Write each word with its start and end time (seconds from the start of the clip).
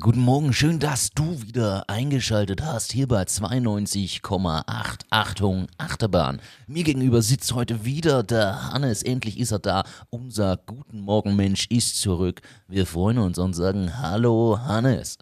guten 0.00 0.20
Morgen. 0.20 0.54
Schön, 0.54 0.78
dass 0.78 1.10
du 1.10 1.42
wieder 1.42 1.84
eingeschaltet 1.86 2.62
hast 2.62 2.90
hier 2.90 3.06
bei 3.06 3.22
92,8 3.22 4.64
Achtung 5.10 5.66
Achterbahn. 5.76 6.40
Mir 6.66 6.84
gegenüber 6.84 7.20
sitzt 7.20 7.52
heute 7.52 7.84
wieder 7.84 8.22
der 8.22 8.72
Hannes. 8.72 9.02
Endlich 9.02 9.38
ist 9.38 9.52
er 9.52 9.58
da. 9.58 9.84
Unser 10.08 10.56
Guten 10.64 11.00
Morgen 11.00 11.36
Mensch 11.36 11.66
ist 11.68 12.00
zurück. 12.00 12.40
Wir 12.66 12.86
freuen 12.86 13.18
uns 13.18 13.38
und 13.38 13.52
sagen 13.52 13.98
Hallo 13.98 14.58
Hannes. 14.64 15.18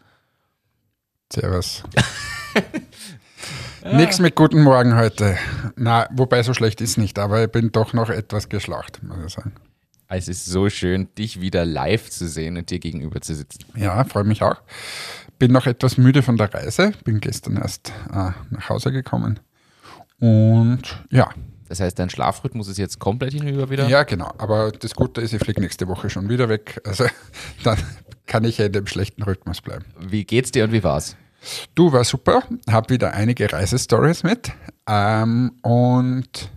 Servus. 1.33 1.83
Nichts 3.93 4.21
mit 4.21 4.37
guten 4.37 4.63
Morgen 4.63 4.95
heute. 4.95 5.37
Na, 5.75 6.07
wobei 6.13 6.43
so 6.45 6.55
schlecht 6.55 6.81
ist 6.81 6.99
nicht, 6.99 7.19
aber 7.19 7.43
ich 7.43 7.51
bin 7.51 7.73
doch 7.73 7.93
noch 7.95 8.11
etwas 8.11 8.49
geschlacht, 8.49 9.03
muss 9.03 9.19
ich 9.27 9.35
sagen. 9.35 9.55
Es 10.11 10.27
ist 10.27 10.47
so 10.47 10.71
schön, 10.71 11.09
dich 11.17 11.41
wieder 11.41 11.67
live 11.67 12.09
zu 12.09 12.27
sehen 12.29 12.57
und 12.57 12.71
dir 12.71 12.79
gegenüber 12.79 13.21
zu 13.21 13.35
sitzen. 13.35 13.61
Ja, 13.77 14.05
freue 14.05 14.25
mich 14.25 14.43
auch. 14.43 14.57
Bin 15.39 15.53
noch 15.53 15.67
etwas 15.67 15.99
müde 15.99 16.23
von 16.23 16.39
der 16.39 16.53
Reise, 16.53 16.93
bin 17.05 17.21
gestern 17.21 17.57
erst 17.57 17.93
äh, 18.11 18.31
nach 18.51 18.69
Hause 18.71 18.91
gekommen. 18.91 19.39
Und 20.19 21.05
ja. 21.11 21.29
Das 21.69 21.81
heißt, 21.81 21.99
dein 21.99 22.09
Schlafrhythmus 22.09 22.69
ist 22.69 22.79
jetzt 22.79 22.99
komplett 22.99 23.35
hinüber 23.35 23.69
wieder? 23.69 23.87
Ja, 23.89 24.05
genau. 24.05 24.33
Aber 24.39 24.73
das 24.73 24.95
Gute 24.95 25.21
ist, 25.21 25.35
ich 25.35 25.43
fliege 25.43 25.61
nächste 25.61 25.87
Woche 25.87 26.09
schon 26.09 26.31
wieder 26.31 26.49
weg. 26.49 26.81
Also 26.87 27.05
dann 27.63 27.77
kann 28.27 28.45
ich 28.45 28.57
ja 28.57 28.67
in 28.67 28.73
dem 28.73 28.87
schlechten 28.87 29.23
Rhythmus 29.23 29.61
bleiben. 29.61 29.85
Wie 30.01 30.25
geht's 30.25 30.51
dir 30.51 30.65
und 30.65 30.73
wie 30.73 30.83
war's? 30.83 31.17
Du, 31.75 31.93
war 31.93 32.05
super. 32.05 32.43
Hab 32.67 32.89
wieder 32.89 33.13
einige 33.13 33.53
Reisestories 33.53 34.23
mit 34.23 34.53
ähm, 34.87 35.53
und 35.61 36.51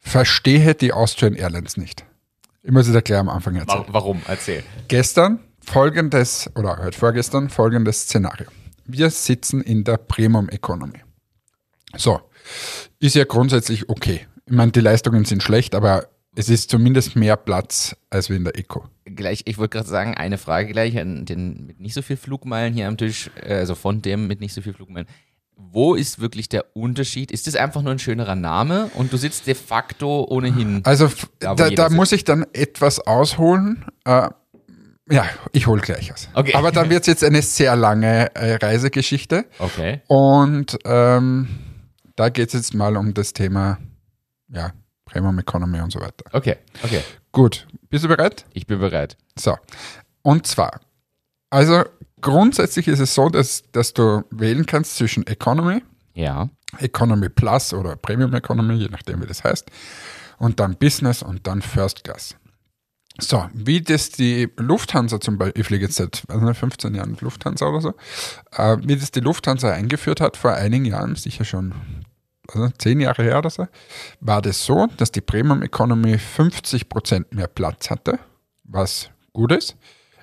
verstehe 0.00 0.74
die 0.74 0.92
Austrian 0.92 1.34
Airlines 1.34 1.76
nicht. 1.76 2.04
Ich 2.64 2.70
muss 2.70 2.86
es 2.86 2.94
erklären 2.94 3.28
am 3.28 3.34
Anfang 3.34 3.56
erzählen. 3.56 3.84
Warum? 3.88 4.22
Erzähl. 4.28 4.62
Gestern 4.86 5.40
folgendes, 5.64 6.48
oder 6.54 6.78
heute 6.78 6.96
vorgestern, 6.96 7.48
folgendes 7.48 8.02
Szenario. 8.02 8.46
Wir 8.84 9.10
sitzen 9.10 9.62
in 9.62 9.82
der 9.82 9.96
Premium 9.96 10.48
Economy. 10.48 11.00
So, 11.96 12.20
ist 13.00 13.16
ja 13.16 13.24
grundsätzlich 13.24 13.88
okay. 13.88 14.26
Ich 14.46 14.52
meine, 14.52 14.70
die 14.70 14.80
Leistungen 14.80 15.24
sind 15.24 15.42
schlecht, 15.42 15.74
aber 15.74 16.06
es 16.36 16.48
ist 16.48 16.70
zumindest 16.70 17.16
mehr 17.16 17.36
Platz 17.36 17.96
als 18.10 18.30
wie 18.30 18.36
in 18.36 18.44
der 18.44 18.56
Eco. 18.56 18.84
Gleich, 19.04 19.42
ich 19.46 19.58
wollte 19.58 19.78
gerade 19.78 19.88
sagen, 19.88 20.14
eine 20.14 20.38
Frage 20.38 20.72
gleich 20.72 20.96
an 20.98 21.24
den 21.24 21.66
mit 21.66 21.80
nicht 21.80 21.94
so 21.94 22.02
viel 22.02 22.16
Flugmeilen 22.16 22.74
hier 22.74 22.86
am 22.86 22.96
Tisch, 22.96 23.30
äh, 23.42 23.54
also 23.54 23.74
von 23.74 24.02
dem 24.02 24.28
mit 24.28 24.40
nicht 24.40 24.54
so 24.54 24.62
viel 24.62 24.72
Flugmeilen 24.72 25.08
wo 25.56 25.94
ist 25.94 26.20
wirklich 26.20 26.48
der 26.48 26.76
Unterschied? 26.76 27.30
Ist 27.30 27.46
das 27.46 27.56
einfach 27.56 27.82
nur 27.82 27.92
ein 27.92 27.98
schönerer 27.98 28.34
Name 28.34 28.90
und 28.94 29.12
du 29.12 29.16
sitzt 29.16 29.46
de 29.46 29.54
facto 29.54 30.26
ohnehin? 30.28 30.80
Also 30.84 31.10
da, 31.38 31.54
da, 31.54 31.70
da 31.70 31.90
muss 31.90 32.12
ich 32.12 32.24
dann 32.24 32.46
etwas 32.52 33.00
ausholen. 33.00 33.84
Äh, 34.04 34.28
ja, 35.10 35.26
ich 35.52 35.66
hole 35.66 35.80
gleich 35.80 36.12
aus. 36.12 36.28
Okay. 36.34 36.54
Aber 36.54 36.72
dann 36.72 36.90
wird 36.90 37.02
es 37.02 37.06
jetzt 37.06 37.24
eine 37.24 37.42
sehr 37.42 37.76
lange 37.76 38.34
äh, 38.34 38.54
Reisegeschichte. 38.54 39.46
Okay. 39.58 40.02
Und 40.06 40.78
ähm, 40.84 41.48
da 42.16 42.28
geht 42.28 42.48
es 42.48 42.54
jetzt 42.54 42.74
mal 42.74 42.96
um 42.96 43.14
das 43.14 43.32
Thema, 43.32 43.78
ja, 44.48 44.72
Premium 45.04 45.38
Economy 45.38 45.80
und 45.80 45.92
so 45.92 46.00
weiter. 46.00 46.24
Okay, 46.32 46.56
okay. 46.82 47.02
Gut. 47.32 47.66
Bist 47.88 48.04
du 48.04 48.08
bereit? 48.08 48.46
Ich 48.54 48.66
bin 48.66 48.78
bereit. 48.78 49.16
So. 49.38 49.56
Und 50.22 50.46
zwar, 50.46 50.80
also 51.50 51.84
grundsätzlich 52.22 52.88
ist 52.88 53.00
es 53.00 53.14
so, 53.14 53.28
dass, 53.28 53.64
dass 53.72 53.92
du 53.92 54.24
wählen 54.30 54.64
kannst 54.64 54.96
zwischen 54.96 55.26
Economy, 55.26 55.82
ja. 56.14 56.48
Economy 56.78 57.28
Plus 57.28 57.74
oder 57.74 57.96
Premium 57.96 58.32
Economy, 58.34 58.74
je 58.74 58.88
nachdem 58.88 59.20
wie 59.22 59.26
das 59.26 59.44
heißt, 59.44 59.70
und 60.38 60.58
dann 60.58 60.76
Business 60.76 61.22
und 61.22 61.46
dann 61.46 61.60
First 61.60 62.04
Class. 62.04 62.36
So, 63.20 63.46
wie 63.52 63.82
das 63.82 64.10
die 64.10 64.48
Lufthansa 64.56 65.20
zum 65.20 65.36
Beispiel, 65.36 65.60
ich 65.60 65.66
fliege 65.66 65.84
jetzt 65.84 65.96
seit 65.96 66.22
nicht, 66.28 66.56
15 66.56 66.94
Jahren 66.94 67.10
mit 67.10 67.20
Lufthansa 67.20 67.66
oder 67.66 67.80
so, 67.82 67.94
äh, 68.52 68.78
wie 68.80 68.96
das 68.96 69.10
die 69.10 69.20
Lufthansa 69.20 69.70
eingeführt 69.70 70.20
hat 70.20 70.38
vor 70.38 70.52
einigen 70.52 70.86
Jahren, 70.86 71.14
sicher 71.14 71.44
schon 71.44 71.74
also 72.48 72.70
10 72.70 73.00
Jahre 73.00 73.22
her 73.22 73.38
oder 73.38 73.50
so, 73.50 73.68
war 74.20 74.40
das 74.40 74.64
so, 74.64 74.88
dass 74.96 75.12
die 75.12 75.20
Premium 75.20 75.62
Economy 75.62 76.14
50% 76.14 77.26
mehr 77.34 77.48
Platz 77.48 77.90
hatte, 77.90 78.18
was 78.64 79.10
gut 79.32 79.52
ist. 79.52 79.76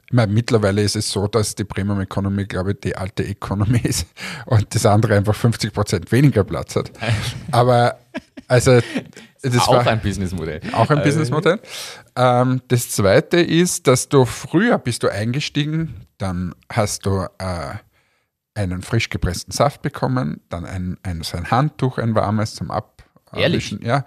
Ich 0.09 0.13
meine, 0.15 0.33
mittlerweile 0.33 0.81
ist 0.81 0.95
es 0.95 1.11
so, 1.11 1.27
dass 1.27 1.53
die 1.53 1.65
Premium 1.65 2.01
Economy, 2.01 2.45
glaube 2.45 2.71
ich, 2.71 2.79
die 2.79 2.95
alte 2.95 3.23
Economy 3.23 3.77
ist 3.83 4.07
und 4.47 4.73
das 4.73 4.87
andere 4.87 5.15
einfach 5.15 5.35
50 5.35 5.71
Prozent 5.71 6.11
weniger 6.11 6.43
Platz 6.43 6.75
hat. 6.75 6.91
Aber 7.51 7.99
also 8.47 8.79
das 9.43 9.59
auch 9.67 9.73
war 9.73 9.85
ein 9.85 10.01
Businessmodell. 10.01 10.61
Auch 10.73 10.89
ein 10.89 10.97
also, 10.97 11.03
Businessmodell. 11.03 11.59
Ähm, 12.15 12.59
das 12.69 12.89
zweite 12.89 13.37
ist, 13.37 13.85
dass 13.85 14.09
du 14.09 14.25
früher 14.25 14.79
bist 14.79 15.03
du 15.03 15.09
eingestiegen, 15.09 16.07
dann 16.17 16.55
hast 16.71 17.05
du 17.05 17.27
äh, 17.37 17.75
einen 18.55 18.81
frisch 18.81 19.09
gepressten 19.09 19.53
Saft 19.53 19.83
bekommen, 19.83 20.41
dann 20.49 20.65
ein, 20.65 20.97
ein, 21.03 21.21
so 21.21 21.37
ein 21.37 21.51
Handtuch, 21.51 21.99
ein 21.99 22.15
warmes 22.15 22.55
zum 22.55 22.71
Abwischen. 22.71 23.85
Ja. 23.85 24.05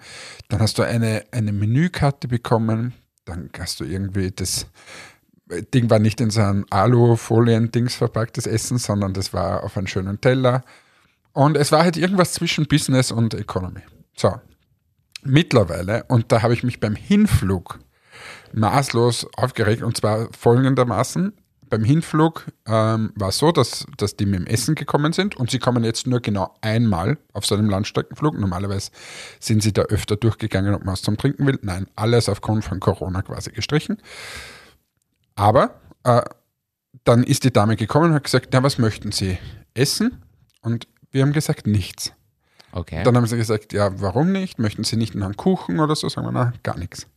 Dann 0.49 0.59
hast 0.59 0.77
du 0.77 0.83
eine, 0.83 1.23
eine 1.31 1.53
Menükarte 1.53 2.27
bekommen, 2.27 2.93
dann 3.23 3.49
hast 3.57 3.79
du 3.79 3.85
irgendwie 3.85 4.31
das 4.31 4.67
Ding 5.61 5.89
war 5.89 5.99
nicht 5.99 6.19
in 6.21 6.29
so 6.29 6.41
ein 6.41 6.65
Alufolien-Dings 6.69 7.95
verpacktes 7.95 8.47
Essen, 8.47 8.77
sondern 8.77 9.13
das 9.13 9.33
war 9.33 9.63
auf 9.63 9.77
einem 9.77 9.87
schönen 9.87 10.19
Teller. 10.19 10.63
Und 11.33 11.57
es 11.57 11.71
war 11.71 11.83
halt 11.83 11.97
irgendwas 11.97 12.33
zwischen 12.33 12.67
Business 12.67 13.11
und 13.11 13.33
Economy. 13.33 13.81
So, 14.15 14.39
mittlerweile, 15.23 16.03
und 16.07 16.31
da 16.31 16.41
habe 16.41 16.53
ich 16.53 16.63
mich 16.63 16.79
beim 16.79 16.95
Hinflug 16.95 17.79
maßlos 18.53 19.27
aufgeregt, 19.35 19.83
und 19.83 19.97
zwar 19.97 20.29
folgendermaßen. 20.37 21.33
Beim 21.69 21.83
Hinflug 21.83 22.45
ähm, 22.67 23.11
war 23.15 23.29
es 23.29 23.39
so, 23.39 23.51
dass, 23.51 23.87
dass 23.97 24.15
die 24.15 24.27
mit 24.27 24.41
dem 24.41 24.45
Essen 24.45 24.75
gekommen 24.75 25.11
sind 25.11 25.35
und 25.35 25.49
sie 25.49 25.57
kommen 25.57 25.83
jetzt 25.83 26.05
nur 26.05 26.19
genau 26.19 26.53
einmal 26.61 27.17
auf 27.31 27.47
so 27.47 27.55
einem 27.55 27.67
Landstreckenflug. 27.67 28.37
Normalerweise 28.37 28.91
sind 29.39 29.63
sie 29.63 29.73
da 29.73 29.81
öfter 29.83 30.15
durchgegangen, 30.15 30.75
ob 30.75 30.85
man 30.85 30.93
was 30.93 31.01
zum 31.01 31.17
Trinken 31.17 31.47
will. 31.47 31.57
Nein, 31.63 31.87
alles 31.95 32.29
aufgrund 32.29 32.63
von 32.63 32.79
Corona 32.79 33.23
quasi 33.23 33.49
gestrichen. 33.49 33.97
Aber 35.35 35.79
äh, 36.03 36.21
dann 37.03 37.23
ist 37.23 37.43
die 37.43 37.53
Dame 37.53 37.75
gekommen 37.75 38.07
und 38.07 38.13
hat 38.13 38.23
gesagt, 38.23 38.49
na, 38.51 38.63
was 38.63 38.77
möchten 38.77 39.11
Sie? 39.11 39.37
Essen? 39.73 40.23
Und 40.61 40.87
wir 41.11 41.21
haben 41.21 41.33
gesagt, 41.33 41.67
nichts. 41.67 42.13
Okay. 42.71 43.03
Dann 43.03 43.15
haben 43.15 43.27
sie 43.27 43.37
gesagt, 43.37 43.71
ja, 43.71 44.01
warum 44.01 44.31
nicht? 44.31 44.57
Möchten 44.57 44.83
Sie 44.83 44.97
nicht 44.97 45.15
einen 45.15 45.37
Kuchen 45.37 45.79
oder 45.79 45.95
so? 45.95 46.09
Sagen 46.09 46.25
wir, 46.25 46.31
na, 46.31 46.53
gar 46.63 46.77
nichts. 46.77 47.07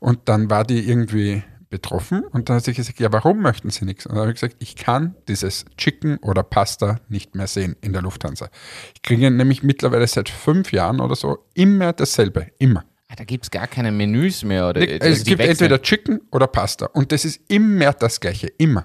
Und 0.00 0.28
dann 0.28 0.50
war 0.50 0.64
die 0.64 0.86
irgendwie 0.86 1.42
betroffen 1.70 2.24
und 2.24 2.48
dann 2.48 2.56
hat 2.56 2.64
sie 2.64 2.72
gesagt, 2.72 2.98
ja, 2.98 3.12
warum 3.12 3.40
möchten 3.40 3.70
Sie 3.70 3.84
nichts? 3.84 4.06
Und 4.06 4.14
dann 4.14 4.22
habe 4.22 4.30
ich 4.30 4.40
gesagt, 4.40 4.56
ich 4.58 4.76
kann 4.76 5.14
dieses 5.28 5.64
Chicken 5.76 6.18
oder 6.18 6.42
Pasta 6.42 7.00
nicht 7.08 7.34
mehr 7.34 7.46
sehen 7.46 7.76
in 7.80 7.92
der 7.92 8.02
Lufthansa. 8.02 8.48
Ich 8.94 9.02
kriege 9.02 9.30
nämlich 9.30 9.62
mittlerweile 9.62 10.06
seit 10.06 10.28
fünf 10.28 10.72
Jahren 10.72 11.00
oder 11.00 11.14
so 11.14 11.46
immer 11.54 11.92
dasselbe, 11.92 12.48
immer. 12.58 12.84
Ah, 13.08 13.16
da 13.16 13.24
gibt 13.24 13.44
es 13.44 13.50
gar 13.50 13.66
keine 13.66 13.90
Menüs 13.90 14.44
mehr. 14.44 14.68
Oder, 14.68 14.82
also 14.82 15.06
es 15.06 15.24
gibt 15.24 15.38
wechseln. 15.38 15.50
entweder 15.50 15.82
Chicken 15.82 16.20
oder 16.30 16.46
Pasta. 16.46 16.86
Und 16.86 17.10
das 17.10 17.24
ist 17.24 17.40
immer 17.48 17.94
das 17.94 18.20
Gleiche. 18.20 18.48
Immer. 18.58 18.84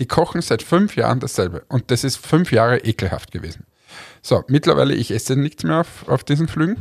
Die 0.00 0.06
kochen 0.06 0.42
seit 0.42 0.62
fünf 0.62 0.96
Jahren 0.96 1.20
dasselbe. 1.20 1.64
Und 1.68 1.90
das 1.90 2.02
ist 2.02 2.16
fünf 2.16 2.50
Jahre 2.50 2.78
ekelhaft 2.78 3.30
gewesen. 3.30 3.64
So, 4.22 4.44
mittlerweile, 4.48 4.94
ich 4.94 5.12
esse 5.12 5.36
nichts 5.36 5.62
mehr 5.62 5.80
auf, 5.80 6.08
auf 6.08 6.24
diesen 6.24 6.48
Flügen. 6.48 6.76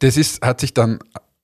Das 0.00 0.18
ist, 0.18 0.44
hat 0.44 0.60
sich 0.60 0.74
dann 0.74 0.98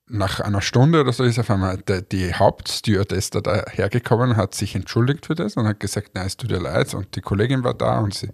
nach 0.07 0.41
einer 0.41 0.61
Stunde 0.61 1.01
oder 1.01 1.13
so 1.13 1.25
ist 1.25 1.39
auf 1.39 1.51
einmal 1.51 1.79
der, 1.79 2.03
die 2.03 2.35
Hauptstewardess 2.35 3.31
da 3.31 3.65
hergekommen, 3.71 4.37
hat 4.37 4.55
sich 4.55 4.75
entschuldigt 4.75 5.25
für 5.25 5.35
das 5.35 5.57
und 5.57 5.67
hat 5.67 5.81
gesagt, 5.81 6.11
nein, 6.15 6.27
es 6.27 6.37
tut 6.37 6.51
ihr 6.51 6.61
leid. 6.61 6.93
Und 6.93 7.17
die 7.17 7.23
Kollegin 7.23 7.65
war 7.65 7.73
da 7.73 8.01
und 8.01 8.13
sie, 8.13 8.29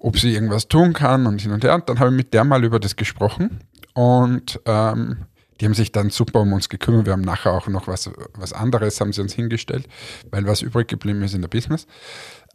ob 0.00 0.18
sie 0.18 0.34
irgendwas 0.34 0.66
tun 0.66 0.92
kann 0.92 1.26
und 1.26 1.40
hin 1.40 1.52
und 1.52 1.62
her. 1.62 1.76
Und 1.76 1.88
dann 1.88 2.00
habe 2.00 2.10
ich 2.10 2.16
mit 2.16 2.34
der 2.34 2.42
mal 2.42 2.64
über 2.64 2.80
das 2.80 2.96
gesprochen 2.96 3.60
und 3.98 4.60
ähm, 4.64 5.26
die 5.60 5.64
haben 5.64 5.74
sich 5.74 5.90
dann 5.90 6.10
super 6.10 6.42
um 6.42 6.52
uns 6.52 6.68
gekümmert. 6.68 7.06
Wir 7.06 7.14
haben 7.14 7.22
nachher 7.22 7.50
auch 7.50 7.66
noch 7.66 7.88
was, 7.88 8.08
was 8.34 8.52
anderes, 8.52 9.00
haben 9.00 9.12
sie 9.12 9.20
uns 9.20 9.32
hingestellt, 9.32 9.88
weil 10.30 10.46
was 10.46 10.62
übrig 10.62 10.86
geblieben 10.86 11.20
ist 11.22 11.34
in 11.34 11.40
der 11.40 11.48
Business. 11.48 11.88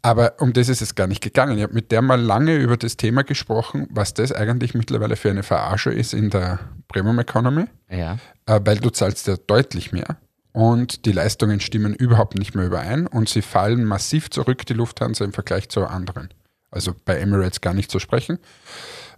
Aber 0.01 0.35
um 0.39 0.53
das 0.53 0.69
ist 0.69 0.81
es 0.81 0.95
gar 0.95 1.07
nicht 1.07 1.19
gegangen. 1.19 1.57
Ich 1.57 1.63
habe 1.63 1.73
mit 1.73 1.91
der 1.91 2.01
mal 2.01 2.21
lange 2.21 2.55
über 2.55 2.77
das 2.77 2.95
Thema 2.95 3.23
gesprochen, 3.23 3.87
was 3.89 4.13
das 4.13 4.31
eigentlich 4.31 4.73
mittlerweile 4.73 5.17
für 5.17 5.31
eine 5.31 5.43
Verarsche 5.43 5.91
ist 5.91 6.13
in 6.13 6.29
der 6.29 6.59
Premium 6.87 7.19
Economy. 7.19 7.65
Ja. 7.89 8.19
Äh, 8.45 8.61
weil 8.63 8.77
du 8.77 8.89
zahlst 8.89 9.27
ja 9.27 9.35
deutlich 9.35 9.91
mehr 9.91 10.15
und 10.53 11.03
die 11.03 11.11
Leistungen 11.11 11.59
stimmen 11.59 11.93
überhaupt 11.93 12.39
nicht 12.39 12.55
mehr 12.55 12.67
überein 12.67 13.05
und 13.05 13.27
sie 13.27 13.41
fallen 13.41 13.83
massiv 13.83 14.29
zurück, 14.29 14.65
die 14.65 14.73
Lufthansa 14.75 15.25
im 15.25 15.33
Vergleich 15.33 15.67
zu 15.67 15.85
anderen. 15.85 16.29
Also 16.71 16.95
bei 17.03 17.17
Emirates 17.17 17.59
gar 17.59 17.73
nicht 17.73 17.91
zu 17.91 17.99
sprechen. 17.99 18.39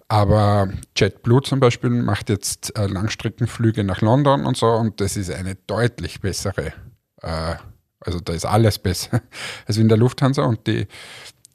Aber 0.08 0.70
JetBlue 0.96 1.42
zum 1.42 1.60
Beispiel 1.60 1.90
macht 1.90 2.30
jetzt 2.30 2.78
äh, 2.78 2.86
Langstreckenflüge 2.86 3.84
nach 3.84 4.02
London 4.02 4.46
und 4.46 4.56
so 4.56 4.68
und 4.68 5.02
das 5.02 5.18
ist 5.18 5.32
eine 5.32 5.56
deutlich 5.68 6.22
bessere, 6.22 6.74
äh, 7.22 7.56
also 8.00 8.20
da 8.20 8.34
ist 8.34 8.46
alles 8.46 8.78
besser 8.78 9.22
als 9.66 9.78
in 9.78 9.90
der 9.90 9.98
Lufthansa 9.98 10.44
und 10.44 10.68
die, 10.68 10.88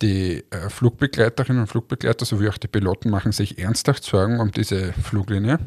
die 0.02 0.44
äh, 0.50 0.68
Flugbegleiterinnen 0.68 1.62
und 1.62 1.68
Flugbegleiter 1.68 2.24
sowie 2.24 2.48
auch 2.48 2.58
die 2.58 2.66
Piloten 2.66 3.10
machen 3.10 3.30
sich 3.30 3.58
ernsthaft 3.58 4.02
Sorgen 4.02 4.40
um 4.40 4.50
diese 4.50 4.92
Fluglinie, 4.94 5.60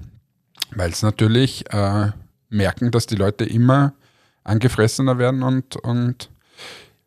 weil 0.71 0.91
es 0.91 1.03
natürlich 1.03 1.71
äh, 1.71 2.11
merken, 2.49 2.91
dass 2.91 3.05
die 3.05 3.15
Leute 3.15 3.45
immer 3.45 3.93
angefressener 4.43 5.17
werden 5.17 5.41
und, 5.41 5.77
und 5.77 6.29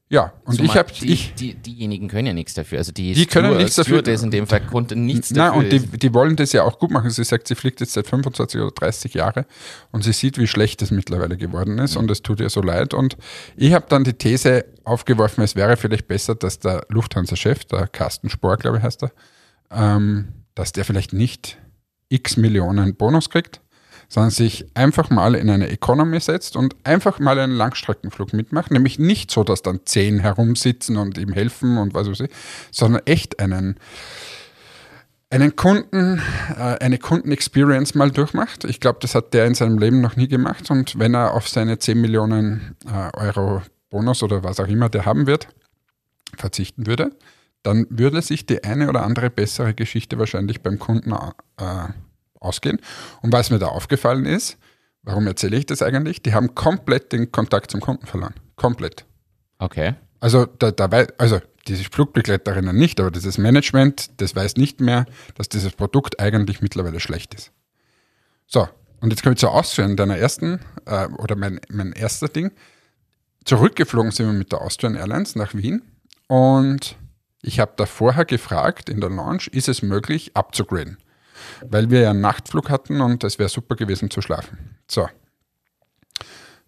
Ja, 0.09 0.33
und 0.45 0.55
Zumal 0.55 0.71
ich 0.71 0.77
habe 0.77 0.93
die, 0.93 1.13
ich 1.13 1.35
die, 1.35 1.55
diejenigen 1.55 2.07
können 2.07 2.29
ja 2.29 2.33
nichts 2.33 2.55
dafür. 2.55 2.79
Also 2.79 2.93
die, 2.93 3.13
Die 3.13 3.27
können 3.27 3.47
Steward- 3.47 3.59
nichts 3.59 3.75
dafür. 3.75 3.99
Stewardess 3.99 4.23
in 4.23 4.31
dem 4.31 4.47
Fall 4.47 4.61
konnte 4.65 4.95
nichts 4.95 5.33
Nein, 5.33 5.39
dafür. 5.49 5.59
und 5.65 5.73
die, 5.73 5.99
die 5.99 6.15
wollen 6.15 6.37
das 6.37 6.53
ja 6.53 6.63
auch 6.63 6.79
gut 6.79 6.93
machen. 6.93 7.11
Sie 7.11 7.25
sagt, 7.25 7.49
sie 7.49 7.57
fliegt 7.57 7.81
jetzt 7.81 7.95
seit 7.95 8.07
25 8.07 8.61
oder 8.61 8.71
30 8.71 9.15
Jahre 9.15 9.47
und 9.91 10.05
sie 10.05 10.13
sieht, 10.13 10.39
wie 10.39 10.47
schlecht 10.47 10.81
es 10.83 10.93
mittlerweile 10.93 11.37
geworden 11.37 11.79
ist 11.79 11.97
und 11.97 12.09
es 12.09 12.23
tut 12.23 12.39
ihr 12.39 12.51
so 12.51 12.63
leid. 12.63 12.95
Und 12.95 13.17
ich 13.57 13.73
habe 13.73 13.87
dann 13.89 14.05
die 14.05 14.13
These 14.13 14.65
aufgeworfen, 14.85 15.43
es 15.43 15.57
wäre 15.57 15.77
vielleicht 15.77 16.07
besser, 16.07 16.37
dass 16.37 16.61
der 16.61 16.87
Lufthansa-Chef, 16.89 17.65
der 17.65 17.89
Carsten 17.89 18.29
Spohr, 18.29 18.59
glaube 18.59 18.77
ich, 18.79 18.85
heißt 18.85 19.03
er, 19.03 19.11
ähm, 19.73 20.29
dass 20.55 20.71
der 20.71 20.85
vielleicht 20.85 21.15
nicht 21.15 21.59
x 22.11 22.37
Millionen 22.37 22.95
Bonus 22.95 23.29
kriegt, 23.29 23.61
sondern 24.09 24.31
sich 24.31 24.67
einfach 24.75 25.11
mal 25.11 25.35
in 25.35 25.51
eine 25.51 25.69
Economy 25.69 26.21
setzt 26.21 26.57
und 26.57 26.77
einfach 26.85 27.19
mal 27.19 27.39
einen 27.39 27.55
Langstreckenflug 27.55 28.33
mitmacht. 28.33 28.71
Nämlich 28.71 28.99
nicht 28.99 29.31
so, 29.31 29.45
dass 29.45 29.63
dann 29.63 29.81
zehn 29.85 30.21
herumsitzen 30.21 30.97
und 30.97 31.19
ihm 31.19 31.33
helfen 31.33 31.79
und 31.79 31.95
was 31.95 32.09
weiß 32.09 32.21
ich, 32.21 32.31
sondern 32.71 33.03
echt 33.07 33.41
einen 33.41 33.79
einen 35.29 35.57
Kunden, 35.57 36.23
äh, 36.57 36.79
eine 36.79 36.99
Kundenexperience 36.99 37.97
mal 37.97 38.11
durchmacht. 38.11 38.65
Ich 38.65 38.79
glaube, 38.79 39.01
das 39.03 39.15
hat 39.15 39.35
der 39.35 39.47
in 39.47 39.55
seinem 39.55 39.79
Leben 39.79 40.01
noch 40.01 40.17
nie 40.17 40.29
gemacht. 40.29 40.71
Und 40.71 40.99
wenn 40.99 41.15
er 41.15 41.35
auf 41.35 41.49
seine 41.49 41.79
10 41.79 42.01
Millionen 42.01 42.77
äh, 42.87 43.11
Euro 43.17 43.63
Bonus 43.91 44.23
oder 44.23 44.45
was 44.45 44.61
auch 44.61 44.69
immer 44.69 44.89
der 44.89 45.05
haben 45.05 45.27
wird, 45.27 45.49
verzichten 46.37 46.87
würde, 46.87 47.11
dann 47.63 47.87
würde 47.91 48.23
sich 48.23 48.47
die 48.47 48.63
eine 48.63 48.89
oder 48.89 49.03
andere 49.03 49.31
bessere 49.31 49.75
Geschichte 49.75 50.19
wahrscheinlich 50.19 50.63
beim 50.63 50.79
Kunden 50.79 51.13
äh, 51.13 51.89
ausgehen. 52.41 52.81
Und 53.23 53.33
was 53.33 53.51
mir 53.51 53.59
da 53.59 53.67
aufgefallen 53.67 54.25
ist, 54.27 54.59
warum 55.03 55.27
erzähle 55.27 55.57
ich 55.57 55.67
das 55.67 55.83
eigentlich? 55.83 56.23
Die 56.23 56.35
haben 56.35 56.55
komplett 56.55 57.13
den 57.13 57.31
Kontakt 57.33 57.71
zum 57.71 57.81
Kunden 57.81 58.07
verloren. 58.07 58.35
Komplett. 58.57 59.05
okay. 59.59 59.95
Also, 60.19 60.47
da, 60.47 60.71
da 60.71 60.91
wei- 60.91 61.09
also 61.19 61.41
diese 61.69 61.85
Flugbegleiterinnen 61.85 62.75
nicht, 62.75 62.99
aber 63.01 63.11
dieses 63.11 63.37
Management, 63.37 64.11
das 64.21 64.35
weiß 64.35 64.57
nicht 64.57 64.81
mehr, 64.81 65.05
dass 65.35 65.51
dieses 65.51 65.73
Produkt 65.73 66.19
eigentlich 66.19 66.63
mittlerweile 66.63 67.01
schlecht 67.01 67.35
ist. 67.35 67.53
So, 68.47 68.67
und 69.01 69.11
jetzt 69.11 69.23
komme 69.23 69.35
ich 69.35 69.39
zur 69.41 69.53
Austrian, 69.53 69.95
deiner 69.95 70.17
ersten, 70.17 70.61
äh, 70.87 71.07
oder 71.19 71.37
mein, 71.37 71.61
mein 71.69 71.93
erster 71.93 72.29
Ding. 72.29 72.51
Zurückgeflogen 73.45 74.11
sind 74.11 74.27
wir 74.27 74.33
mit 74.33 74.53
der 74.53 74.63
Austrian 74.63 74.95
Airlines 74.97 75.37
nach 75.37 75.55
Wien 75.55 75.83
und 76.29 76.97
ich 77.43 77.61
habe 77.61 77.75
da 77.77 77.85
vorher 77.87 78.25
gefragt 78.25 78.89
in 78.89 79.01
der 79.01 79.11
Lounge, 79.11 79.45
ist 79.53 79.69
es 79.69 79.83
möglich 79.83 80.33
abzugraden? 80.35 80.97
Weil 81.69 81.91
wir 81.91 82.01
ja 82.01 82.11
einen 82.11 82.21
Nachtflug 82.21 82.71
hatten 82.71 83.01
und 83.01 83.25
es 83.25 83.39
wäre 83.39 83.49
super 83.49 83.77
gewesen 83.77 84.11
zu 84.11 84.21
schlafen. 84.21 84.77
So. 84.89 85.09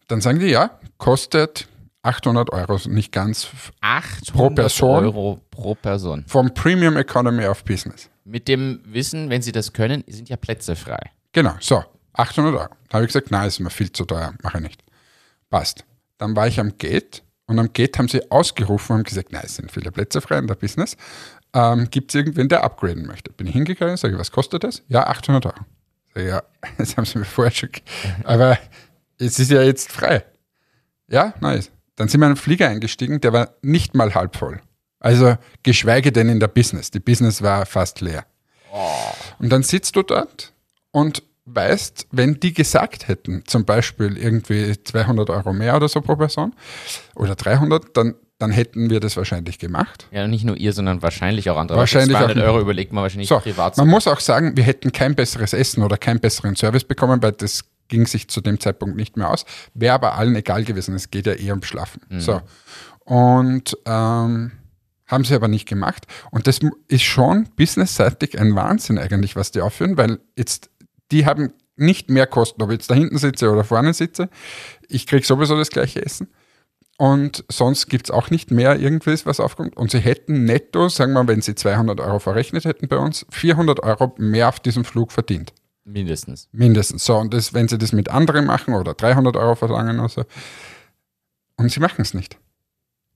Dann 0.08 0.20
sagen 0.20 0.38
die, 0.38 0.46
ja, 0.46 0.78
kostet 0.96 1.68
800 2.02 2.50
Euro, 2.52 2.78
nicht 2.86 3.12
ganz, 3.12 3.48
800 3.80 4.32
Pro 4.32 4.50
Person? 4.50 5.04
Euro 5.04 5.40
pro 5.50 5.74
Person. 5.74 6.24
vom 6.26 6.52
Premium 6.54 6.96
Economy 6.96 7.46
auf 7.46 7.64
Business. 7.64 8.08
Mit 8.24 8.48
dem 8.48 8.80
Wissen, 8.84 9.30
wenn 9.30 9.42
sie 9.42 9.52
das 9.52 9.72
können, 9.72 10.04
sind 10.06 10.28
ja 10.28 10.36
Plätze 10.36 10.76
frei. 10.76 11.10
Genau, 11.32 11.54
so, 11.60 11.84
800 12.14 12.54
Euro. 12.54 12.68
Da 12.88 12.94
habe 12.94 13.04
ich 13.04 13.08
gesagt, 13.08 13.30
nein, 13.30 13.48
ist 13.48 13.60
mir 13.60 13.70
viel 13.70 13.92
zu 13.92 14.04
teuer, 14.04 14.32
mache 14.42 14.58
ich 14.58 14.64
nicht. 14.64 14.82
Passt. 15.50 15.84
Dann 16.18 16.34
war 16.34 16.46
ich 16.46 16.58
am 16.58 16.76
Gate 16.78 17.22
und 17.46 17.58
am 17.58 17.72
Gate 17.72 17.98
haben 17.98 18.08
sie 18.08 18.30
ausgerufen 18.30 18.92
und 18.92 18.98
haben 18.98 19.04
gesagt, 19.04 19.32
nein, 19.32 19.42
es 19.44 19.56
sind 19.56 19.70
viele 19.70 19.90
Plätze 19.90 20.20
frei 20.20 20.38
in 20.38 20.46
der 20.46 20.54
Business. 20.54 20.96
Ähm, 21.58 21.88
Gibt 21.90 22.10
es 22.10 22.14
irgendwen, 22.14 22.48
der 22.48 22.62
upgraden 22.62 23.06
möchte? 23.06 23.32
Bin 23.32 23.48
ich 23.48 23.52
hingegangen, 23.52 23.96
sage 23.96 24.14
ich, 24.14 24.20
was 24.20 24.30
kostet 24.30 24.62
das? 24.62 24.82
Ja, 24.88 25.06
800 25.08 25.46
Euro. 25.46 25.56
Sag 26.14 26.22
ich, 26.22 26.28
ja, 26.28 26.42
das 26.78 26.96
haben 26.96 27.04
sie 27.04 27.18
mir 27.18 27.24
vorher 27.24 27.52
schon. 27.52 27.70
Aber 28.24 28.58
es 29.18 29.38
ist 29.38 29.50
ja 29.50 29.62
jetzt 29.62 29.90
frei. 29.90 30.24
Ja, 31.08 31.34
nice. 31.40 31.72
Dann 31.96 32.06
sind 32.08 32.20
wir 32.20 32.26
in 32.26 32.32
einen 32.32 32.36
Flieger 32.36 32.68
eingestiegen, 32.68 33.20
der 33.20 33.32
war 33.32 33.54
nicht 33.62 33.94
mal 33.96 34.14
halb 34.14 34.36
voll. 34.36 34.60
Also 35.00 35.36
geschweige 35.64 36.12
denn 36.12 36.28
in 36.28 36.38
der 36.38 36.48
Business. 36.48 36.90
Die 36.90 37.00
Business 37.00 37.42
war 37.42 37.66
fast 37.66 38.00
leer. 38.00 38.24
Und 39.38 39.50
dann 39.50 39.62
sitzt 39.62 39.96
du 39.96 40.02
dort 40.02 40.52
und 40.92 41.22
weißt, 41.46 42.08
wenn 42.12 42.38
die 42.38 42.52
gesagt 42.52 43.08
hätten, 43.08 43.42
zum 43.46 43.64
Beispiel 43.64 44.16
irgendwie 44.16 44.80
200 44.80 45.30
Euro 45.30 45.52
mehr 45.52 45.76
oder 45.76 45.88
so 45.88 46.00
pro 46.00 46.16
Person 46.16 46.54
oder 47.14 47.34
300, 47.34 47.96
dann, 47.96 48.14
dann 48.38 48.50
hätten 48.52 48.88
wir 48.90 49.00
das 49.00 49.16
wahrscheinlich 49.16 49.58
gemacht. 49.58 50.06
Ja, 50.12 50.26
nicht 50.28 50.44
nur 50.44 50.56
ihr, 50.56 50.72
sondern 50.72 51.02
wahrscheinlich 51.02 51.50
auch 51.50 51.56
andere. 51.56 51.78
Wahrscheinlich 51.78 52.12
Bei 52.16 52.24
200 52.26 52.44
auch- 52.44 52.48
Euro 52.48 52.60
überlegt 52.60 52.92
man 52.92 53.02
wahrscheinlich 53.02 53.28
So, 53.28 53.38
privat. 53.40 53.76
man 53.76 53.88
muss 53.88 54.06
auch 54.06 54.20
sagen, 54.20 54.56
wir 54.56 54.64
hätten 54.64 54.92
kein 54.92 55.14
besseres 55.14 55.52
Essen 55.52 55.82
oder 55.82 55.96
keinen 55.96 56.20
besseren 56.20 56.54
Service 56.56 56.84
bekommen, 56.84 57.22
weil 57.22 57.32
das 57.32 57.64
ging 57.88 58.06
sich 58.06 58.28
zu 58.28 58.40
dem 58.40 58.60
Zeitpunkt 58.60 58.96
nicht 58.96 59.16
mehr 59.16 59.30
aus. 59.30 59.44
Wäre 59.74 59.94
aber 59.94 60.14
allen 60.16 60.36
egal 60.36 60.62
gewesen. 60.64 60.94
Es 60.94 61.10
geht 61.10 61.26
ja 61.26 61.32
eher 61.32 61.54
ums 61.54 61.66
Schlafen. 61.66 62.00
So. 62.18 62.40
Und 63.04 63.76
ähm, 63.86 64.52
haben 65.06 65.24
sie 65.24 65.34
aber 65.34 65.48
nicht 65.48 65.66
gemacht. 65.66 66.06
Und 66.30 66.46
das 66.46 66.60
ist 66.88 67.02
schon 67.02 67.48
businessseitig 67.56 68.38
ein 68.38 68.54
Wahnsinn 68.54 68.98
eigentlich, 68.98 69.36
was 69.36 69.50
die 69.50 69.62
aufführen, 69.62 69.96
weil 69.96 70.18
jetzt, 70.36 70.70
die 71.10 71.24
haben 71.24 71.52
nicht 71.76 72.10
mehr 72.10 72.26
Kosten, 72.26 72.62
ob 72.62 72.68
ich 72.70 72.74
jetzt 72.74 72.90
da 72.90 72.94
hinten 72.94 73.16
sitze 73.18 73.50
oder 73.50 73.64
vorne 73.64 73.94
sitze. 73.94 74.28
Ich 74.88 75.06
kriege 75.06 75.24
sowieso 75.26 75.56
das 75.56 75.70
gleiche 75.70 76.04
Essen. 76.04 76.28
Und 76.98 77.44
sonst 77.48 77.86
gibt 77.86 78.06
es 78.06 78.10
auch 78.10 78.28
nicht 78.28 78.50
mehr 78.50 78.78
irgendwas, 78.78 79.24
was 79.24 79.38
aufkommt. 79.38 79.76
Und 79.76 79.92
sie 79.92 80.00
hätten 80.00 80.44
netto, 80.44 80.88
sagen 80.88 81.12
wir, 81.12 81.28
wenn 81.28 81.40
sie 81.40 81.54
200 81.54 82.00
Euro 82.00 82.18
verrechnet 82.18 82.64
hätten 82.64 82.88
bei 82.88 82.98
uns, 82.98 83.24
400 83.30 83.84
Euro 83.84 84.14
mehr 84.18 84.48
auf 84.48 84.58
diesem 84.58 84.84
Flug 84.84 85.12
verdient. 85.12 85.52
Mindestens. 85.84 86.48
Mindestens. 86.50 87.04
So, 87.04 87.16
und 87.16 87.32
das, 87.32 87.54
wenn 87.54 87.68
sie 87.68 87.78
das 87.78 87.92
mit 87.92 88.08
anderen 88.08 88.46
machen 88.46 88.74
oder 88.74 88.94
300 88.94 89.36
Euro 89.36 89.54
verlangen 89.54 90.00
oder 90.00 90.08
so. 90.08 90.24
Und 91.56 91.70
sie 91.70 91.78
machen 91.78 92.02
es 92.02 92.14
nicht. 92.14 92.36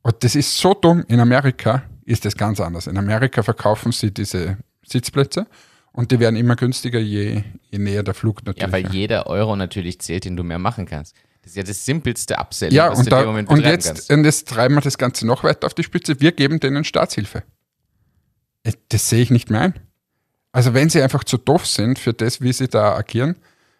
Und 0.02 0.22
das 0.22 0.36
ist 0.36 0.56
so 0.56 0.74
dumm. 0.74 1.04
In 1.08 1.18
Amerika 1.18 1.82
ist 2.04 2.24
das 2.24 2.36
ganz 2.36 2.60
anders. 2.60 2.86
In 2.86 2.96
Amerika 2.96 3.42
verkaufen 3.42 3.90
sie 3.90 4.14
diese 4.14 4.58
Sitzplätze 4.86 5.48
und 5.92 6.12
die 6.12 6.20
werden 6.20 6.36
immer 6.36 6.54
günstiger, 6.54 7.00
je, 7.00 7.42
je 7.70 7.78
näher 7.78 8.04
der 8.04 8.14
Flug 8.14 8.44
natürlich. 8.44 8.62
Ja, 8.62 8.72
weil 8.72 8.92
jeder 8.92 9.26
Euro 9.26 9.56
natürlich 9.56 10.00
zählt, 10.00 10.24
den 10.24 10.36
du 10.36 10.44
mehr 10.44 10.58
machen 10.58 10.86
kannst. 10.86 11.16
Das 11.42 11.50
ist 11.52 11.56
ja 11.56 11.62
das 11.64 11.84
simpelste 11.84 12.38
Upselling, 12.38 12.74
Ja, 12.74 12.90
was 12.90 13.00
und, 13.00 13.06
du 13.06 13.08
in 13.08 13.10
da, 13.10 13.20
dem 13.22 13.26
Moment 13.26 13.48
und, 13.50 13.60
jetzt, 13.64 13.86
kannst. 13.86 14.10
und 14.10 14.24
jetzt 14.24 14.48
treiben 14.48 14.74
wir 14.76 14.80
das 14.80 14.96
Ganze 14.96 15.26
noch 15.26 15.42
weiter 15.44 15.66
auf 15.66 15.74
die 15.74 15.82
Spitze. 15.82 16.20
Wir 16.20 16.32
geben 16.32 16.60
denen 16.60 16.84
Staatshilfe. 16.84 17.42
Äh, 18.62 18.72
Das 18.88 19.08
sehe 19.08 19.22
ich 19.22 19.30
nicht 19.30 19.50
mehr 19.50 19.60
ein. 19.62 19.74
Also 20.52 20.72
wenn 20.74 20.88
sie 20.88 21.02
einfach 21.02 21.24
zu 21.24 21.38
doof 21.38 21.66
sind 21.66 21.98
für 21.98 22.12
das, 22.12 22.40
wie 22.40 22.52
sie 22.52 22.68
da 22.68 22.94
agieren, 22.94 23.36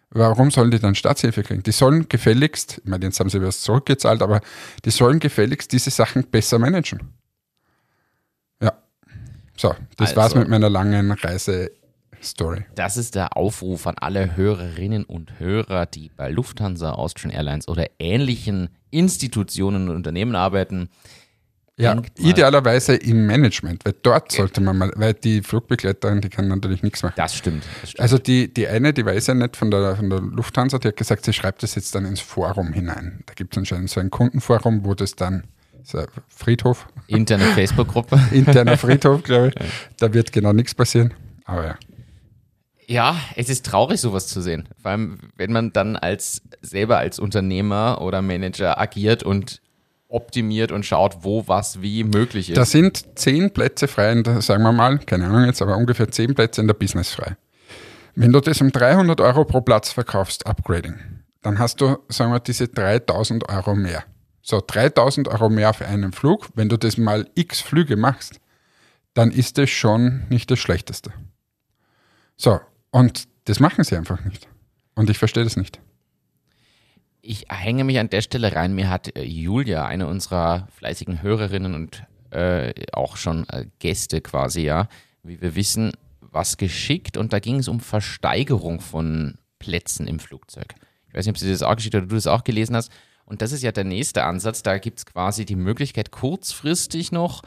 warum 0.09 0.51
sollen 0.51 0.71
die 0.71 0.79
dann 0.79 0.93
Staatshilfe 0.95 1.43
kriegen? 1.43 1.63
Die 1.63 1.71
sollen 1.71 2.09
gefälligst, 2.09 2.81
ich 2.83 2.89
meine, 2.89 3.05
jetzt 3.05 3.19
haben 3.19 3.29
sie 3.29 3.41
was 3.41 3.61
zurückgezahlt, 3.61 4.21
aber 4.21 4.41
die 4.83 4.89
sollen 4.91 5.19
gefälligst 5.19 5.71
diese 5.71 5.89
Sachen 5.89 6.23
besser 6.25 6.59
managen. 6.59 7.13
Ja. 8.61 8.73
So, 9.55 9.73
das 9.97 10.09
Also- 10.09 10.15
war's 10.21 10.35
mit 10.35 10.49
meiner 10.49 10.69
langen 10.69 11.15
Reise-Story. 12.23 12.65
Das 12.75 12.97
ist 12.97 13.15
der 13.15 13.35
Aufruf 13.37 13.85
an 13.87 13.95
alle 13.99 14.35
Hörerinnen 14.35 15.03
und 15.03 15.39
Hörer, 15.39 15.85
die 15.85 16.09
bei 16.15 16.29
Lufthansa, 16.29 16.93
Austrian 16.93 17.33
Airlines 17.33 17.67
oder 17.67 17.87
ähnlichen 17.99 18.69
Institutionen 18.91 19.89
und 19.89 19.95
Unternehmen 19.95 20.35
arbeiten. 20.35 20.89
Ja, 21.75 21.99
idealerweise 22.19 22.95
im 22.95 23.25
Management, 23.25 23.83
weil 23.83 23.95
dort 24.03 24.31
sollte 24.31 24.61
man 24.61 24.77
mal, 24.77 24.91
weil 24.95 25.15
die 25.15 25.41
Flugbegleiterin, 25.41 26.21
die 26.21 26.29
kann 26.29 26.47
natürlich 26.47 26.83
nichts 26.83 27.01
machen. 27.01 27.15
Das 27.17 27.35
stimmt. 27.35 27.63
Das 27.81 27.89
stimmt. 27.89 28.01
Also 28.01 28.19
die, 28.19 28.53
die 28.53 28.67
eine, 28.67 28.93
die 28.93 29.03
weiß 29.03 29.25
ja 29.27 29.33
nicht 29.33 29.57
von 29.57 29.71
der, 29.71 29.95
von 29.95 30.07
der 30.07 30.19
Lufthansa, 30.21 30.77
die 30.77 30.89
hat 30.89 30.97
gesagt, 30.97 31.25
sie 31.25 31.33
schreibt 31.33 31.63
das 31.63 31.73
jetzt 31.73 31.95
dann 31.95 32.05
ins 32.05 32.19
Forum 32.19 32.73
hinein. 32.73 33.23
Da 33.25 33.33
gibt 33.33 33.55
es 33.55 33.57
anscheinend 33.57 33.89
so 33.89 33.99
ein 33.99 34.11
Kundenforum, 34.11 34.85
wo 34.85 34.93
das 34.93 35.15
dann, 35.15 35.45
so 35.81 36.05
Friedhof, 36.27 36.87
Interne 37.07 37.43
Facebook-Gruppe. 37.55 38.19
interner 38.31 38.77
Friedhof, 38.77 39.23
glaube 39.23 39.47
ich, 39.47 39.55
da 39.97 40.13
wird 40.13 40.31
genau 40.31 40.53
nichts 40.53 40.75
passieren. 40.75 41.11
Aber 41.45 41.65
ja. 41.65 41.75
Ja, 42.87 43.17
es 43.35 43.49
ist 43.49 43.65
traurig, 43.65 43.99
sowas 43.99 44.27
zu 44.27 44.41
sehen. 44.41 44.69
Vor 44.81 44.91
allem, 44.91 45.19
wenn 45.35 45.51
man 45.51 45.73
dann 45.73 45.95
als 45.95 46.41
selber 46.61 46.97
als 46.97 47.19
Unternehmer 47.19 48.01
oder 48.01 48.21
Manager 48.21 48.79
agiert 48.79 49.23
und 49.23 49.61
optimiert 50.07 50.71
und 50.71 50.85
schaut, 50.85 51.17
wo 51.21 51.47
was 51.47 51.81
wie 51.81 52.03
möglich 52.03 52.49
ist. 52.49 52.57
Da 52.57 52.65
sind 52.65 53.17
zehn 53.17 53.51
Plätze 53.51 53.87
frei, 53.87 54.11
in 54.11 54.41
sagen 54.41 54.63
wir 54.63 54.71
mal, 54.71 54.99
keine 54.99 55.25
Ahnung 55.25 55.45
jetzt, 55.45 55.61
aber 55.61 55.75
ungefähr 55.75 56.09
zehn 56.09 56.35
Plätze 56.35 56.61
in 56.61 56.67
der 56.67 56.75
Business 56.75 57.11
frei. 57.11 57.35
Wenn 58.15 58.31
du 58.31 58.39
das 58.39 58.61
um 58.61 58.71
300 58.71 59.19
Euro 59.21 59.43
pro 59.43 59.61
Platz 59.61 59.91
verkaufst, 59.91 60.45
Upgrading, 60.45 60.95
dann 61.41 61.57
hast 61.57 61.81
du, 61.81 61.97
sagen 62.09 62.31
wir, 62.31 62.39
diese 62.39 62.67
3000 62.67 63.49
Euro 63.49 63.75
mehr. 63.75 64.03
So, 64.41 64.61
3000 64.65 65.29
Euro 65.29 65.49
mehr 65.49 65.71
auf 65.71 65.81
einen 65.81 66.11
Flug, 66.11 66.49
wenn 66.53 66.69
du 66.69 66.77
das 66.77 66.97
mal 66.97 67.27
x 67.33 67.61
Flüge 67.61 67.97
machst, 67.97 68.39
dann 69.15 69.31
ist 69.31 69.57
das 69.57 69.69
schon 69.69 70.23
nicht 70.29 70.51
das 70.51 70.59
Schlechteste. 70.59 71.11
So, 72.37 72.59
und 72.93 73.27
das 73.45 73.59
machen 73.59 73.83
sie 73.83 73.97
einfach 73.97 74.23
nicht. 74.23 74.47
Und 74.93 75.09
ich 75.09 75.17
verstehe 75.17 75.43
das 75.43 75.57
nicht. 75.57 75.81
Ich 77.21 77.45
hänge 77.49 77.83
mich 77.83 77.97
an 77.97 78.09
der 78.09 78.21
Stelle 78.21 78.55
rein. 78.55 78.75
Mir 78.75 78.89
hat 78.89 79.17
äh, 79.17 79.23
Julia, 79.23 79.85
eine 79.85 80.07
unserer 80.07 80.67
fleißigen 80.77 81.23
Hörerinnen 81.23 81.73
und 81.73 82.03
äh, 82.29 82.73
auch 82.93 83.17
schon 83.17 83.49
äh, 83.49 83.65
Gäste 83.79 84.21
quasi, 84.21 84.61
ja, 84.61 84.87
wie 85.23 85.41
wir 85.41 85.55
wissen, 85.55 85.93
was 86.19 86.57
geschickt 86.57 87.17
und 87.17 87.33
da 87.33 87.39
ging 87.39 87.57
es 87.57 87.67
um 87.67 87.79
Versteigerung 87.79 88.79
von 88.79 89.39
Plätzen 89.57 90.05
im 90.05 90.19
Flugzeug. 90.19 90.75
Ich 91.07 91.15
weiß 91.15 91.25
nicht, 91.25 91.33
ob 91.33 91.39
sie 91.39 91.51
das 91.51 91.63
auch 91.63 91.75
geschickt 91.75 91.95
oder 91.95 92.05
du 92.05 92.15
das 92.15 92.27
auch 92.27 92.43
gelesen 92.43 92.75
hast. 92.75 92.91
Und 93.25 93.41
das 93.41 93.53
ist 93.53 93.63
ja 93.63 93.71
der 93.71 93.85
nächste 93.85 94.23
Ansatz. 94.23 94.61
Da 94.61 94.77
gibt 94.77 94.99
es 94.99 95.05
quasi 95.07 95.45
die 95.45 95.55
Möglichkeit, 95.55 96.11
kurzfristig 96.11 97.11
noch 97.11 97.41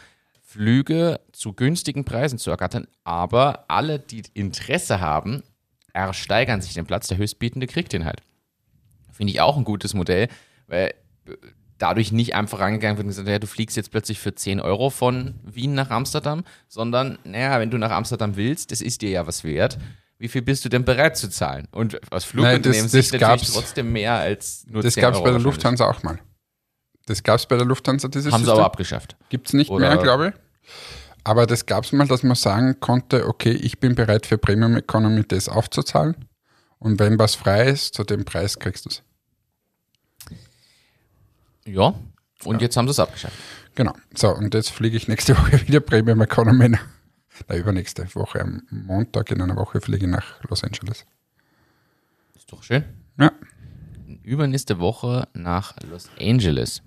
Flüge 0.56 1.20
zu 1.32 1.52
günstigen 1.52 2.04
Preisen 2.06 2.38
zu 2.38 2.50
ergattern. 2.50 2.86
Aber 3.04 3.66
alle, 3.68 3.98
die 3.98 4.22
Interesse 4.32 5.00
haben, 5.00 5.42
ersteigern 5.92 6.62
sich 6.62 6.72
den 6.72 6.86
Platz. 6.86 7.08
Der 7.08 7.18
Höchstbietende 7.18 7.66
kriegt 7.66 7.92
den 7.92 8.06
halt. 8.06 8.22
Finde 9.12 9.32
ich 9.34 9.40
auch 9.42 9.58
ein 9.58 9.64
gutes 9.64 9.92
Modell, 9.92 10.28
weil 10.66 10.94
dadurch 11.76 12.10
nicht 12.10 12.34
einfach 12.34 12.60
rangegangen 12.60 12.96
wird 12.96 13.04
und 13.04 13.10
gesagt, 13.10 13.28
ja, 13.28 13.38
du 13.38 13.46
fliegst 13.46 13.76
jetzt 13.76 13.90
plötzlich 13.90 14.18
für 14.18 14.34
10 14.34 14.60
Euro 14.60 14.88
von 14.88 15.34
Wien 15.44 15.74
nach 15.74 15.90
Amsterdam, 15.90 16.42
sondern, 16.68 17.18
naja, 17.24 17.60
wenn 17.60 17.70
du 17.70 17.76
nach 17.76 17.90
Amsterdam 17.90 18.36
willst, 18.36 18.72
das 18.72 18.80
ist 18.80 19.02
dir 19.02 19.10
ja 19.10 19.26
was 19.26 19.44
wert. 19.44 19.76
Wie 20.18 20.28
viel 20.28 20.40
bist 20.40 20.64
du 20.64 20.70
denn 20.70 20.86
bereit 20.86 21.18
zu 21.18 21.28
zahlen? 21.28 21.68
Und 21.72 22.00
aus 22.10 22.24
Flugunternehmen 22.24 22.90
das 22.90 23.10
gab's- 23.10 23.20
natürlich 23.20 23.50
trotzdem 23.52 23.92
mehr 23.92 24.14
als 24.14 24.64
nur 24.70 24.82
Das 24.82 24.94
10 24.94 25.02
gab 25.02 25.12
es 25.12 25.16
Euro 25.18 25.24
bei 25.26 25.30
der. 25.32 25.40
Lufthansa 25.40 25.86
auch 25.90 26.02
mal. 26.02 26.18
Das 27.04 27.22
gab 27.22 27.38
es 27.38 27.44
bei 27.46 27.56
der 27.56 27.66
Lufthansa, 27.66 28.08
dieses 28.08 28.32
Haben 28.32 28.40
sie 28.40 28.46
System. 28.46 28.58
aber 28.58 28.64
abgeschafft. 28.66 29.16
Gibt 29.28 29.48
es 29.48 29.52
nicht 29.52 29.70
Oder- 29.70 29.88
mehr, 29.94 30.02
glaube 30.02 30.28
ich. 30.28 30.45
Aber 31.24 31.46
das 31.46 31.66
gab 31.66 31.84
es 31.84 31.92
mal, 31.92 32.06
dass 32.06 32.22
man 32.22 32.36
sagen 32.36 32.78
konnte, 32.80 33.26
okay, 33.26 33.50
ich 33.52 33.80
bin 33.80 33.94
bereit 33.94 34.26
für 34.26 34.38
Premium 34.38 34.76
Economy 34.76 35.24
das 35.26 35.48
aufzuzahlen. 35.48 36.14
Und 36.78 37.00
wenn 37.00 37.18
was 37.18 37.34
frei 37.34 37.68
ist, 37.70 37.94
zu 37.94 38.04
dem 38.04 38.24
Preis 38.24 38.58
kriegst 38.58 38.84
du 38.84 38.90
es. 38.90 39.02
Ja, 41.64 41.94
und 42.44 42.62
jetzt 42.62 42.76
haben 42.76 42.86
sie 42.86 42.92
es 42.92 43.00
abgeschafft. 43.00 43.36
Genau. 43.74 43.92
So, 44.14 44.34
und 44.34 44.54
jetzt 44.54 44.70
fliege 44.70 44.96
ich 44.96 45.08
nächste 45.08 45.34
Woche 45.38 45.66
wieder 45.66 45.80
Premium 45.80 46.20
Economy. 46.20 46.68
nach- 46.68 46.86
Na, 47.48 47.56
übernächste 47.56 48.06
Woche 48.14 48.40
am 48.40 48.62
Montag 48.70 49.30
in 49.30 49.40
einer 49.42 49.56
Woche 49.56 49.80
fliege 49.80 50.06
ich 50.06 50.10
nach 50.12 50.42
Los 50.48 50.62
Angeles. 50.64 51.04
Ist 52.34 52.50
doch 52.52 52.62
schön. 52.62 52.84
Ja. 53.18 53.32
Übernächste 54.22 54.78
Woche 54.78 55.26
nach 55.34 55.74
Los 55.90 56.08
Angeles. 56.20 56.82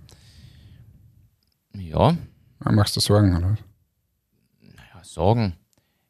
Ja, 1.73 2.15
Ah, 2.61 2.71
Machst 2.73 2.95
du 2.95 2.99
Sorgen, 2.99 3.35
oder? 3.37 3.57
Sorgen. 5.13 5.55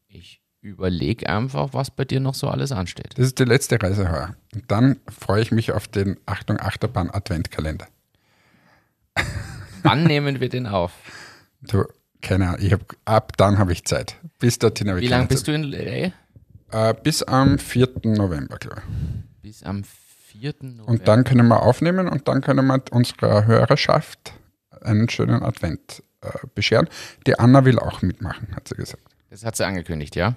Ich 0.08 0.42
überlege 0.62 1.30
einfach, 1.30 1.70
was 1.72 1.90
bei 1.90 2.04
dir 2.04 2.20
noch 2.20 2.36
so 2.36 2.50
alles 2.50 2.72
ansteht. 2.74 3.18
Das 3.18 3.28
ist 3.28 3.40
die 3.40 3.46
letzte 3.46 3.82
Reise 3.82 4.12
heuer. 4.12 4.36
Und 4.54 4.70
dann 4.70 5.00
freue 5.08 5.42
ich 5.42 5.52
mich 5.52 5.72
auf 5.72 5.88
den 5.88 6.18
Achtung 6.26 6.60
Achterbahn 6.60 7.10
Adventkalender. 7.10 7.88
Wann 9.84 10.04
nehmen 10.04 10.42
wir 10.42 10.50
den 10.50 10.68
auf? 10.68 10.92
Du, 11.62 11.86
keine 12.22 12.50
Ahnung, 12.50 12.60
ich 12.62 12.74
hab, 12.74 12.82
ab 13.06 13.38
dann 13.38 13.58
habe 13.58 13.72
ich 13.72 13.86
Zeit. 13.86 14.18
Bis 14.40 14.60
dorthin 14.60 14.90
habe 14.90 15.00
ich 15.00 15.06
Wie 15.06 15.10
lange 15.10 15.28
bist 15.28 15.48
du 15.48 15.54
in 15.54 15.64
LA? 15.64 16.12
Äh, 16.72 16.94
bis 17.02 17.24
am 17.24 17.58
4. 17.58 17.90
November, 18.04 18.58
glaube 18.58 18.82
ich. 18.86 19.42
Bis 19.42 19.64
am 19.64 19.84
4. 19.84 20.56
November. 20.62 20.88
Und 20.88 21.08
dann 21.08 21.24
können 21.24 21.48
wir 21.48 21.62
aufnehmen 21.62 22.10
und 22.10 22.28
dann 22.28 22.42
können 22.42 22.68
wir 22.68 22.84
unserer 22.92 23.46
Hörerschaft 23.46 24.34
einen 24.82 25.08
schönen 25.08 25.42
Advent 25.42 26.04
bescheren. 26.56 26.88
Die 27.26 27.38
Anna 27.38 27.66
will 27.66 27.80
auch 27.80 28.02
mitmachen, 28.02 28.56
hat 28.56 28.68
sie 28.68 28.76
gesagt. 28.76 29.04
Das 29.30 29.46
hat 29.46 29.56
sie 29.56 29.66
angekündigt, 29.66 30.16
ja? 30.16 30.36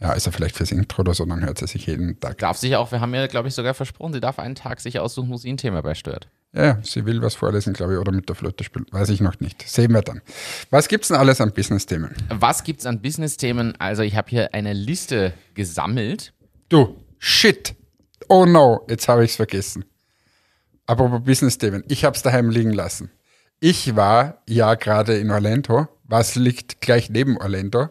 Ja, 0.00 0.08
also 0.10 0.30
vielleicht 0.30 0.56
fürs 0.56 0.72
Intro 0.72 1.02
oder 1.02 1.12
so, 1.12 1.26
dann 1.26 1.44
hört 1.44 1.58
sie 1.58 1.66
sich 1.66 1.86
jeden 1.86 2.18
Tag. 2.20 2.38
Darf 2.38 2.56
sich 2.56 2.74
auch, 2.76 2.90
wir 2.90 3.00
haben 3.00 3.14
ja, 3.14 3.26
glaube 3.26 3.48
ich, 3.48 3.54
sogar 3.54 3.74
versprochen, 3.74 4.14
sie 4.14 4.20
darf 4.20 4.38
einen 4.38 4.54
Tag 4.54 4.80
sich 4.80 4.98
aussuchen, 4.98 5.28
wo 5.28 5.36
sie 5.36 5.52
ein 5.52 5.58
Thema 5.58 5.82
beisteuert. 5.82 6.28
Ja, 6.52 6.64
ja, 6.64 6.78
sie 6.82 7.04
will 7.04 7.22
was 7.22 7.36
vorlesen, 7.36 7.74
glaube 7.74 7.92
ich, 7.92 7.98
oder 7.98 8.10
mit 8.10 8.28
der 8.28 8.34
Flöte 8.34 8.64
spielen. 8.64 8.86
Weiß 8.90 9.08
ich 9.10 9.20
noch 9.20 9.38
nicht. 9.38 9.68
Sehen 9.68 9.92
wir 9.92 10.02
dann. 10.02 10.20
Was 10.70 10.88
gibt's 10.88 11.08
denn 11.08 11.16
alles 11.16 11.40
an 11.40 11.52
Business-Themen? 11.52 12.12
Was 12.28 12.64
gibt's 12.64 12.86
an 12.86 13.00
Business-Themen? 13.00 13.78
Also, 13.78 14.02
ich 14.02 14.16
habe 14.16 14.28
hier 14.30 14.52
eine 14.52 14.72
Liste 14.72 15.32
gesammelt. 15.54 16.32
Du, 16.68 16.96
shit. 17.18 17.76
Oh 18.28 18.46
no, 18.46 18.84
jetzt 18.88 19.06
habe 19.06 19.24
ich 19.24 19.30
es 19.30 19.36
vergessen. 19.36 19.84
Apropos 20.86 21.22
Business-Themen. 21.22 21.84
Ich 21.86 22.04
habe 22.04 22.16
es 22.16 22.22
daheim 22.22 22.50
liegen 22.50 22.72
lassen. 22.72 23.12
Ich 23.60 23.94
war 23.94 24.38
ja 24.48 24.74
gerade 24.74 25.18
in 25.18 25.30
Orlando. 25.30 25.88
Was 26.04 26.34
liegt 26.34 26.80
gleich 26.80 27.10
neben 27.10 27.36
Orlando? 27.38 27.88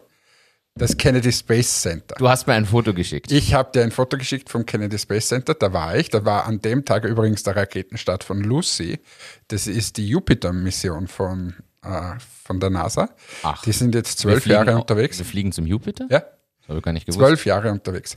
Das 0.74 0.96
Kennedy 0.96 1.32
Space 1.32 1.82
Center. 1.82 2.14
Du 2.18 2.28
hast 2.28 2.46
mir 2.46 2.54
ein 2.54 2.64
Foto 2.66 2.94
geschickt. 2.94 3.30
Ich 3.32 3.54
habe 3.54 3.70
dir 3.72 3.82
ein 3.82 3.90
Foto 3.90 4.16
geschickt 4.16 4.48
vom 4.48 4.64
Kennedy 4.66 4.98
Space 4.98 5.28
Center, 5.28 5.54
da 5.54 5.72
war 5.72 5.96
ich. 5.96 6.08
Da 6.10 6.24
war 6.24 6.46
an 6.46 6.60
dem 6.60 6.84
Tag 6.84 7.04
übrigens 7.04 7.42
der 7.42 7.56
Raketenstart 7.56 8.24
von 8.24 8.40
Lucy. 8.42 8.98
Das 9.48 9.66
ist 9.66 9.96
die 9.96 10.08
Jupiter-Mission 10.08 11.06
von, 11.08 11.54
äh, 11.84 12.14
von 12.44 12.60
der 12.60 12.70
NASA. 12.70 13.10
Ach. 13.42 13.62
Die 13.62 13.72
sind 13.72 13.94
jetzt 13.94 14.18
zwölf 14.18 14.44
fliegen 14.44 14.66
Jahre 14.66 14.76
unterwegs. 14.78 15.18
Wir 15.18 15.26
fliegen 15.26 15.52
zum 15.52 15.66
Jupiter? 15.66 16.06
Ja, 16.10 16.20
Das 16.20 16.68
habe 16.68 16.78
ich 16.78 16.84
gar 16.84 16.92
nicht 16.92 17.06
gewusst. 17.06 17.18
zwölf 17.18 17.44
Jahre 17.46 17.70
unterwegs. 17.72 18.16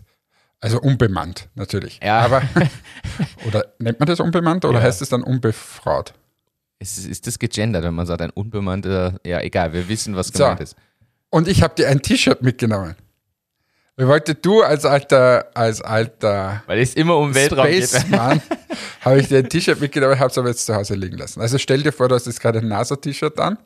Also 0.60 0.80
unbemannt, 0.80 1.50
natürlich. 1.56 2.00
Ja. 2.02 2.20
Aber, 2.22 2.42
oder 3.48 3.74
nennt 3.80 4.00
man 4.00 4.08
das 4.08 4.20
unbemannt 4.22 4.64
oder 4.64 4.80
Ja. 4.80 4.86
heißt 4.86 5.02
es 5.02 5.10
dann 5.10 5.24
unbefraut? 5.24 6.14
Ist, 6.84 7.06
ist 7.08 7.26
das 7.28 7.40
gegendert, 7.40 7.84
wenn 7.84 7.94
man 7.94 8.06
sagt, 8.06 8.22
ein 8.22 8.30
unbemannter, 8.30 9.20
ja 9.26 9.42
egal, 9.42 9.74
wir 9.74 9.88
wissen, 9.90 10.16
was 10.16 10.28
So. 10.28 10.40
gemeint 10.44 10.60
ist. 10.62 10.76
Und 11.30 11.48
ich 11.48 11.64
habe 11.64 11.74
dir 11.76 11.88
ein 11.90 12.02
T-Shirt 12.02 12.42
mitgenommen. 12.42 12.96
Wie 13.96 14.08
wollte 14.08 14.34
du 14.36 14.62
als 14.64 14.86
alter, 14.86 15.48
als 15.54 15.82
alter 15.82 16.64
Weil 16.66 16.80
es 16.80 16.96
immer 16.96 17.18
um 17.18 17.34
Weltraum 17.36 17.68
geht. 17.68 17.88
Spaceman 17.90 18.42
habe 19.02 19.20
ich 19.20 19.28
dir 19.28 19.40
ein 19.40 19.50
T-Shirt 19.50 19.80
mitgenommen, 19.80 20.20
habe 20.20 20.30
es 20.32 20.38
aber 20.38 20.50
jetzt 20.50 20.66
zu 20.66 20.76
Hause 20.76 20.96
liegen 20.96 21.18
lassen. 21.18 21.42
Also 21.42 21.58
stell 21.58 21.84
dir 21.84 21.92
vor, 21.92 22.08
du 22.10 22.16
hast 22.16 22.26
jetzt 22.26 22.40
gerade 22.42 22.60
ein 22.60 22.68
NASA-T-Shirt 22.68 23.40
an 23.40 23.58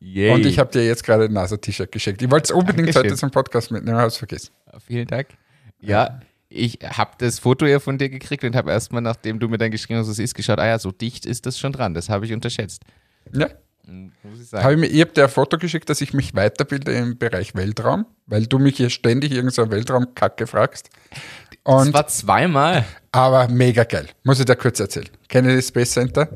Yay. 0.00 0.32
und 0.32 0.46
ich 0.46 0.58
habe 0.58 0.70
dir 0.72 0.84
jetzt 0.84 1.04
gerade 1.04 1.24
ein 1.24 1.32
NASA-T-Shirt 1.32 1.90
geschenkt. 1.92 2.22
Ich 2.22 2.30
wollte 2.30 2.44
es 2.46 2.50
unbedingt 2.50 2.88
Dankeschön. 2.88 3.04
heute 3.04 3.16
zum 3.16 3.30
Podcast 3.30 3.70
mitnehmen, 3.70 3.96
habe 3.98 4.08
es 4.08 4.16
vergessen. 4.16 4.50
Vielen 4.86 5.06
Dank. 5.06 5.28
Ja, 5.80 6.20
ich 6.48 6.78
habe 6.82 7.12
das 7.18 7.38
Foto 7.38 7.66
ja 7.66 7.78
von 7.78 7.98
dir 7.98 8.08
gekriegt 8.08 8.44
und 8.44 8.56
habe 8.56 8.70
erstmal, 8.70 9.02
nachdem 9.02 9.38
du 9.38 9.48
mir 9.48 9.58
dann 9.58 9.70
geschrieben 9.70 10.00
hast, 10.00 10.06
was 10.06 10.14
es 10.14 10.24
ist, 10.24 10.34
geschaut, 10.34 10.58
ah 10.58 10.66
ja, 10.66 10.78
so 10.78 10.90
dicht 10.92 11.26
ist 11.26 11.46
das 11.46 11.58
schon 11.58 11.72
dran. 11.72 11.94
Das 11.94 12.08
habe 12.08 12.24
ich 12.26 12.32
unterschätzt. 12.32 12.82
Ja, 13.32 13.48
Muss 13.86 14.40
ich 14.40 14.52
habe 14.52 14.62
sagen. 14.62 14.70
ich 14.74 14.78
mir, 14.80 14.86
ich 14.86 15.00
habe 15.02 15.12
dir 15.12 15.24
ein 15.24 15.30
Foto 15.30 15.58
geschickt, 15.58 15.90
dass 15.90 16.00
ich 16.00 16.14
mich 16.14 16.34
weiterbilde 16.34 16.92
im 16.92 17.18
Bereich 17.18 17.54
Weltraum, 17.54 18.06
weil 18.26 18.46
du 18.46 18.58
mich 18.58 18.76
hier 18.78 18.90
ständig 18.90 19.32
irgend 19.32 19.52
so 19.52 19.70
Weltraumkacke 19.70 20.46
fragst. 20.46 20.88
Das 21.64 21.86
Und 21.86 21.92
war 21.92 22.06
zweimal. 22.06 22.84
Aber 23.12 23.48
mega 23.48 23.84
geil. 23.84 24.08
Muss 24.24 24.38
ich 24.40 24.46
dir 24.46 24.56
kurz 24.56 24.80
erzählen. 24.80 25.08
Kennedy 25.28 25.60
Space 25.60 25.90
Center. 25.92 26.30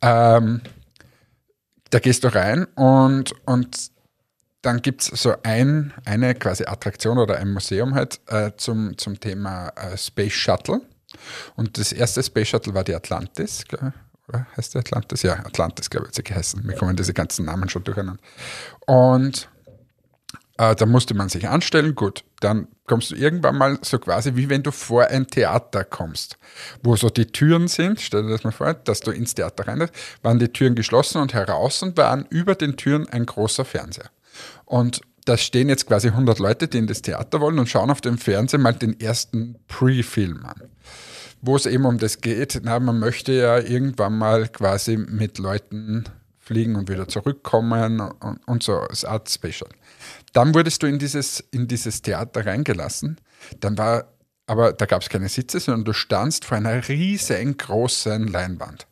Ähm, 0.00 0.60
da 1.90 1.98
gehst 1.98 2.22
du 2.22 2.32
rein 2.32 2.64
und, 2.76 3.32
und 3.46 3.90
dann 4.62 4.82
gibt 4.82 5.02
es 5.02 5.22
so 5.22 5.34
ein, 5.42 5.92
eine 6.04 6.34
quasi 6.34 6.64
Attraktion 6.64 7.18
oder 7.18 7.36
ein 7.38 7.52
Museum 7.52 7.94
halt 7.94 8.20
äh, 8.26 8.52
zum, 8.56 8.96
zum 8.98 9.20
Thema 9.20 9.68
äh, 9.70 9.96
Space 9.96 10.32
Shuttle. 10.32 10.80
Und 11.56 11.78
das 11.78 11.92
erste 11.92 12.22
Space 12.22 12.48
Shuttle 12.48 12.74
war 12.74 12.84
die 12.84 12.94
Atlantis, 12.94 13.64
glaub 13.66 13.92
heißt 14.56 14.74
die 14.74 14.78
Atlantis? 14.78 15.22
Ja, 15.22 15.34
Atlantis, 15.44 15.88
glaube 15.88 16.06
ich, 16.06 16.08
hat 16.10 16.16
sie 16.16 16.22
geheißen. 16.22 16.66
Mir 16.66 16.74
kommen 16.74 16.96
diese 16.96 17.14
ganzen 17.14 17.46
Namen 17.46 17.68
schon 17.68 17.84
durcheinander. 17.84 18.22
Und 18.86 19.48
äh, 20.58 20.74
da 20.74 20.86
musste 20.86 21.14
man 21.14 21.28
sich 21.28 21.48
anstellen, 21.48 21.94
gut. 21.94 22.24
Dann 22.40 22.68
kommst 22.86 23.10
du 23.10 23.14
irgendwann 23.16 23.56
mal 23.56 23.78
so 23.82 23.98
quasi 23.98 24.36
wie 24.36 24.48
wenn 24.48 24.62
du 24.62 24.70
vor 24.70 25.06
ein 25.06 25.26
Theater 25.26 25.84
kommst, 25.84 26.38
wo 26.82 26.94
so 26.96 27.08
die 27.08 27.26
Türen 27.26 27.68
sind, 27.68 28.00
stell 28.00 28.22
dir 28.22 28.30
das 28.30 28.44
mal 28.44 28.52
vor, 28.52 28.74
dass 28.74 29.00
du 29.00 29.10
ins 29.10 29.34
Theater 29.34 29.66
rein 29.66 29.88
waren 30.22 30.38
die 30.38 30.48
Türen 30.48 30.74
geschlossen 30.74 31.20
und 31.20 31.34
heraus 31.34 31.82
und 31.82 31.96
waren 31.96 32.26
über 32.30 32.54
den 32.54 32.76
Türen 32.76 33.08
ein 33.08 33.26
großer 33.26 33.64
Fernseher. 33.64 34.10
Und 34.64 35.00
da 35.24 35.36
stehen 35.36 35.68
jetzt 35.68 35.86
quasi 35.86 36.08
100 36.08 36.38
Leute, 36.38 36.68
die 36.68 36.78
in 36.78 36.86
das 36.86 37.02
Theater 37.02 37.40
wollen 37.40 37.58
und 37.58 37.68
schauen 37.68 37.90
auf 37.90 38.00
dem 38.00 38.18
Fernseher 38.18 38.60
mal 38.60 38.72
den 38.72 38.98
ersten 38.98 39.56
Pre-Film 39.68 40.44
an 40.44 40.62
wo 41.40 41.56
es 41.56 41.66
eben 41.66 41.84
um 41.84 41.98
das 41.98 42.20
geht, 42.20 42.60
na, 42.62 42.80
man 42.80 42.98
möchte 42.98 43.32
ja 43.32 43.58
irgendwann 43.58 44.16
mal 44.16 44.48
quasi 44.48 44.96
mit 44.96 45.38
Leuten 45.38 46.04
fliegen 46.38 46.76
und 46.76 46.88
wieder 46.88 47.08
zurückkommen 47.08 48.00
und, 48.00 48.40
und 48.46 48.62
so 48.62 48.78
als 48.78 49.04
Art 49.04 49.30
Special. 49.30 49.68
Dann 50.32 50.54
wurdest 50.54 50.82
du 50.82 50.86
in 50.86 50.98
dieses, 50.98 51.40
in 51.50 51.68
dieses 51.68 52.02
Theater 52.02 52.46
reingelassen. 52.46 53.18
Dann 53.60 53.76
war, 53.76 54.08
aber 54.46 54.72
da 54.72 54.86
gab 54.86 55.02
es 55.02 55.08
keine 55.08 55.28
Sitze, 55.28 55.60
sondern 55.60 55.84
du 55.84 55.92
standst 55.92 56.44
vor 56.44 56.56
einer 56.56 56.88
riesengroßen 56.88 58.26
Leinwand. 58.26 58.86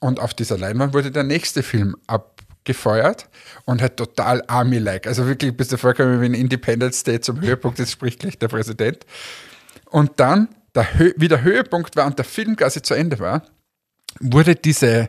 Und 0.00 0.20
auf 0.20 0.34
dieser 0.34 0.56
Leinwand 0.56 0.94
wurde 0.94 1.10
der 1.10 1.24
nächste 1.24 1.64
Film 1.64 1.96
abgefeuert 2.68 3.28
und 3.64 3.80
halt 3.80 3.96
total 3.96 4.42
Army-like. 4.46 5.06
Also 5.06 5.26
wirklich 5.26 5.56
bist 5.56 5.72
du 5.72 5.78
vorgekommen 5.78 6.20
wie 6.20 6.26
ein 6.26 6.34
Independence 6.34 7.02
Day 7.02 7.20
zum 7.20 7.40
Höhepunkt, 7.40 7.78
das 7.78 7.90
spricht 7.90 8.20
gleich 8.20 8.38
der 8.38 8.48
Präsident. 8.48 9.06
Und 9.86 10.12
dann, 10.16 10.48
der 10.74 10.86
wie 11.16 11.28
der 11.28 11.42
Höhepunkt 11.42 11.96
war 11.96 12.06
und 12.06 12.18
der 12.18 12.24
Film 12.24 12.56
quasi 12.56 12.82
zu 12.82 12.94
Ende 12.94 13.18
war, 13.18 13.42
wurde 14.20 14.54
diese, 14.54 15.08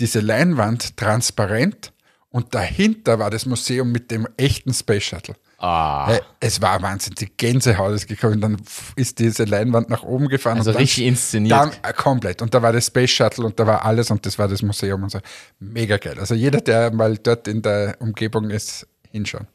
diese 0.00 0.20
Leinwand 0.20 0.96
transparent 0.96 1.92
und 2.30 2.54
dahinter 2.54 3.18
war 3.18 3.30
das 3.30 3.46
Museum 3.46 3.92
mit 3.92 4.10
dem 4.10 4.26
echten 4.36 4.74
Space 4.74 5.04
Shuttle. 5.04 5.36
Ah, 5.58 6.12
Äh, 6.12 6.20
Es 6.40 6.60
war 6.60 6.82
Wahnsinn, 6.82 7.14
die 7.18 7.30
Gänsehaut 7.34 7.94
ist 7.94 8.06
gekommen, 8.06 8.40
dann 8.42 8.56
ist 8.94 9.18
diese 9.18 9.44
Leinwand 9.44 9.88
nach 9.88 10.02
oben 10.02 10.28
gefahren. 10.28 10.58
also 10.58 10.72
richtig 10.72 11.04
inszeniert. 11.06 11.52
Dann, 11.58 11.70
äh, 11.82 11.92
komplett. 11.94 12.42
Und 12.42 12.52
da 12.52 12.60
war 12.60 12.72
das 12.72 12.86
Space 12.86 13.10
Shuttle 13.10 13.46
und 13.46 13.58
da 13.58 13.66
war 13.66 13.84
alles 13.84 14.10
und 14.10 14.24
das 14.26 14.38
war 14.38 14.48
das 14.48 14.60
Museum 14.62 15.02
und 15.02 15.10
so. 15.10 15.18
Mega 15.58 15.96
geil. 15.96 16.18
Also 16.18 16.34
jeder, 16.34 16.60
der 16.60 16.92
mal 16.92 17.16
dort 17.16 17.48
in 17.48 17.62
der 17.62 17.96
Umgebung 18.00 18.50
ist, 18.50 18.86
hinschauen. 19.10 19.46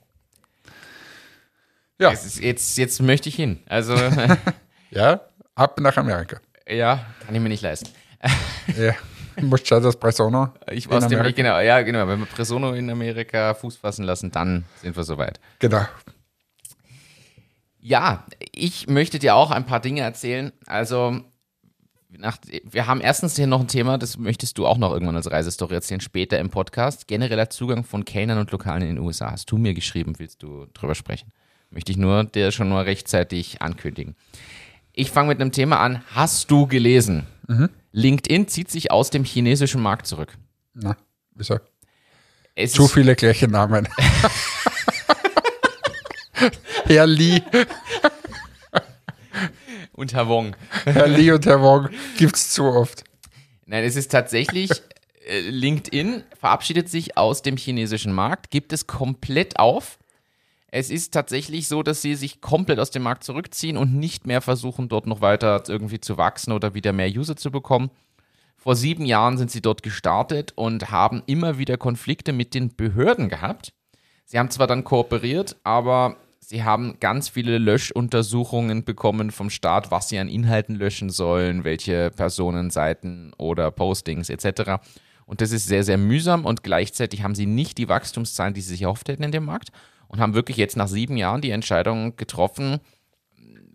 Ja, 2.00 2.10
ist, 2.10 2.39
jetzt, 2.39 2.77
jetzt 2.79 3.00
möchte 3.01 3.29
ich 3.29 3.36
hin. 3.36 3.60
Also, 3.67 3.96
ja, 4.89 5.22
ab 5.53 5.79
nach 5.79 5.98
Amerika. 5.98 6.39
ja, 6.67 7.05
kann 7.24 7.36
ich 7.36 7.41
mir 7.41 7.50
nicht 7.50 7.62
leisten. 7.62 7.89
Ja. 8.75 8.93
Dass 9.36 9.96
Presono 9.98 10.50
Ich 10.72 10.90
aus 10.90 11.08
dem, 11.08 11.24
genau, 11.34 11.60
ja, 11.60 11.82
genau. 11.82 12.08
Wenn 12.08 12.20
wir 12.20 12.26
Presono 12.26 12.74
in 12.74 12.90
Amerika 12.90 13.54
Fuß 13.54 13.78
fassen 13.78 14.04
lassen, 14.04 14.32
dann 14.32 14.66
sind 14.82 14.96
wir 14.96 15.04
soweit. 15.04 15.40
Genau. 15.60 15.86
Ja, 17.80 18.26
ich 18.52 18.88
möchte 18.88 19.18
dir 19.18 19.36
auch 19.36 19.52
ein 19.52 19.66
paar 19.66 19.80
Dinge 19.80 20.02
erzählen. 20.02 20.52
Also, 20.68 21.22
nach, 22.10 22.38
wir 22.64 22.88
haben 22.88 23.02
erstens 23.02 23.36
hier 23.36 23.48
noch 23.48 23.62
ein 23.62 23.68
Thema, 23.68 23.98
das 23.98 24.18
möchtest 24.18 24.58
du 24.58 24.68
auch 24.68 24.78
noch 24.78 24.92
irgendwann 24.92 25.16
als 25.16 25.32
Reisestory 25.32 25.74
erzählen, 25.76 26.02
später 26.02 26.38
im 26.40 26.50
Podcast. 26.50 27.08
Genereller 27.08 27.50
Zugang 27.50 27.84
von 27.84 28.06
Kellnern 28.06 28.38
und 28.38 28.52
Lokalen 28.52 28.84
in 28.84 28.96
den 28.96 29.00
USA. 29.00 29.32
Hast 29.32 29.50
du 29.52 29.58
mir 29.58 29.74
geschrieben, 29.74 30.14
willst 30.18 30.44
du 30.44 30.68
drüber 30.74 30.94
sprechen? 30.94 31.32
Möchte 31.72 31.92
ich 31.92 31.98
nur 31.98 32.26
dir 32.26 32.52
schon 32.52 32.70
mal 32.70 32.84
rechtzeitig 32.84 33.62
ankündigen. 33.62 34.16
Ich 34.94 35.10
fange 35.10 35.30
mit 35.30 35.40
einem 35.42 35.54
Thema 35.54 35.80
an. 35.80 36.04
Hast 36.14 36.52
du 36.52 36.68
gelesen? 36.68 37.26
Mhm. 37.48 37.70
LinkedIn 37.92 38.48
zieht 38.48 38.70
sich 38.72 38.92
aus 38.92 39.10
dem 39.10 39.24
chinesischen 39.24 39.82
Markt 39.82 40.08
zurück. 40.08 40.38
Na, 40.74 40.96
wieso? 41.36 41.60
Es 42.56 42.74
Zu 42.74 42.88
viele 42.88 43.16
gleiche 43.16 43.48
Namen. 43.48 43.88
Herr 46.86 47.08
Lee, 47.08 47.42
und 50.02 50.14
Herr 50.14 50.28
Wong. 50.28 50.56
Herr 50.84 51.08
Lee 51.08 51.32
und 51.32 51.46
Herr 51.46 51.62
Wong 51.62 51.90
gibt's 52.18 52.50
zu 52.50 52.64
oft. 52.66 53.04
Nein, 53.68 53.84
es 53.84 53.96
ist 53.96 54.12
tatsächlich, 54.12 54.72
äh, 55.28 55.42
LinkedIn 55.42 56.24
verabschiedet 56.38 56.90
sich 56.90 57.18
aus 57.18 57.44
dem 57.44 57.56
chinesischen 57.56 58.12
Markt, 58.12 58.50
gibt 58.50 58.74
es 58.74 58.88
komplett 58.88 59.60
auf. 59.60 60.00
Es 60.74 60.90
ist 60.90 61.13
tatsächlich 61.13 61.68
so, 61.68 61.84
dass 61.84 62.01
sie 62.01 62.16
sich 62.16 62.40
komplett 62.40 62.80
aus 62.80 62.92
dem 62.92 63.04
Markt 63.04 63.25
zurückziehen 63.25 63.75
und 63.75 63.94
nicht 63.94 64.25
mehr 64.25 64.40
versuchen, 64.40 64.88
dort 64.88 65.06
noch 65.06 65.20
weiter 65.20 65.62
irgendwie 65.68 66.00
zu 66.00 66.18
wachsen 66.18 66.54
oder 66.54 66.74
wieder 66.74 66.94
mehr 66.94 67.10
User 67.10 67.36
zu 67.36 67.51
bekommen. 67.51 67.92
Vor 68.56 68.78
sieben 68.78 69.06
Jahren 69.06 69.38
sind 69.38 69.51
sie 69.51 69.62
dort 69.62 69.84
gestartet 69.84 70.54
und 70.56 70.90
haben 70.90 71.24
immer 71.25 71.58
wieder 71.58 71.75
Konflikte 71.75 72.32
mit 72.32 72.54
den 72.54 72.74
Behörden 72.74 73.28
gehabt. 73.28 73.74
Sie 74.24 74.40
haben 74.40 74.50
zwar 74.50 74.66
dann 74.66 74.86
kooperiert, 74.86 75.58
aber 75.66 76.16
sie 76.40 76.63
haben 76.63 76.96
ganz 77.01 77.28
viele 77.28 77.58
Löschuntersuchungen 77.58 78.86
bekommen 78.86 79.32
vom 79.32 79.50
Staat, 79.50 79.92
was 79.92 80.08
sie 80.08 80.20
an 80.20 80.30
Inhalten 80.30 80.75
löschen 80.75 81.10
sollen, 81.10 81.66
welche 81.66 82.12
Personenseiten 82.12 83.34
oder 83.38 83.72
Postings 83.72 84.30
etc. 84.30 84.82
Und 85.25 85.42
das 85.42 85.51
ist 85.51 85.66
sehr, 85.66 85.84
sehr 85.84 85.98
mühsam 85.98 86.46
und 86.46 86.63
gleichzeitig 86.63 87.24
haben 87.24 87.36
sie 87.36 87.46
nicht 87.46 87.78
die 87.78 87.90
Wachstumszahlen, 87.90 88.54
die 88.54 88.62
sie 88.62 88.70
sich 88.70 88.84
erhofft 88.84 89.10
hätten 89.10 89.24
in 89.24 89.34
dem 89.34 89.44
Markt 89.44 89.72
und 90.12 90.20
haben 90.20 90.34
wirklich 90.34 90.58
jetzt 90.58 90.75
nach 90.75 90.88
sieben 90.89 91.15
Jahren 91.15 91.41
die 91.41 91.51
Entscheidung 91.51 92.15
getroffen, 92.18 92.80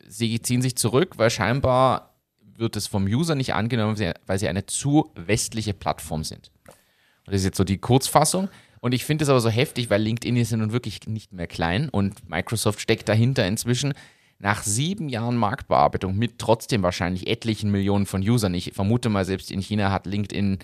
sie 0.07 0.41
ziehen 0.41 0.63
sich 0.63 0.77
zurück, 0.77 1.15
weil 1.17 1.31
scheinbar 1.31 2.15
wird 2.59 2.77
es 2.77 2.87
vom 2.87 3.07
User 3.07 3.35
nicht 3.35 3.55
angenommen, 3.55 3.97
weil 4.27 4.39
sie- 4.39 4.49
eine 4.49 4.67
zu 4.67 5.11
westliche 5.15 5.75
Plattform 5.75 6.25
sind. 6.25 6.51
Und 6.67 7.33
das 7.33 7.37
ist 7.37 7.45
jetzt 7.45 7.57
so 7.57 7.65
die 7.65 7.79
Kurzfassung. 7.79 8.49
Und 8.81 8.93
ich 8.93 9.05
finde 9.05 9.25
es 9.25 9.31
aber 9.31 9.41
so 9.41 9.49
heftig, 9.49 9.91
weil 9.91 10.03
LinkedIn 10.03 10.37
ist 10.37 10.51
ja 10.51 10.59
nun 10.59 10.73
wirklich 10.73 11.01
nicht 11.07 11.33
mehr 11.33 11.47
klein 11.47 11.89
und 11.89 12.29
Microsoft 12.29 12.81
steckt 12.81 13.09
dahinter 13.09 13.47
inzwischen. 13.47 13.95
Nach 14.39 14.63
sieben 14.63 15.09
Jahren 15.09 15.37
Marktbearbeitung 15.37 16.17
mit 16.17 16.39
trotzdem 16.39 16.83
wahrscheinlich 16.83 17.27
etlichen 17.27 17.71
Millionen 17.71 18.05
von 18.05 18.21
Usern. 18.21 18.53
Ich 18.55 18.73
vermute 18.75 19.09
mal, 19.09 19.25
selbst 19.25 19.51
in 19.51 19.61
China 19.61 19.91
hat 19.91 20.07
LinkedIn 20.07 20.59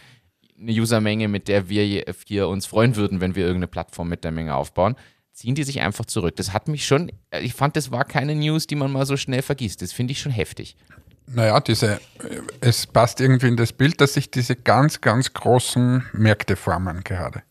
eine 0.61 0.73
Usermenge, 0.73 1.29
mit 1.29 1.49
der 1.49 1.69
wir 1.71 2.05
hier 2.27 2.49
uns 2.49 2.67
freuen 2.67 2.95
würden, 2.97 3.21
wenn 3.21 3.35
wir 3.35 3.45
irgendeine 3.45 3.69
Plattform 3.69 4.09
mit 4.09 4.23
der 4.25 4.31
Menge 4.31 4.55
aufbauen. 4.55 4.95
Ziehen 5.33 5.55
die 5.55 5.65
sich 5.65 5.81
einfach 5.81 6.05
zurück. 6.05 6.37
Das 6.37 6.53
hat 6.53 6.69
mich 6.69 6.87
schon, 6.87 7.11
ich 7.41 7.55
fand, 7.55 7.77
das 7.77 7.91
war 7.91 8.05
keine 8.05 8.35
News, 8.35 8.67
die 8.67 8.75
man 8.75 8.93
mal 8.93 9.07
so 9.07 9.17
schnell 9.17 9.43
vergisst. 9.43 9.81
Das 9.81 9.93
finde 9.93 10.13
ich 10.13 10.21
schon 10.21 10.33
heftig. 10.33 10.77
Naja, 11.27 11.61
diese, 11.61 12.01
es 12.61 12.87
passt 12.87 13.21
irgendwie 13.21 13.49
in 13.49 13.57
das 13.57 13.73
Bild, 13.73 14.01
dass 14.01 14.15
sich 14.15 14.31
diese 14.31 14.57
ganz, 14.57 15.01
ganz 15.01 15.33
großen 15.33 16.05
Märkte 16.13 16.57
formen 16.57 17.03
gerade. 17.05 17.43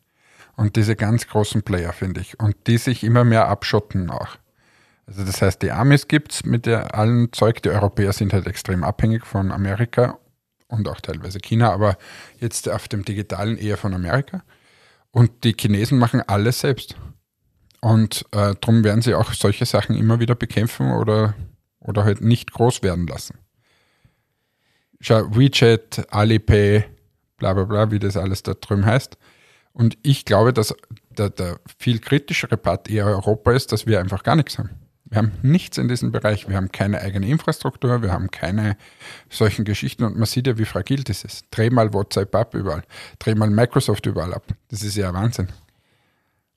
Und 0.56 0.76
diese 0.76 0.96
ganz 0.96 1.28
großen 1.28 1.64
Player, 1.64 1.92
finde 1.94 2.22
ich. 2.22 2.40
Und 2.40 2.56
die 2.68 2.78
sich 2.78 3.04
immer 3.04 3.24
mehr 3.24 3.48
abschotten 3.48 4.12
auch. 4.12 4.38
Also 5.08 5.26
das 5.26 5.42
heißt, 5.42 5.62
die 5.62 5.72
Amis 5.72 6.08
gibt's 6.08 6.46
mit 6.46 6.66
der 6.66 6.94
allen 6.96 7.34
Zeug. 7.34 7.62
Die 7.64 7.70
Europäer 7.70 8.14
sind 8.14 8.34
halt 8.34 8.48
extrem 8.48 8.84
abhängig 8.84 9.26
von 9.26 9.52
Amerika 9.52 10.20
und 10.68 10.88
auch 10.88 11.02
teilweise 11.02 11.40
China, 11.40 11.72
aber 11.72 11.98
jetzt 12.40 12.70
auf 12.70 12.88
dem 12.88 13.04
Digitalen 13.04 13.58
eher 13.58 13.78
von 13.78 13.94
Amerika. 13.94 14.44
Und 15.12 15.44
die 15.44 15.54
Chinesen 15.60 15.98
machen 15.98 16.22
alles 16.22 16.62
selbst. 16.62 16.96
Und 17.82 18.26
äh, 18.32 18.56
darum 18.62 18.84
werden 18.84 19.02
sie 19.02 19.16
auch 19.16 19.34
solche 19.34 19.66
Sachen 19.66 19.96
immer 19.96 20.20
wieder 20.20 20.36
bekämpfen 20.36 20.92
oder, 20.92 21.34
oder 21.80 22.06
halt 22.06 22.22
nicht 22.22 22.52
groß 22.54 22.84
werden 22.84 23.08
lassen. 23.08 23.40
Schau, 25.00 25.36
WeChat, 25.36 26.14
Alipay, 26.14 26.86
bla 27.38 27.54
bla 27.54 27.64
bla, 27.64 27.92
wie 27.92 27.98
das 27.98 28.18
alles 28.18 28.44
da 28.44 28.54
drüben 28.54 28.86
heißt. 28.86 29.18
Und 29.74 29.98
ich 30.04 30.26
glaube, 30.26 30.54
dass 30.54 30.76
der, 31.18 31.32
der 31.32 31.60
viel 31.80 32.00
kritischere 32.00 32.56
Part 32.58 32.90
eher 32.90 33.08
Europa 33.08 33.52
ist, 33.52 33.72
dass 33.72 33.88
wir 33.88 34.00
einfach 34.00 34.22
gar 34.22 34.36
nichts 34.36 34.60
haben. 34.60 34.70
Wir 35.06 35.18
haben 35.18 35.34
nichts 35.42 35.78
in 35.78 35.90
diesem 35.90 36.12
Bereich. 36.12 36.48
Wir 36.48 36.56
haben 36.56 36.72
keine 36.72 37.02
eigene 37.02 37.28
Infrastruktur, 37.28 38.02
wir 38.02 38.14
haben 38.14 38.32
keine 38.32 38.78
solchen 39.30 39.66
Geschichten 39.66 40.04
und 40.06 40.16
man 40.16 40.26
sieht 40.26 40.48
ja, 40.48 40.58
wie 40.58 40.66
fragil 40.66 41.04
das 41.04 41.26
ist. 41.26 41.46
Dreh 41.52 41.70
mal 41.70 41.94
WhatsApp 41.94 42.34
ab 42.34 42.54
überall, 42.54 42.84
dreh 43.20 43.36
mal 43.36 43.50
Microsoft 43.50 44.06
überall 44.06 44.34
ab. 44.34 44.46
Das 44.70 44.84
ist 44.84 44.96
ja 44.96 45.14
Wahnsinn. 45.14 45.50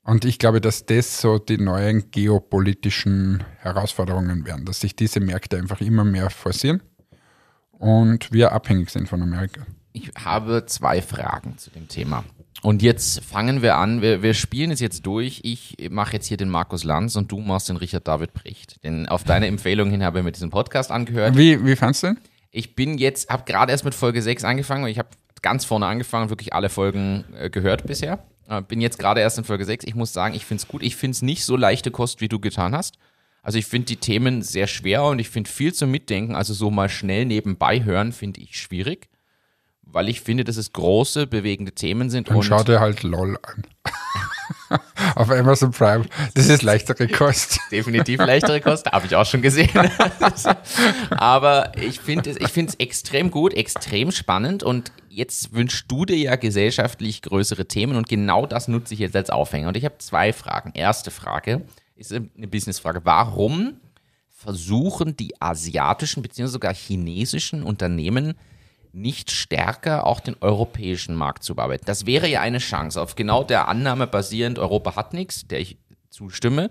Und 0.05 0.23
ich 0.23 0.37
glaube, 0.37 0.61
dass 0.61 0.85
das 0.85 1.19
so 1.19 1.39
die 1.39 1.57
neuen 1.57 2.11
geopolitischen 2.11 3.43
Herausforderungen 3.57 4.45
werden, 4.45 4.63
dass 4.63 4.79
sich 4.79 4.95
diese 4.95 5.19
Märkte 5.19 5.57
einfach 5.57 5.81
immer 5.81 6.03
mehr 6.03 6.29
forcieren 6.29 6.83
und 7.71 8.31
wir 8.31 8.51
abhängig 8.51 8.91
sind 8.91 9.09
von 9.09 9.23
Amerika. 9.23 9.65
Ich 9.93 10.11
habe 10.23 10.65
zwei 10.67 11.01
Fragen 11.01 11.57
zu 11.57 11.71
dem 11.71 11.87
Thema. 11.87 12.23
Und 12.61 12.83
jetzt 12.83 13.23
fangen 13.23 13.63
wir 13.63 13.77
an. 13.77 14.01
Wir, 14.01 14.21
wir 14.21 14.35
spielen 14.35 14.69
es 14.69 14.79
jetzt 14.79 15.05
durch. 15.07 15.41
Ich 15.43 15.77
mache 15.89 16.13
jetzt 16.13 16.27
hier 16.27 16.37
den 16.37 16.49
Markus 16.49 16.83
Lanz 16.83 17.15
und 17.15 17.31
du 17.31 17.39
machst 17.39 17.69
den 17.69 17.77
Richard 17.77 18.07
David 18.07 18.33
Precht. 18.33 18.83
Denn 18.83 19.07
auf 19.07 19.23
deine 19.23 19.47
Empfehlung 19.47 19.89
hin 19.89 20.03
habe 20.03 20.19
ich 20.19 20.25
mir 20.25 20.31
diesen 20.31 20.51
Podcast 20.51 20.91
angehört. 20.91 21.35
Wie, 21.35 21.65
wie 21.65 21.75
fandst 21.75 22.03
du 22.03 22.07
den? 22.07 22.19
Ich 22.51 22.75
bin 22.75 22.97
jetzt, 22.97 23.29
habe 23.29 23.43
gerade 23.45 23.71
erst 23.71 23.85
mit 23.85 23.95
Folge 23.95 24.21
6 24.21 24.43
angefangen, 24.43 24.83
weil 24.83 24.91
ich 24.91 24.99
habe 24.99 25.09
ganz 25.41 25.65
vorne 25.65 25.87
angefangen, 25.87 26.29
wirklich 26.29 26.53
alle 26.53 26.69
Folgen 26.69 27.25
äh, 27.37 27.49
gehört 27.49 27.87
bisher. 27.87 28.23
Äh, 28.47 28.61
bin 28.61 28.81
jetzt 28.81 28.99
gerade 28.99 29.21
erst 29.21 29.37
in 29.37 29.43
Folge 29.43 29.65
6. 29.65 29.85
Ich 29.85 29.95
muss 29.95 30.13
sagen, 30.13 30.35
ich 30.35 30.45
finde 30.45 30.61
es 30.61 30.67
gut. 30.67 30.83
Ich 30.83 30.95
finde 30.95 31.15
es 31.15 31.21
nicht 31.21 31.45
so 31.45 31.55
leichte 31.55 31.91
Kost, 31.91 32.21
wie 32.21 32.27
du 32.27 32.39
getan 32.39 32.75
hast. 32.75 32.97
Also 33.41 33.59
ich 33.59 33.67
finde 33.67 33.85
die 33.87 33.97
Themen 33.97 34.41
sehr 34.41 34.65
schwer 34.65 35.03
und 35.03 35.19
ich 35.19 35.29
finde 35.29 35.49
viel 35.49 35.73
zum 35.73 35.91
Mitdenken, 35.91 36.35
also 36.35 36.53
so 36.53 36.71
mal 36.71 36.89
schnell 36.89 37.25
nebenbei 37.25 37.83
hören, 37.83 38.11
finde 38.11 38.41
ich 38.41 38.59
schwierig. 38.59 39.09
Weil 39.83 40.09
ich 40.09 40.21
finde, 40.21 40.43
dass 40.43 40.57
es 40.57 40.73
große, 40.73 41.27
bewegende 41.27 41.71
Themen 41.71 42.09
sind. 42.09 42.29
Dann 42.29 42.37
und 42.37 42.43
schau 42.43 42.63
dir 42.63 42.79
halt 42.79 43.03
LOL 43.03 43.37
an. 43.43 43.63
Auf 45.15 45.29
Amazon 45.29 45.71
Prime. 45.71 46.05
Das 46.33 46.47
ist 46.47 46.63
leichtere 46.63 47.07
Kost. 47.07 47.59
definitiv 47.71 48.19
leichtere 48.19 48.61
Kost, 48.61 48.91
habe 48.91 49.05
ich 49.05 49.15
auch 49.15 49.25
schon 49.25 49.41
gesehen. 49.41 49.69
Aber 51.11 51.71
ich 51.77 51.99
finde 51.99 52.31
es 52.31 52.37
ich 52.37 52.79
extrem 52.79 53.31
gut, 53.31 53.53
extrem 53.53 54.11
spannend 54.11 54.63
und 54.63 54.91
jetzt 55.09 55.53
wünschst 55.53 55.85
du 55.89 56.05
dir 56.05 56.17
ja 56.17 56.35
gesellschaftlich 56.35 57.21
größere 57.21 57.67
Themen 57.67 57.95
und 57.95 58.09
genau 58.09 58.45
das 58.45 58.67
nutze 58.67 58.93
ich 58.93 58.99
jetzt 58.99 59.15
als 59.15 59.29
Aufhänger. 59.29 59.69
Und 59.69 59.77
ich 59.77 59.85
habe 59.85 59.97
zwei 59.99 60.33
Fragen. 60.33 60.71
Erste 60.73 61.11
Frage 61.11 61.61
ist 61.95 62.11
eine 62.13 62.47
Businessfrage. 62.47 63.01
Warum 63.03 63.79
versuchen 64.29 65.15
die 65.15 65.41
asiatischen 65.41 66.21
bzw. 66.21 66.47
sogar 66.47 66.73
chinesischen 66.73 67.63
Unternehmen 67.63 68.35
nicht 68.95 69.29
stärker 69.29 70.07
auch 70.07 70.19
den 70.19 70.35
europäischen 70.39 71.15
Markt 71.15 71.43
zu 71.43 71.55
bearbeiten. 71.55 71.85
Das 71.85 72.05
wäre 72.05 72.27
ja 72.27 72.41
eine 72.41 72.59
Chance. 72.59 73.01
Auf 73.01 73.15
genau 73.15 73.43
der 73.43 73.67
Annahme 73.67 74.07
basierend, 74.07 74.57
Europa 74.57 74.95
hat 74.95 75.13
nichts, 75.13 75.47
der 75.47 75.59
ich 75.59 75.77
zustimme, 76.09 76.69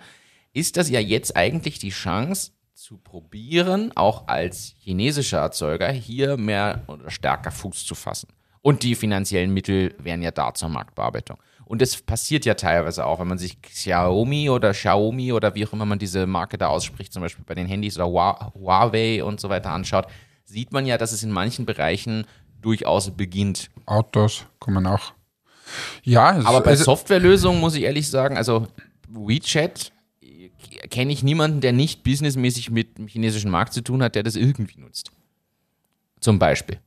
ist 0.52 0.76
das 0.76 0.88
ja 0.88 1.00
jetzt 1.00 1.36
eigentlich 1.36 1.78
die 1.78 1.90
Chance 1.90 2.52
zu 2.74 2.96
probieren, 2.96 3.92
auch 3.94 4.26
als 4.26 4.74
chinesischer 4.78 5.38
Erzeuger 5.38 5.90
hier 5.90 6.36
mehr 6.36 6.82
oder 6.86 7.10
stärker 7.10 7.50
Fuß 7.50 7.84
zu 7.84 7.94
fassen. 7.94 8.28
Und 8.62 8.82
die 8.82 8.94
finanziellen 8.94 9.52
Mittel 9.52 9.94
wären 9.98 10.22
ja 10.22 10.30
da 10.30 10.54
zur 10.54 10.70
Marktbearbeitung. 10.70 11.36
Und 11.66 11.82
das 11.82 12.00
passiert 12.00 12.44
ja 12.46 12.54
teilweise 12.54 13.04
auch, 13.06 13.20
wenn 13.20 13.28
man 13.28 13.38
sich 13.38 13.60
Xiaomi 13.60 14.48
oder 14.50 14.72
Xiaomi 14.72 15.32
oder 15.32 15.54
wie 15.54 15.66
auch 15.66 15.72
immer 15.72 15.86
man 15.86 15.98
diese 15.98 16.26
Marke 16.26 16.56
da 16.56 16.68
ausspricht, 16.68 17.12
zum 17.12 17.22
Beispiel 17.22 17.44
bei 17.44 17.54
den 17.54 17.66
Handys 17.66 17.96
oder 17.96 18.06
Hua- 18.06 18.52
Huawei 18.54 19.22
und 19.22 19.40
so 19.40 19.48
weiter 19.48 19.70
anschaut, 19.70 20.06
sieht 20.44 20.72
man 20.72 20.86
ja, 20.86 20.98
dass 20.98 21.12
es 21.12 21.22
in 21.22 21.30
manchen 21.32 21.66
Bereichen 21.66 22.26
durchaus 22.60 23.10
beginnt. 23.10 23.70
Autos 23.86 24.46
kommen 24.58 24.86
auch. 24.86 25.12
Ja, 26.02 26.40
Aber 26.44 26.60
bei 26.60 26.76
Softwarelösungen 26.76 27.60
muss 27.60 27.74
ich 27.74 27.82
ehrlich 27.82 28.08
sagen, 28.08 28.36
also 28.36 28.66
WeChat 29.08 29.92
äh, 30.22 30.48
kenne 30.88 31.12
ich 31.12 31.22
niemanden, 31.22 31.60
der 31.60 31.72
nicht 31.72 32.02
businessmäßig 32.04 32.70
mit 32.70 32.98
dem 32.98 33.06
chinesischen 33.08 33.50
Markt 33.50 33.72
zu 33.72 33.82
tun 33.82 34.02
hat, 34.02 34.14
der 34.14 34.22
das 34.22 34.36
irgendwie 34.36 34.80
nutzt. 34.80 35.10
Zum 36.20 36.38
Beispiel. 36.38 36.78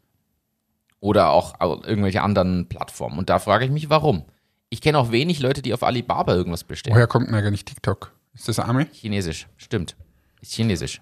Oder 1.00 1.30
auch 1.32 1.60
au- 1.60 1.82
irgendwelche 1.84 2.22
anderen 2.22 2.67
Plattformen. 2.70 3.17
Und 3.20 3.30
da 3.30 3.39
frage 3.39 3.65
ich 3.65 3.72
mich, 3.72 3.89
warum. 3.89 4.26
Ich 4.70 4.82
kenne 4.82 4.98
auch 4.98 5.12
wenig 5.12 5.39
Leute, 5.39 5.62
die 5.62 5.74
auf 5.74 5.84
Alibaba 5.84 6.34
irgendwas 6.34 6.63
bestellen. 6.63 6.96
woher 6.96 7.08
kommt 7.08 7.28
denn 7.28 7.36
eigentlich 7.36 7.65
TikTok? 7.65 8.12
Ist 8.34 8.48
das 8.48 8.60
Army? 8.60 8.86
Chinesisch, 8.91 9.48
stimmt. 9.58 9.96
Ist 10.41 10.54
chinesisch. 10.54 11.02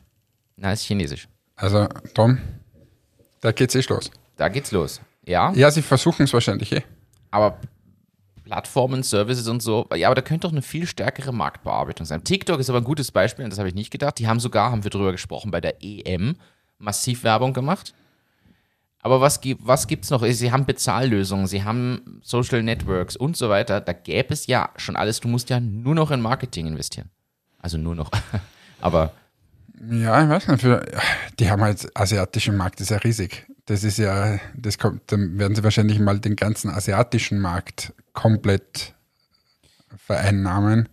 Na, 0.57 0.71
ist 0.71 0.83
chinesisch. 0.83 1.27
Also, 1.55 1.87
Tom, 2.13 2.39
da 3.41 3.51
geht's 3.51 3.75
eh 3.75 3.83
los. 3.87 4.11
Da 4.35 4.49
geht's 4.49 4.71
los. 4.71 5.01
Ja, 5.25 5.51
Ja, 5.53 5.71
sie 5.71 5.81
versuchen 5.81 6.23
es 6.23 6.33
wahrscheinlich 6.33 6.71
eh. 6.71 6.83
aber 7.31 7.57
Plattformen, 8.43 9.01
Services 9.01 9.47
und 9.47 9.61
so, 9.63 9.87
ja, 9.95 10.07
aber 10.07 10.15
da 10.15 10.21
könnte 10.21 10.47
doch 10.47 10.51
eine 10.51 10.61
viel 10.61 10.85
stärkere 10.85 11.33
Marktbearbeitung 11.33 12.05
sein. 12.05 12.23
TikTok 12.23 12.59
ist 12.59 12.69
aber 12.69 12.79
ein 12.79 12.83
gutes 12.83 13.11
Beispiel, 13.11 13.43
und 13.43 13.51
das 13.51 13.57
habe 13.57 13.69
ich 13.69 13.75
nicht 13.75 13.89
gedacht. 13.89 14.19
Die 14.19 14.27
haben 14.27 14.39
sogar, 14.39 14.71
haben 14.71 14.83
wir 14.83 14.91
drüber 14.91 15.11
gesprochen, 15.11 15.49
bei 15.49 15.61
der 15.61 15.83
EM 15.83 16.35
massiv 16.77 17.23
Werbung 17.23 17.53
gemacht. 17.53 17.95
Aber 18.99 19.21
was, 19.21 19.41
gibt 19.41 19.65
was 19.65 19.87
gibt's 19.87 20.09
noch? 20.09 20.23
Sie 20.23 20.51
haben 20.51 20.65
Bezahllösungen, 20.65 21.47
sie 21.47 21.63
haben 21.63 22.19
Social 22.23 22.63
Networks 22.63 23.15
und 23.15 23.37
so 23.37 23.49
weiter. 23.49 23.81
Da 23.81 23.93
gäbe 23.93 24.33
es 24.33 24.47
ja 24.47 24.69
schon 24.77 24.95
alles. 24.95 25.19
Du 25.19 25.27
musst 25.27 25.49
ja 25.49 25.59
nur 25.59 25.95
noch 25.95 26.11
in 26.11 26.21
Marketing 26.21 26.65
investieren. 26.65 27.09
Also 27.59 27.77
nur 27.77 27.95
noch. 27.95 28.11
aber 28.81 29.11
Ja, 29.89 30.23
ich 30.23 30.29
weiß 30.29 30.47
nicht. 30.47 30.61
Für, 30.61 30.85
die 31.39 31.49
haben 31.49 31.61
halt 31.61 31.89
asiatischen 31.95 32.55
Markt, 32.55 32.79
das 32.79 32.85
ist 32.85 32.91
ja 32.91 32.97
riesig. 32.97 33.45
Das 33.65 33.83
ist 33.83 33.97
ja, 33.97 34.39
das 34.55 34.77
kommt, 34.77 35.11
dann 35.11 35.37
werden 35.39 35.55
sie 35.55 35.63
wahrscheinlich 35.63 35.99
mal 35.99 36.19
den 36.19 36.35
ganzen 36.35 36.69
asiatischen 36.69 37.39
Markt 37.39 37.93
komplett 38.13 38.93
vereinnahmen. 39.97 40.89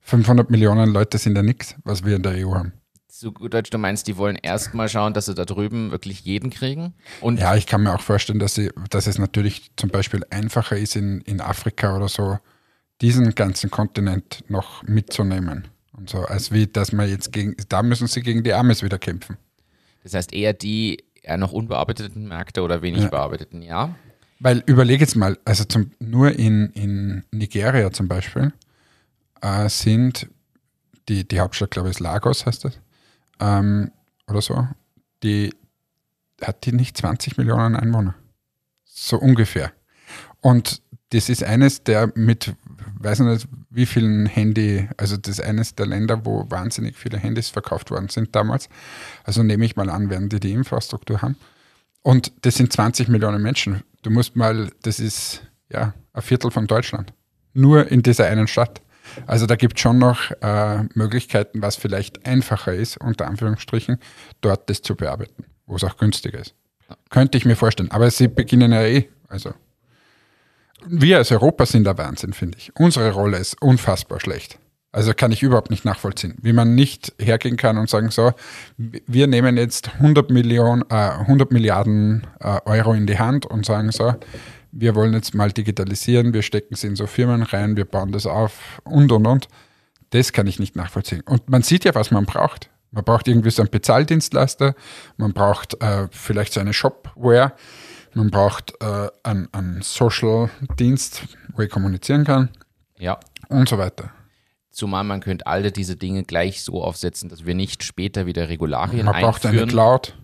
500 0.00 0.50
Millionen 0.50 0.90
Leute 0.90 1.18
sind 1.18 1.36
ja 1.36 1.42
nichts, 1.42 1.76
was 1.84 2.04
wir 2.04 2.16
in 2.16 2.22
der 2.22 2.46
EU 2.46 2.54
haben. 2.54 2.72
zu 3.08 3.32
gut 3.32 3.54
Deutsch, 3.54 3.70
du 3.70 3.78
meinst, 3.78 4.06
die 4.06 4.16
wollen 4.16 4.36
erstmal 4.36 4.88
schauen, 4.88 5.14
dass 5.14 5.26
sie 5.26 5.34
da 5.34 5.44
drüben 5.44 5.90
wirklich 5.90 6.20
jeden 6.20 6.50
kriegen? 6.50 6.94
Und 7.20 7.38
Ja, 7.40 7.54
ich 7.56 7.66
kann 7.66 7.82
mir 7.82 7.94
auch 7.94 8.00
vorstellen, 8.00 8.38
dass, 8.38 8.54
sie, 8.54 8.70
dass 8.90 9.06
es 9.06 9.18
natürlich 9.18 9.70
zum 9.76 9.90
Beispiel 9.90 10.24
einfacher 10.30 10.76
ist, 10.76 10.96
in, 10.96 11.20
in 11.22 11.40
Afrika 11.40 11.96
oder 11.96 12.08
so, 12.08 12.38
diesen 13.00 13.34
ganzen 13.34 13.70
Kontinent 13.70 14.44
noch 14.48 14.82
mitzunehmen. 14.82 15.68
Und 15.96 16.10
so, 16.10 16.18
als 16.20 16.50
wie, 16.52 16.66
dass 16.66 16.92
man 16.92 17.08
jetzt 17.08 17.32
gegen, 17.32 17.54
da 17.68 17.82
müssen 17.82 18.06
sie 18.08 18.20
gegen 18.22 18.42
die 18.42 18.52
Amis 18.52 18.82
wieder 18.82 18.98
kämpfen. 18.98 19.36
das 20.02 20.14
heißt 20.14 20.32
eher 20.32 20.52
die 20.52 21.04
eher 21.22 21.38
noch 21.38 21.52
unbearbeiteten 21.52 22.28
Märkte 22.28 22.62
oder 22.62 22.82
wenig 22.82 23.02
Ja. 23.04 23.08
bearbeiteten, 23.08 23.62
ja? 23.62 23.94
Weil 24.40 24.62
überleg 24.66 25.00
jetzt 25.00 25.16
mal, 25.16 25.38
also 25.44 25.64
zum, 25.64 25.92
nur 26.00 26.32
in, 26.32 26.68
in 26.70 27.24
Nigeria 27.30 27.90
zum 27.92 28.08
Beispiel 28.08 28.52
äh, 29.40 29.68
sind, 29.70 30.28
die, 31.08 31.26
die 31.26 31.40
Hauptstadt 31.40 31.70
glaube 31.70 31.88
ich 31.88 31.96
ist 31.96 32.00
Lagos, 32.00 32.44
heißt 32.44 32.64
das, 32.64 32.78
ähm, 33.40 33.90
oder 34.28 34.42
so, 34.42 34.68
die 35.22 35.54
hat 36.42 36.66
die 36.66 36.72
nicht 36.72 36.96
20 36.98 37.38
Millionen 37.38 37.76
Einwohner. 37.76 38.14
So 38.84 39.16
ungefähr. 39.18 39.72
Und 40.40 40.82
das 41.14 41.28
ist 41.28 41.44
eines 41.44 41.84
der 41.84 42.10
mit, 42.16 42.54
weiß 42.98 43.20
ich 43.20 43.26
nicht, 43.26 43.48
wie 43.70 43.86
vielen 43.86 44.26
Handy, 44.26 44.88
also 44.96 45.16
das 45.16 45.38
ist 45.38 45.44
eines 45.44 45.76
der 45.76 45.86
Länder, 45.86 46.26
wo 46.26 46.50
wahnsinnig 46.50 46.96
viele 46.96 47.18
Handys 47.18 47.48
verkauft 47.50 47.92
worden 47.92 48.08
sind 48.08 48.34
damals. 48.34 48.68
Also 49.22 49.44
nehme 49.44 49.64
ich 49.64 49.76
mal 49.76 49.90
an, 49.90 50.10
werden 50.10 50.28
die 50.28 50.40
die 50.40 50.52
Infrastruktur 50.52 51.22
haben. 51.22 51.36
Und 52.02 52.32
das 52.42 52.56
sind 52.56 52.72
20 52.72 53.08
Millionen 53.08 53.42
Menschen. 53.42 53.84
Du 54.02 54.10
musst 54.10 54.34
mal, 54.34 54.70
das 54.82 54.98
ist 54.98 55.42
ja 55.70 55.94
ein 56.12 56.22
Viertel 56.22 56.50
von 56.50 56.66
Deutschland. 56.66 57.12
Nur 57.52 57.90
in 57.90 58.02
dieser 58.02 58.26
einen 58.26 58.48
Stadt. 58.48 58.82
Also 59.26 59.46
da 59.46 59.54
gibt 59.54 59.76
es 59.76 59.82
schon 59.82 59.98
noch 59.98 60.32
äh, 60.42 60.82
Möglichkeiten, 60.94 61.62
was 61.62 61.76
vielleicht 61.76 62.26
einfacher 62.26 62.74
ist, 62.74 62.96
unter 62.96 63.28
Anführungsstrichen, 63.28 63.98
dort 64.40 64.68
das 64.68 64.82
zu 64.82 64.96
bearbeiten, 64.96 65.44
wo 65.66 65.76
es 65.76 65.84
auch 65.84 65.96
günstiger 65.96 66.40
ist. 66.40 66.54
Könnte 67.10 67.38
ich 67.38 67.44
mir 67.44 67.54
vorstellen. 67.54 67.92
Aber 67.92 68.10
sie 68.10 68.26
beginnen 68.26 68.72
ja 68.72 68.82
eh. 68.82 69.08
Also 69.28 69.54
wir 70.86 71.18
als 71.18 71.30
Europa 71.32 71.66
sind 71.66 71.84
der 71.84 71.98
Wahnsinn, 71.98 72.32
finde 72.32 72.58
ich. 72.58 72.72
Unsere 72.76 73.10
Rolle 73.12 73.38
ist 73.38 73.60
unfassbar 73.60 74.20
schlecht. 74.20 74.58
Also 74.92 75.12
kann 75.12 75.32
ich 75.32 75.42
überhaupt 75.42 75.70
nicht 75.70 75.84
nachvollziehen, 75.84 76.36
wie 76.40 76.52
man 76.52 76.76
nicht 76.76 77.12
hergehen 77.18 77.56
kann 77.56 77.78
und 77.78 77.90
sagen, 77.90 78.10
so, 78.10 78.32
wir 78.76 79.26
nehmen 79.26 79.56
jetzt 79.56 79.94
100, 79.94 80.30
Millionen, 80.30 80.84
äh, 80.88 80.94
100 80.94 81.50
Milliarden 81.50 82.24
äh, 82.38 82.60
Euro 82.64 82.92
in 82.92 83.08
die 83.08 83.18
Hand 83.18 83.44
und 83.44 83.66
sagen 83.66 83.90
so, 83.90 84.14
wir 84.70 84.94
wollen 84.94 85.12
jetzt 85.12 85.34
mal 85.34 85.50
digitalisieren, 85.50 86.32
wir 86.32 86.42
stecken 86.42 86.76
sie 86.76 86.86
in 86.86 86.96
so 86.96 87.08
Firmen 87.08 87.42
rein, 87.42 87.76
wir 87.76 87.86
bauen 87.86 88.12
das 88.12 88.24
auf 88.26 88.80
und 88.84 89.10
und 89.10 89.26
und. 89.26 89.48
Das 90.10 90.32
kann 90.32 90.46
ich 90.46 90.60
nicht 90.60 90.76
nachvollziehen. 90.76 91.22
Und 91.22 91.50
man 91.50 91.62
sieht 91.62 91.84
ja, 91.84 91.96
was 91.96 92.12
man 92.12 92.24
braucht. 92.24 92.70
Man 92.92 93.02
braucht 93.02 93.26
irgendwie 93.26 93.50
so 93.50 93.62
einen 93.62 93.70
Bezahldienstleister, 93.70 94.76
man 95.16 95.32
braucht 95.32 95.82
äh, 95.82 96.06
vielleicht 96.12 96.52
so 96.52 96.60
eine 96.60 96.72
Shopware, 96.72 97.52
man 98.14 98.30
braucht 98.30 98.74
äh, 98.80 99.08
einen, 99.22 99.82
Social-Dienst, 99.82 101.22
wo 101.54 101.62
ich 101.62 101.70
kommunizieren 101.70 102.24
kann 102.24 102.48
Ja. 102.98 103.18
und 103.48 103.68
so 103.68 103.78
weiter. 103.78 104.10
Zumal 104.70 105.04
man 105.04 105.20
könnte 105.20 105.46
alle 105.46 105.70
diese 105.70 105.96
Dinge 105.96 106.24
gleich 106.24 106.62
so 106.62 106.82
aufsetzen, 106.82 107.28
dass 107.28 107.46
wir 107.46 107.54
nicht 107.54 107.84
später 107.84 108.26
wieder 108.26 108.48
Regularien 108.48 109.06
Man 109.06 109.20
braucht 109.20 109.44
einführen. 109.46 109.64
eine 109.64 109.72
Cloud. 109.72 110.16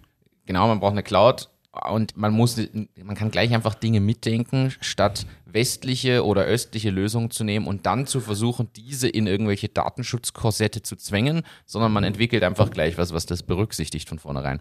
Genau, 0.46 0.66
man 0.66 0.80
braucht 0.80 0.92
eine 0.92 1.04
Cloud 1.04 1.50
und 1.88 2.16
man 2.16 2.32
muss, 2.32 2.60
man 3.02 3.14
kann 3.14 3.30
gleich 3.30 3.54
einfach 3.54 3.74
Dinge 3.74 4.00
mitdenken, 4.00 4.72
statt 4.80 5.24
westliche 5.46 6.24
oder 6.24 6.42
östliche 6.44 6.90
Lösungen 6.90 7.30
zu 7.30 7.44
nehmen 7.44 7.66
und 7.68 7.86
dann 7.86 8.06
zu 8.06 8.20
versuchen, 8.20 8.68
diese 8.74 9.08
in 9.08 9.28
irgendwelche 9.28 9.68
Datenschutzkorsette 9.68 10.82
zu 10.82 10.96
zwängen, 10.96 11.42
sondern 11.66 11.92
man 11.92 12.02
entwickelt 12.02 12.42
einfach 12.42 12.70
gleich 12.70 12.98
was, 12.98 13.12
was 13.12 13.26
das 13.26 13.44
berücksichtigt 13.44 14.08
von 14.08 14.18
vornherein. 14.18 14.60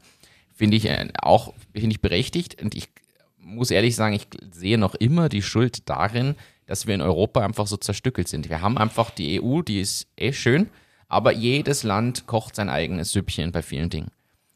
Finde 0.54 0.78
ich 0.78 0.86
äh, 0.88 1.08
auch, 1.22 1.54
finde 1.74 1.92
ich 1.92 2.02
berechtigt 2.02 2.62
und 2.62 2.76
ich 2.76 2.90
muss 3.42 3.72
ehrlich 3.72 3.96
sagen, 3.96 4.16
ich 4.16 4.28
sehe 4.52 4.78
noch 4.78 4.96
immer 4.96 5.30
die 5.30 5.42
Schuld 5.42 5.90
darin, 5.90 6.36
dass 6.66 6.88
wir 6.88 6.96
in 6.96 7.02
Europa 7.02 7.42
einfach 7.42 7.68
so 7.68 7.78
zerstückelt 7.78 8.28
sind. 8.28 8.50
Wir 8.50 8.62
haben 8.62 8.78
einfach 8.78 9.10
die 9.10 9.42
EU, 9.42 9.62
die 9.62 9.80
ist 9.80 10.08
eh 10.18 10.34
schön, 10.34 10.70
aber 11.08 11.32
jedes 11.32 11.84
Land 11.84 12.28
kocht 12.28 12.56
sein 12.56 12.70
eigenes 12.70 13.12
Süppchen 13.12 13.52
bei 13.52 13.62
vielen 13.62 13.90
Dingen. 13.90 14.12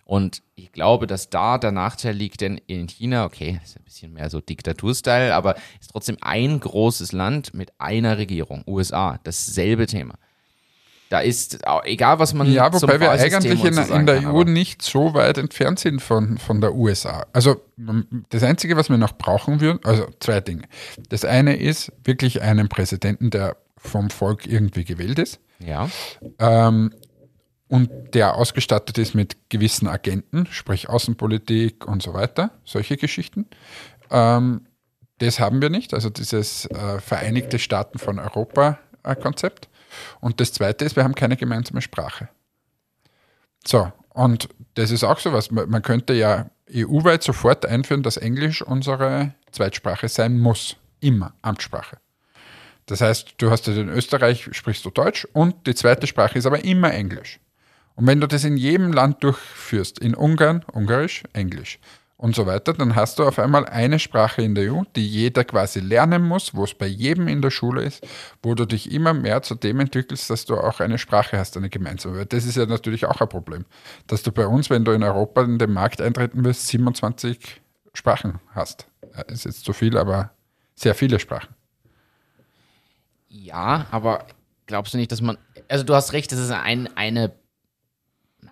Und 0.05 0.43
ich 0.55 0.71
glaube, 0.71 1.07
dass 1.07 1.29
da 1.29 1.57
der 1.57 1.71
Nachteil 1.71 2.13
liegt, 2.13 2.41
denn 2.41 2.59
in 2.67 2.87
China, 2.87 3.25
okay, 3.25 3.59
ist 3.63 3.77
ein 3.77 3.83
bisschen 3.83 4.13
mehr 4.13 4.29
so 4.29 4.41
Diktaturstyle, 4.41 5.33
aber 5.33 5.55
ist 5.79 5.91
trotzdem 5.91 6.17
ein 6.21 6.59
großes 6.59 7.13
Land 7.13 7.53
mit 7.53 7.71
einer 7.79 8.17
Regierung, 8.17 8.63
USA, 8.67 9.19
dasselbe 9.23 9.87
Thema. 9.87 10.15
Da 11.09 11.19
ist, 11.19 11.59
egal 11.83 12.17
was 12.19 12.33
man 12.33 12.51
Ja, 12.51 12.73
wobei 12.73 12.99
wir 12.99 13.11
eigentlich 13.11 13.63
in, 13.63 13.77
in 13.77 14.05
der 14.05 14.21
kann, 14.21 14.35
EU 14.35 14.43
nicht 14.43 14.81
so 14.81 15.13
weit 15.13 15.37
entfernt 15.37 15.79
sind 15.79 16.01
von, 16.01 16.37
von 16.37 16.59
der 16.59 16.73
USA. 16.73 17.27
Also 17.33 17.61
das 18.29 18.41
Einzige, 18.43 18.77
was 18.77 18.89
wir 18.89 18.97
noch 18.97 19.17
brauchen 19.17 19.61
würden, 19.61 19.79
also 19.83 20.07
zwei 20.19 20.41
Dinge. 20.41 20.63
Das 21.09 21.23
eine 21.23 21.55
ist 21.55 21.91
wirklich 22.03 22.41
einen 22.41 22.67
Präsidenten, 22.67 23.29
der 23.29 23.57
vom 23.77 24.09
Volk 24.09 24.47
irgendwie 24.47 24.85
gewählt 24.85 25.19
ist 25.19 25.39
Ja, 25.59 25.89
ähm, 26.39 26.91
und 27.67 27.89
der 28.13 28.35
ausgestattet 28.35 28.97
ist 28.97 29.15
mit 29.15 29.49
gewissen 29.49 29.87
Agenten, 29.87 30.45
sprich 30.51 30.89
Außenpolitik 30.89 31.87
und 31.87 32.03
so 32.03 32.13
weiter, 32.13 32.51
solche 32.65 32.97
Geschichten. 32.97 33.47
Ähm, 34.11 34.67
das 35.17 35.39
haben 35.39 35.61
wir 35.61 35.69
nicht, 35.69 35.93
also 35.93 36.09
dieses 36.09 36.65
äh, 36.67 36.99
Vereinigte 36.99 37.57
Staaten 37.57 37.97
von 37.97 38.19
Europa-Konzept. 38.19 39.69
Und 40.19 40.39
das 40.39 40.53
Zweite 40.53 40.85
ist, 40.85 40.95
wir 40.95 41.03
haben 41.03 41.15
keine 41.15 41.37
gemeinsame 41.37 41.81
Sprache. 41.81 42.29
So, 43.65 43.91
und 44.09 44.49
das 44.75 44.91
ist 44.91 45.03
auch 45.03 45.19
sowas. 45.19 45.51
Man 45.51 45.69
man 45.69 45.81
könnte 45.81 46.13
ja 46.13 46.49
EU-weit 46.73 47.23
sofort 47.23 47.65
einführen, 47.65 48.03
dass 48.03 48.17
Englisch 48.17 48.61
unsere 48.61 49.33
Zweitsprache 49.51 50.09
sein 50.09 50.39
muss. 50.39 50.77
Immer 50.99 51.33
Amtssprache. 51.41 51.97
Das 52.85 53.01
heißt, 53.01 53.35
du 53.37 53.49
hast 53.51 53.67
in 53.67 53.89
Österreich 53.89 54.49
sprichst 54.51 54.83
du 54.85 54.89
Deutsch 54.89 55.27
und 55.33 55.67
die 55.67 55.75
zweite 55.75 56.07
Sprache 56.07 56.37
ist 56.37 56.45
aber 56.45 56.63
immer 56.63 56.93
Englisch. 56.93 57.39
Und 57.95 58.07
wenn 58.07 58.19
du 58.19 58.27
das 58.27 58.43
in 58.43 58.57
jedem 58.57 58.91
Land 58.91 59.23
durchführst, 59.23 59.99
in 59.99 60.15
Ungarn, 60.15 60.65
Ungarisch, 60.71 61.23
Englisch 61.33 61.79
und 62.23 62.33
so 62.33 62.45
weiter, 62.45 62.71
dann 62.71 62.95
hast 62.95 63.19
du 63.19 63.27
auf 63.27 63.37
einmal 63.37 63.65
eine 63.65 63.99
Sprache 63.99 64.41
in 64.41 64.55
der 64.55 64.73
EU, 64.73 64.83
die 64.95 65.05
jeder 65.05 65.43
quasi 65.43 65.81
lernen 65.81 66.23
muss, 66.23 66.55
wo 66.55 66.63
es 66.63 66.73
bei 66.73 66.87
jedem 66.87 67.27
in 67.27 67.41
der 67.41 67.51
Schule 67.51 67.83
ist, 67.83 68.07
wo 68.41 68.55
du 68.55 68.65
dich 68.65 68.93
immer 68.93 69.13
mehr 69.13 69.41
zu 69.41 69.55
dem 69.55 69.81
entwickelst, 69.81 70.29
dass 70.29 70.45
du 70.45 70.55
auch 70.55 70.79
eine 70.79 70.97
Sprache 70.97 71.37
hast, 71.37 71.57
eine 71.57 71.69
gemeinsame. 71.69 72.25
Das 72.25 72.45
ist 72.45 72.55
ja 72.55 72.65
natürlich 72.65 73.05
auch 73.07 73.19
ein 73.19 73.27
Problem, 73.27 73.65
dass 74.07 74.23
du 74.23 74.31
bei 74.31 74.47
uns, 74.47 74.69
wenn 74.69 74.85
du 74.85 74.93
in 74.93 75.03
Europa 75.03 75.43
in 75.43 75.59
den 75.59 75.73
Markt 75.73 75.99
eintreten 75.99 76.45
willst, 76.45 76.65
27 76.67 77.61
Sprachen 77.93 78.39
hast. 78.55 78.87
Ist 79.27 79.43
jetzt 79.43 79.65
zu 79.65 79.73
viel, 79.73 79.97
aber 79.97 80.31
sehr 80.75 80.95
viele 80.95 81.19
Sprachen. 81.19 81.53
ja, 83.27 83.85
aber 83.91 84.27
glaubst 84.65 84.93
du 84.93 84.97
nicht, 84.97 85.11
dass 85.11 85.19
man, 85.19 85.37
also 85.67 85.83
du 85.83 85.93
hast 85.93 86.13
recht, 86.13 86.31
das 86.31 86.39
ist 86.39 86.51
ein, 86.51 86.87
eine, 86.95 87.33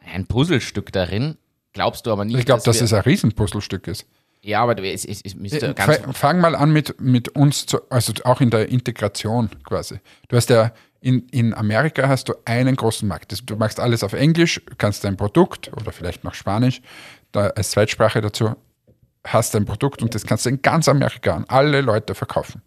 ein 0.03 0.25
Puzzlestück 0.25 0.91
darin. 0.91 1.37
Glaubst 1.73 2.05
du 2.05 2.11
aber 2.11 2.25
nicht, 2.25 2.37
Ich 2.39 2.45
glaube, 2.45 2.61
dass 2.63 2.77
wir, 2.79 2.83
es 2.83 2.93
ein 2.93 3.01
Riesenpuzzlestück 3.01 3.87
ist. 3.87 4.05
ja, 4.41 4.61
aber 4.61 4.77
es, 4.83 5.05
es, 5.05 5.21
es 5.23 5.35
müsste 5.35 5.67
Äh, 5.67 5.73
ganz, 5.73 5.97
fa- 5.97 6.13
Fang 6.13 6.39
mal 6.39 6.55
an 6.55 6.71
mit, 6.71 6.99
mit 6.99 7.29
uns, 7.29 7.65
zu, 7.65 7.79
also 7.89 8.13
auch 8.25 8.41
in 8.41 8.49
der 8.49 8.69
Integration 8.69 9.49
quasi. 9.63 9.99
Du 10.27 10.35
hast 10.35 10.49
ja 10.49 10.71
in, 10.99 11.27
in 11.29 11.53
Amerika 11.53 12.07
hast 12.07 12.29
du 12.29 12.33
einen 12.45 12.75
großen 12.75 13.07
Markt. 13.07 13.49
Du 13.49 13.55
machst 13.55 13.79
alles 13.79 14.03
auf 14.03 14.13
Englisch, 14.13 14.61
kannst 14.77 15.03
dein 15.03 15.17
Produkt 15.17 15.71
oder 15.75 15.91
vielleicht 15.91 16.23
noch 16.23 16.33
Spanisch 16.33 16.81
da 17.31 17.47
als 17.47 17.71
Zweitsprache 17.71 18.19
dazu, 18.21 18.55
hast 19.25 19.53
dein 19.55 19.65
Produkt 19.65 20.01
und 20.03 20.13
das 20.13 20.25
kannst 20.25 20.45
du 20.45 20.49
in 20.49 20.61
ganz 20.61 20.87
Amerika 20.89 21.33
an 21.35 21.45
alle 21.47 21.81
Leute 21.81 22.13
verkaufen. 22.15 22.61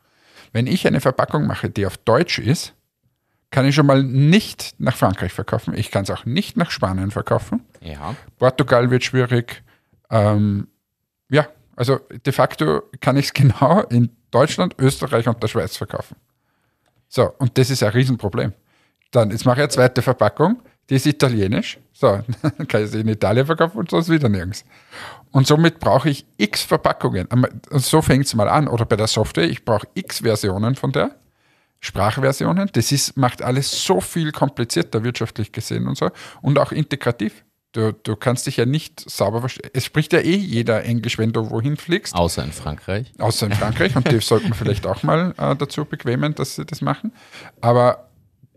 Wenn 0.52 0.66
ich 0.66 0.86
eine 0.86 1.00
Verpackung 1.00 1.46
mache, 1.46 1.68
die 1.68 1.84
auf 1.86 1.96
Deutsch 1.98 2.38
ist, 2.38 2.72
kann 3.54 3.66
ich 3.66 3.76
schon 3.76 3.86
mal 3.86 4.02
nicht 4.02 4.74
nach 4.78 4.96
Frankreich 4.96 5.32
verkaufen. 5.32 5.74
Ich 5.76 5.92
kann 5.92 6.02
es 6.02 6.10
auch 6.10 6.24
nicht 6.24 6.56
nach 6.56 6.72
Spanien 6.72 7.12
verkaufen. 7.12 7.64
ja. 7.80 8.16
Portugal 8.40 8.90
wird 8.90 9.04
schwierig. 9.04 9.62
Ähm, 10.10 10.66
ja, 11.30 11.46
Also 11.76 12.00
de 12.26 12.32
facto 12.32 12.82
kann 13.00 13.16
ich 13.16 13.26
es 13.26 13.32
genau 13.40 13.82
in 13.82 14.10
Deutschland, 14.32 14.74
Österreich 14.80 15.28
und 15.28 15.40
der 15.40 15.46
Schweiz 15.46 15.76
verkaufen. 15.76 16.16
So, 17.08 17.32
und 17.38 17.56
das 17.56 17.70
ist 17.70 17.84
ein 17.84 17.92
Riesenproblem. 17.92 18.52
Dann, 19.12 19.30
jetzt 19.30 19.44
mache 19.44 19.58
ich 19.58 19.62
eine 19.62 19.68
zweite 19.68 20.02
Verpackung, 20.02 20.60
die 20.90 20.96
ist 20.96 21.06
italienisch. 21.06 21.78
So, 21.92 22.24
dann 22.42 22.66
kann 22.68 22.82
ich 22.82 22.90
sie 22.90 23.02
in 23.02 23.08
Italien 23.08 23.46
verkaufen 23.46 23.78
und 23.78 23.88
sonst 23.88 24.08
wieder 24.10 24.28
nirgends. 24.28 24.64
Und 25.30 25.46
somit 25.46 25.78
brauche 25.78 26.10
ich 26.10 26.26
x 26.38 26.62
Verpackungen. 26.62 27.28
Und 27.28 27.84
so 27.84 28.02
fängt 28.02 28.26
es 28.26 28.34
mal 28.34 28.48
an. 28.48 28.66
Oder 28.66 28.84
bei 28.84 28.96
der 28.96 29.06
Software, 29.06 29.48
ich 29.48 29.64
brauche 29.64 29.86
x 29.94 30.18
Versionen 30.18 30.74
von 30.74 30.90
der. 30.90 31.14
Sprachversionen. 31.84 32.70
Das 32.72 32.92
ist, 32.92 33.16
macht 33.18 33.42
alles 33.42 33.84
so 33.84 34.00
viel 34.00 34.32
komplizierter 34.32 35.04
wirtschaftlich 35.04 35.52
gesehen 35.52 35.86
und 35.86 35.98
so. 35.98 36.10
Und 36.40 36.58
auch 36.58 36.72
integrativ. 36.72 37.44
Du, 37.72 37.92
du 37.92 38.16
kannst 38.16 38.46
dich 38.46 38.56
ja 38.56 38.64
nicht 38.64 39.00
sauber 39.10 39.40
verstehen. 39.40 39.68
Es 39.74 39.84
spricht 39.84 40.12
ja 40.12 40.20
eh 40.20 40.36
jeder 40.36 40.84
Englisch, 40.84 41.18
wenn 41.18 41.32
du 41.32 41.50
wohin 41.50 41.76
fliegst. 41.76 42.14
Außer 42.14 42.42
in 42.42 42.52
Frankreich. 42.52 43.12
Außer 43.18 43.46
in 43.46 43.52
Frankreich. 43.52 43.94
und 43.96 44.10
die 44.10 44.18
sollten 44.20 44.48
wir 44.48 44.54
vielleicht 44.54 44.86
auch 44.86 45.02
mal 45.02 45.34
äh, 45.36 45.56
dazu 45.56 45.84
bequemen, 45.84 46.34
dass 46.34 46.54
sie 46.54 46.64
das 46.64 46.80
machen. 46.80 47.12
Aber 47.60 48.08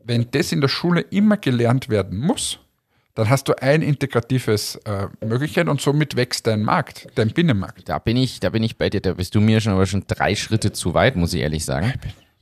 wenn 0.05 0.27
das 0.31 0.53
in 0.53 0.61
der 0.61 0.69
Schule 0.69 1.01
immer 1.01 1.35
gelernt 1.35 1.89
werden 1.89 2.19
muss, 2.19 2.59
dann 3.15 3.29
hast 3.29 3.49
du 3.49 3.61
ein 3.61 3.81
integratives 3.81 4.75
äh, 4.85 5.07
Möglichkeit 5.25 5.67
und 5.67 5.81
somit 5.81 6.15
wächst 6.15 6.47
dein 6.47 6.61
Markt, 6.61 7.07
dein 7.15 7.31
Binnenmarkt. 7.31 7.89
Da 7.89 7.97
bin 7.97 8.15
ich, 8.15 8.39
da 8.39 8.51
bin 8.51 8.63
ich 8.63 8.77
bei 8.77 8.89
dir, 8.89 9.01
da 9.01 9.13
bist 9.13 9.33
du 9.35 9.41
mir 9.41 9.59
schon 9.59 9.73
aber 9.73 9.87
schon 9.87 10.03
drei 10.07 10.35
Schritte 10.35 10.71
zu 10.71 10.93
weit, 10.93 11.15
muss 11.15 11.33
ich 11.33 11.41
ehrlich 11.41 11.65
sagen. 11.65 11.93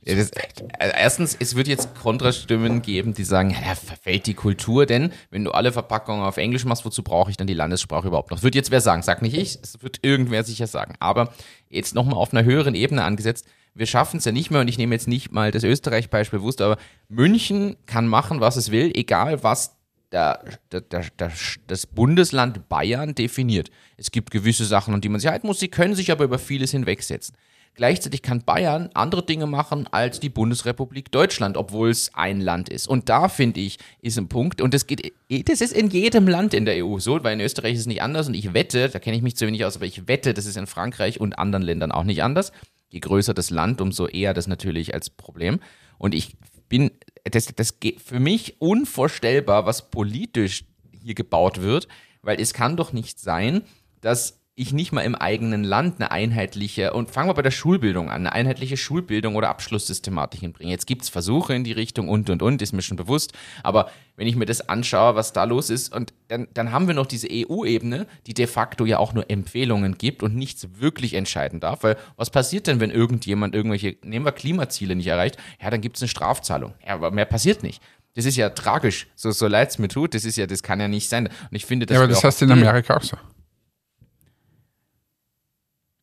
Das, 0.06 0.30
äh, 0.30 0.42
erstens, 0.78 1.36
es 1.38 1.56
wird 1.56 1.66
jetzt 1.66 1.96
Kontrastimmen 1.96 2.80
geben, 2.80 3.12
die 3.12 3.24
sagen, 3.24 3.50
ja, 3.50 3.74
verfällt 3.74 4.26
die 4.26 4.34
Kultur, 4.34 4.86
denn 4.86 5.12
wenn 5.30 5.42
du 5.44 5.50
alle 5.50 5.72
Verpackungen 5.72 6.22
auf 6.22 6.36
Englisch 6.36 6.64
machst, 6.64 6.84
wozu 6.84 7.02
brauche 7.02 7.30
ich 7.30 7.36
dann 7.36 7.48
die 7.48 7.54
Landessprache 7.54 8.06
überhaupt 8.06 8.30
noch? 8.30 8.38
Das 8.38 8.44
wird 8.44 8.54
jetzt 8.54 8.70
wer 8.70 8.80
sagen, 8.80 9.02
sag 9.02 9.20
nicht 9.20 9.36
ich, 9.36 9.58
es 9.60 9.82
wird 9.82 9.98
irgendwer 10.02 10.44
sicher 10.44 10.68
sagen. 10.68 10.94
Aber 11.00 11.32
jetzt 11.68 11.96
nochmal 11.96 12.14
auf 12.14 12.32
einer 12.32 12.44
höheren 12.44 12.76
Ebene 12.76 13.02
angesetzt, 13.02 13.46
wir 13.74 13.86
schaffen 13.86 14.18
es 14.18 14.24
ja 14.24 14.32
nicht 14.32 14.50
mehr, 14.50 14.60
und 14.60 14.68
ich 14.68 14.78
nehme 14.78 14.94
jetzt 14.94 15.08
nicht 15.08 15.32
mal 15.32 15.50
das 15.50 15.64
Österreich-Beispiel 15.64 16.38
bewusst, 16.38 16.62
aber 16.62 16.78
München 17.08 17.76
kann 17.86 18.06
machen, 18.06 18.40
was 18.40 18.56
es 18.56 18.70
will, 18.70 18.92
egal 18.94 19.42
was 19.42 19.76
der, 20.12 20.44
der, 20.70 20.82
der, 20.82 21.32
das 21.66 21.86
Bundesland 21.86 22.68
Bayern 22.68 23.16
definiert. 23.16 23.70
Es 23.96 24.12
gibt 24.12 24.30
gewisse 24.30 24.64
Sachen, 24.64 24.94
an 24.94 25.00
die 25.00 25.08
man 25.08 25.20
sich 25.20 25.28
halten 25.28 25.48
muss, 25.48 25.58
sie 25.58 25.68
können 25.68 25.96
sich 25.96 26.12
aber 26.12 26.24
über 26.24 26.38
vieles 26.38 26.70
hinwegsetzen. 26.70 27.36
Gleichzeitig 27.76 28.22
kann 28.22 28.42
Bayern 28.42 28.88
andere 28.94 29.24
Dinge 29.24 29.46
machen 29.46 29.86
als 29.90 30.18
die 30.18 30.30
Bundesrepublik 30.30 31.12
Deutschland, 31.12 31.58
obwohl 31.58 31.90
es 31.90 32.10
ein 32.14 32.40
Land 32.40 32.70
ist. 32.70 32.88
Und 32.88 33.10
da 33.10 33.28
finde 33.28 33.60
ich, 33.60 33.78
ist 34.00 34.18
ein 34.18 34.28
Punkt, 34.28 34.62
und 34.62 34.72
das 34.72 34.86
geht, 34.86 35.12
das 35.28 35.60
ist 35.60 35.72
in 35.72 35.90
jedem 35.90 36.26
Land 36.26 36.54
in 36.54 36.64
der 36.64 36.84
EU 36.84 36.98
so, 36.98 37.22
weil 37.22 37.34
in 37.34 37.40
Österreich 37.40 37.74
ist 37.74 37.80
es 37.80 37.86
nicht 37.86 38.00
anders 38.00 38.28
und 38.28 38.34
ich 38.34 38.54
wette, 38.54 38.88
da 38.88 38.98
kenne 38.98 39.16
ich 39.16 39.22
mich 39.22 39.36
zu 39.36 39.46
wenig 39.46 39.64
aus, 39.66 39.76
aber 39.76 39.84
ich 39.84 40.08
wette, 40.08 40.32
das 40.32 40.46
ist 40.46 40.56
in 40.56 40.66
Frankreich 40.66 41.20
und 41.20 41.38
anderen 41.38 41.62
Ländern 41.62 41.92
auch 41.92 42.04
nicht 42.04 42.22
anders. 42.22 42.50
Je 42.88 43.00
größer 43.00 43.34
das 43.34 43.50
Land, 43.50 43.82
umso 43.82 44.06
eher 44.06 44.32
das 44.32 44.46
natürlich 44.46 44.94
als 44.94 45.10
Problem. 45.10 45.60
Und 45.98 46.14
ich 46.14 46.38
bin 46.70 46.90
das, 47.24 47.46
das 47.54 47.78
geht 47.78 48.00
für 48.00 48.20
mich 48.20 48.60
unvorstellbar, 48.60 49.66
was 49.66 49.90
politisch 49.90 50.64
hier 51.02 51.14
gebaut 51.14 51.60
wird, 51.60 51.88
weil 52.22 52.40
es 52.40 52.54
kann 52.54 52.76
doch 52.76 52.92
nicht 52.92 53.20
sein, 53.20 53.62
dass 54.00 54.40
ich 54.58 54.72
nicht 54.72 54.90
mal 54.90 55.02
im 55.02 55.14
eigenen 55.14 55.64
Land 55.64 55.96
eine 55.98 56.10
einheitliche, 56.10 56.94
und 56.94 57.10
fangen 57.10 57.28
wir 57.28 57.34
bei 57.34 57.42
der 57.42 57.50
Schulbildung 57.50 58.08
an, 58.08 58.22
eine 58.22 58.32
einheitliche 58.32 58.78
Schulbildung 58.78 59.36
oder 59.36 59.50
Abschlusssystematik 59.50 60.40
hinbringe. 60.40 60.70
Jetzt 60.70 60.86
gibt 60.86 61.02
es 61.02 61.10
Versuche 61.10 61.52
in 61.52 61.62
die 61.62 61.72
Richtung 61.72 62.08
und, 62.08 62.30
und, 62.30 62.40
und, 62.40 62.62
ist 62.62 62.72
mir 62.72 62.80
schon 62.80 62.96
bewusst. 62.96 63.34
Aber 63.62 63.90
wenn 64.16 64.26
ich 64.26 64.34
mir 64.34 64.46
das 64.46 64.66
anschaue, 64.66 65.14
was 65.14 65.34
da 65.34 65.44
los 65.44 65.68
ist, 65.68 65.94
und 65.94 66.14
dann, 66.28 66.48
dann 66.54 66.72
haben 66.72 66.86
wir 66.86 66.94
noch 66.94 67.04
diese 67.04 67.28
EU-Ebene, 67.30 68.06
die 68.26 68.32
de 68.32 68.46
facto 68.46 68.86
ja 68.86 68.98
auch 68.98 69.12
nur 69.12 69.30
Empfehlungen 69.30 69.98
gibt 69.98 70.22
und 70.22 70.34
nichts 70.34 70.66
wirklich 70.80 71.12
entscheiden 71.12 71.60
darf. 71.60 71.82
Weil 71.82 71.98
was 72.16 72.30
passiert 72.30 72.66
denn, 72.66 72.80
wenn 72.80 72.90
irgendjemand 72.90 73.54
irgendwelche, 73.54 73.96
nehmen 74.04 74.24
wir 74.24 74.32
Klimaziele 74.32 74.96
nicht 74.96 75.08
erreicht? 75.08 75.36
Ja, 75.60 75.68
dann 75.68 75.82
gibt 75.82 75.96
es 75.96 76.02
eine 76.02 76.08
Strafzahlung. 76.08 76.72
Ja, 76.84 76.94
aber 76.94 77.10
mehr 77.10 77.26
passiert 77.26 77.62
nicht. 77.62 77.82
Das 78.14 78.24
ist 78.24 78.36
ja 78.36 78.48
tragisch. 78.48 79.06
So, 79.16 79.32
so 79.32 79.48
leid 79.48 79.68
es 79.68 79.78
mir 79.78 79.88
tut, 79.88 80.14
das 80.14 80.24
ist 80.24 80.36
ja, 80.36 80.46
das 80.46 80.62
kann 80.62 80.80
ja 80.80 80.88
nicht 80.88 81.10
sein. 81.10 81.26
Und 81.26 81.34
ich 81.50 81.66
finde, 81.66 81.84
das 81.84 81.96
Ja, 81.96 82.02
aber 82.02 82.08
das 82.08 82.24
hast 82.24 82.40
du 82.40 82.46
in 82.46 82.52
Amerika 82.52 82.96
auch 82.96 83.02
so. 83.02 83.18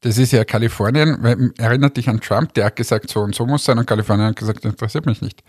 Das 0.04 0.18
ist 0.18 0.34
ja 0.34 0.44
Kalifornien. 0.44 1.54
Erinnert 1.58 1.96
dich 1.96 2.10
an 2.10 2.20
Trump, 2.20 2.54
der 2.54 2.66
hat 2.66 2.76
gesagt, 2.76 3.10
so 3.10 3.22
und 3.22 3.34
so 3.34 3.46
muss 3.46 3.64
sein, 3.64 3.78
und 3.78 3.88
Kalifornien 3.88 4.28
hat 4.28 4.36
gesagt, 4.36 4.66
interessiert 4.66 5.06
mich 5.06 5.22
nicht. 5.22 5.44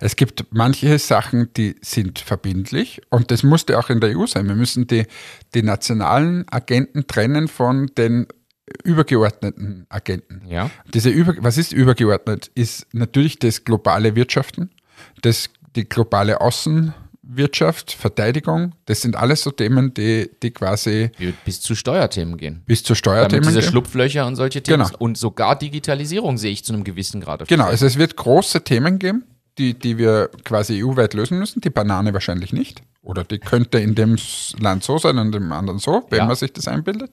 Es 0.00 0.16
gibt 0.16 0.46
manche 0.50 0.98
Sachen, 0.98 1.52
die 1.54 1.76
sind 1.82 2.18
verbindlich, 2.18 3.02
und 3.10 3.30
das 3.30 3.42
musste 3.42 3.78
auch 3.78 3.90
in 3.90 4.00
der 4.00 4.18
EU 4.18 4.26
sein. 4.26 4.48
Wir 4.48 4.54
müssen 4.54 4.86
die, 4.86 5.04
die 5.54 5.62
nationalen 5.62 6.46
Agenten 6.50 7.06
trennen 7.06 7.48
von 7.48 7.90
den 7.98 8.26
übergeordneten 8.82 9.86
Agenten. 9.90 10.42
Ja. 10.48 10.70
Diese 10.94 11.10
über, 11.10 11.34
was 11.40 11.58
ist 11.58 11.72
übergeordnet? 11.72 12.50
Ist 12.54 12.86
natürlich 12.92 13.38
das 13.38 13.64
globale 13.64 14.16
Wirtschaften, 14.16 14.70
das, 15.20 15.50
die 15.76 15.86
globale 15.86 16.40
Außen, 16.40 16.94
Wirtschaft, 17.30 17.92
Verteidigung, 17.92 18.72
das 18.86 19.02
sind 19.02 19.14
alles 19.14 19.42
so 19.42 19.50
Themen, 19.50 19.92
die, 19.92 20.30
die 20.42 20.50
quasi. 20.50 21.10
Bis 21.44 21.60
zu 21.60 21.74
Steuerthemen 21.74 22.38
gehen. 22.38 22.62
Bis 22.64 22.82
zu 22.82 22.94
Steuerthemen. 22.94 23.44
Damit 23.44 23.56
diese 23.56 23.70
Schlupflöcher 23.70 24.26
und 24.26 24.36
solche 24.36 24.62
Themen. 24.62 24.82
Genau. 24.84 24.96
Und 24.98 25.18
sogar 25.18 25.58
Digitalisierung 25.58 26.38
sehe 26.38 26.52
ich 26.52 26.64
zu 26.64 26.72
einem 26.72 26.84
gewissen 26.84 27.20
Grad. 27.20 27.46
Genau, 27.46 27.66
also 27.66 27.84
es 27.84 27.98
wird 27.98 28.16
große 28.16 28.64
Themen 28.64 28.98
geben, 28.98 29.24
die, 29.58 29.78
die 29.78 29.98
wir 29.98 30.30
quasi 30.44 30.82
EU-weit 30.82 31.12
lösen 31.12 31.38
müssen. 31.38 31.60
Die 31.60 31.70
Banane 31.70 32.14
wahrscheinlich 32.14 32.54
nicht. 32.54 32.80
Oder 33.02 33.24
die 33.24 33.38
könnte 33.38 33.78
in 33.78 33.94
dem 33.94 34.16
Land 34.58 34.82
so 34.82 34.96
sein 34.96 35.18
und 35.18 35.26
in 35.26 35.32
dem 35.32 35.52
anderen 35.52 35.78
so, 35.78 36.06
wenn 36.08 36.20
ja. 36.20 36.24
man 36.24 36.36
sich 36.36 36.52
das 36.54 36.66
einbildet. 36.66 37.10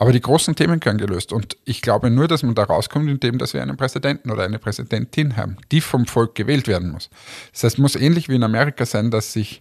Aber 0.00 0.12
die 0.12 0.22
großen 0.22 0.56
Themen 0.56 0.80
können 0.80 0.96
gelöst. 0.96 1.30
Und 1.30 1.58
ich 1.66 1.82
glaube 1.82 2.08
nur, 2.08 2.26
dass 2.26 2.42
man 2.42 2.54
da 2.54 2.64
rauskommt, 2.64 3.10
indem 3.10 3.36
dass 3.36 3.52
wir 3.52 3.60
einen 3.60 3.76
Präsidenten 3.76 4.30
oder 4.30 4.44
eine 4.44 4.58
Präsidentin 4.58 5.36
haben, 5.36 5.58
die 5.72 5.82
vom 5.82 6.06
Volk 6.06 6.34
gewählt 6.34 6.68
werden 6.68 6.90
muss. 6.90 7.10
Das 7.52 7.64
heißt, 7.64 7.74
es 7.74 7.78
muss 7.78 7.96
ähnlich 7.96 8.30
wie 8.30 8.36
in 8.36 8.42
Amerika 8.42 8.86
sein, 8.86 9.10
dass 9.10 9.34
sich 9.34 9.60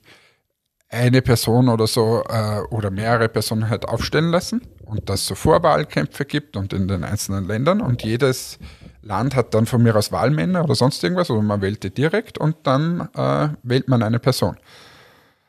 eine 0.87 1.21
Person 1.21 1.67
oder 1.67 1.87
so 1.87 2.23
äh, 2.29 2.61
oder 2.69 2.89
mehrere 2.89 3.27
Personen 3.27 3.69
halt 3.69 3.85
aufstellen 3.85 4.31
lassen 4.31 4.61
und 4.85 5.09
dass 5.09 5.23
es 5.23 5.27
so 5.27 5.35
Vorwahlkämpfe 5.35 6.23
gibt 6.23 6.55
und 6.55 6.71
in 6.71 6.87
den 6.87 7.03
einzelnen 7.03 7.45
Ländern 7.45 7.81
und 7.81 8.03
jedes 8.03 8.59
Land 9.01 9.35
hat 9.35 9.53
dann 9.53 9.65
von 9.65 9.83
mir 9.83 9.93
aus 9.93 10.13
Wahlmänner 10.13 10.63
oder 10.63 10.75
sonst 10.75 11.03
irgendwas 11.03 11.29
oder 11.29 11.41
man 11.41 11.61
wählt 11.61 11.83
die 11.83 11.89
direkt 11.89 12.37
und 12.37 12.55
dann 12.63 13.09
äh, 13.13 13.49
wählt 13.63 13.89
man 13.89 14.01
eine 14.03 14.19
Person. 14.19 14.55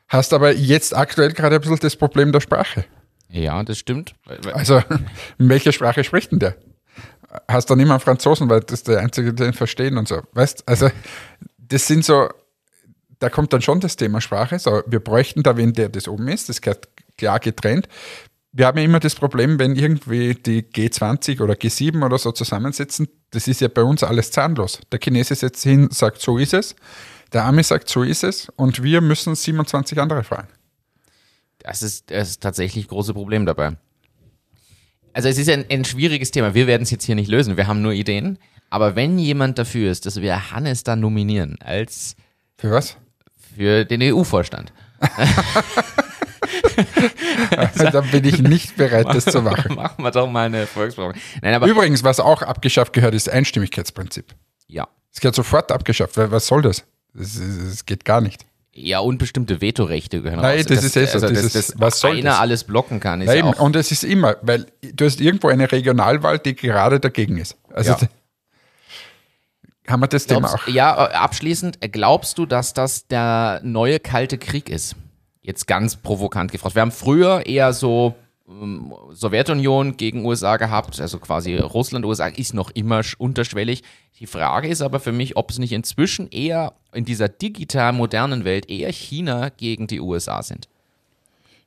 Hast 0.09 0.33
aber 0.33 0.53
jetzt 0.53 0.97
aktuell 0.97 1.33
gerade 1.33 1.55
ein 1.55 1.61
bisschen 1.61 1.79
das 1.79 1.95
Problem 1.95 2.33
der 2.33 2.41
Sprache. 2.41 2.87
Ja, 3.31 3.63
das 3.63 3.79
stimmt. 3.79 4.15
Also, 4.53 4.83
in 5.39 5.49
welcher 5.49 5.73
Sprache 5.73 6.05
spricht 6.05 6.33
denn 6.33 6.39
der? 6.39 6.57
Hast 7.49 7.71
du 7.71 7.77
nicht 7.77 7.87
mal 7.87 8.01
Franzosen, 8.01 8.51
weil 8.51 8.61
das 8.61 8.81
ist 8.81 8.89
der 8.89 9.01
Einzige, 9.01 9.33
der 9.33 9.49
ihn 9.49 9.53
verstehen 9.53 9.97
und 9.99 10.09
so. 10.09 10.21
Weißt 10.33 10.69
also, 10.69 10.91
das 11.59 11.87
sind 11.87 12.05
so, 12.05 12.29
da 13.21 13.31
kommt 13.31 13.53
dann 13.53 13.63
schon 13.63 13.79
das 13.79 13.97
Thema 13.97 14.21
Sprache. 14.21 14.59
So, 14.59 14.83
wir 14.87 14.99
bräuchten 14.99 15.43
da 15.43 15.57
wen, 15.57 15.73
der 15.73 15.89
das 15.89 16.09
oben 16.09 16.27
ist, 16.29 16.49
das 16.49 16.61
gehört 16.61 16.89
klar 17.17 17.39
getrennt. 17.39 17.87
Wir 18.53 18.67
haben 18.67 18.79
ja 18.79 18.85
immer 18.85 18.99
das 18.99 19.15
Problem, 19.15 19.61
wenn 19.61 19.77
irgendwie 19.77 20.35
die 20.35 20.63
G20 20.63 21.41
oder 21.41 21.55
G7 21.55 22.05
oder 22.05 22.19
so 22.19 22.33
zusammensitzen, 22.33 23.07
das 23.31 23.47
ist 23.47 23.61
ja 23.61 23.69
bei 23.69 23.83
uns 23.83 24.03
alles 24.03 24.33
zahnlos. 24.33 24.81
Der 24.91 24.99
Chinese 24.99 25.37
setzt 25.37 25.63
hin, 25.63 25.89
sagt, 25.93 26.21
so 26.21 26.37
ist 26.37 26.53
es. 26.53 26.75
Der 27.33 27.45
Ami 27.45 27.63
sagt, 27.63 27.89
so 27.89 28.03
ist 28.03 28.25
es. 28.25 28.49
Und 28.57 28.83
wir 28.83 29.01
müssen 29.01 29.37
27 29.37 30.01
andere 30.01 30.25
fragen. 30.25 30.49
Das 31.61 31.83
ist 31.83 32.11
das 32.11 32.31
ist 32.31 32.43
tatsächlich 32.43 32.89
große 32.89 33.15
Problem 33.15 33.47
dabei. 33.47 33.77
Also 35.13 35.29
es 35.29 35.39
ist 35.39 35.49
ein, 35.49 35.65
ein 35.71 35.85
schwieriges 35.85 36.31
Thema. 36.31 36.55
Wir 36.55 36.67
werden 36.67 36.83
es 36.83 36.91
jetzt 36.91 37.05
hier 37.05 37.15
nicht 37.15 37.29
lösen. 37.29 37.57
Wir 37.57 37.67
haben 37.67 37.83
nur 37.83 37.93
Ideen. 37.93 38.39
Aber 38.71 38.95
wenn 38.95 39.19
jemand 39.19 39.59
dafür 39.59 39.91
ist, 39.91 40.07
dass 40.07 40.21
wir 40.21 40.53
Hannes 40.53 40.85
dann 40.85 41.01
nominieren 41.01 41.59
als 41.61 42.15
für 42.57 42.71
was? 42.71 42.97
Für 43.57 43.85
den 43.85 44.01
EU-Vorstand. 44.03 44.73
dann 47.93 48.11
bin 48.11 48.25
ich 48.25 48.41
nicht 48.41 48.77
bereit, 48.77 49.07
das 49.09 49.25
zu 49.25 49.43
machen. 49.43 49.75
Machen 49.77 50.05
wir 50.05 50.11
doch 50.13 50.31
mal 50.31 50.47
eine 50.47 50.67
Volkswagen. 50.67 51.21
Übrigens, 51.43 52.05
was 52.05 52.21
auch 52.21 52.43
abgeschafft 52.43 52.93
gehört, 52.93 53.15
ist 53.15 53.29
Einstimmigkeitsprinzip. 53.29 54.35
Ja. 54.69 54.87
Es 55.13 55.21
gehört 55.21 55.35
sofort 55.35 55.73
abgeschafft. 55.73 56.17
Was 56.17 56.47
soll 56.47 56.63
das? 56.63 56.85
Es 57.19 57.85
geht 57.85 58.05
gar 58.05 58.21
nicht. 58.21 58.47
Ja, 58.73 59.01
unbestimmte 59.01 59.61
Vetorechte 59.61 60.23
gehören 60.23 60.43
Nein, 60.43 60.59
raus. 60.59 60.67
das, 60.67 60.85
ist 60.85 60.95
so. 60.95 61.01
Also, 61.01 61.29
das, 61.29 61.53
das, 61.53 61.75
was 61.77 61.99
soll 61.99 62.19
einer 62.19 62.31
das? 62.31 62.39
alles 62.39 62.65
blocken 62.65 63.01
kann. 63.01 63.21
Ist 63.21 63.27
Nein, 63.27 63.39
ja 63.39 63.53
und 63.61 63.75
es 63.75 63.91
ist 63.91 64.05
immer, 64.05 64.37
weil 64.43 64.67
du 64.81 65.05
hast 65.05 65.21
irgendwo 65.21 65.49
eine 65.49 65.71
Regionalwahl, 65.71 66.39
die 66.39 66.55
gerade 66.55 67.01
dagegen 67.01 67.37
ist. 67.39 67.57
Also 67.73 67.93
ja. 67.93 67.99
haben 69.89 70.01
wir 70.01 70.07
das 70.07 70.27
Glaubst, 70.27 70.55
Thema 70.55 70.63
auch. 70.63 70.69
Ja, 70.69 71.07
äh, 71.07 71.15
abschließend, 71.15 71.79
äh, 71.85 71.89
glaubst 71.89 72.39
du, 72.39 72.47
dass 72.47 72.73
das 72.73 73.09
der 73.09 73.61
neue 73.65 73.99
Kalte 73.99 74.39
Krieg 74.39 74.69
ist? 74.69 74.95
Jetzt 75.43 75.67
ganz 75.67 75.97
provokant 75.97 76.53
gefragt. 76.53 76.77
Wir 76.77 76.83
haben 76.83 76.93
früher 76.93 77.47
eher 77.47 77.73
so 77.73 78.15
Sowjetunion 79.13 79.97
gegen 79.97 80.25
USA 80.25 80.57
gehabt, 80.57 81.01
also 81.01 81.19
quasi 81.19 81.57
Russland, 81.57 82.05
USA 82.05 82.27
ist 82.27 82.53
noch 82.53 82.71
immer 82.73 83.03
unterschwellig. 83.19 83.83
Die 84.19 84.27
Frage 84.27 84.69
ist 84.69 84.83
aber 84.83 84.99
für 84.99 85.13
mich, 85.13 85.37
ob 85.37 85.51
es 85.51 85.59
nicht 85.59 85.73
inzwischen 85.73 86.29
eher 86.31 86.75
in 86.93 87.05
dieser 87.05 87.29
digital 87.29 87.93
modernen 87.93 88.45
Welt 88.45 88.69
eher 88.69 88.91
China 88.93 89.51
gegen 89.51 89.87
die 89.87 90.01
USA 90.01 90.43
sind. 90.43 90.69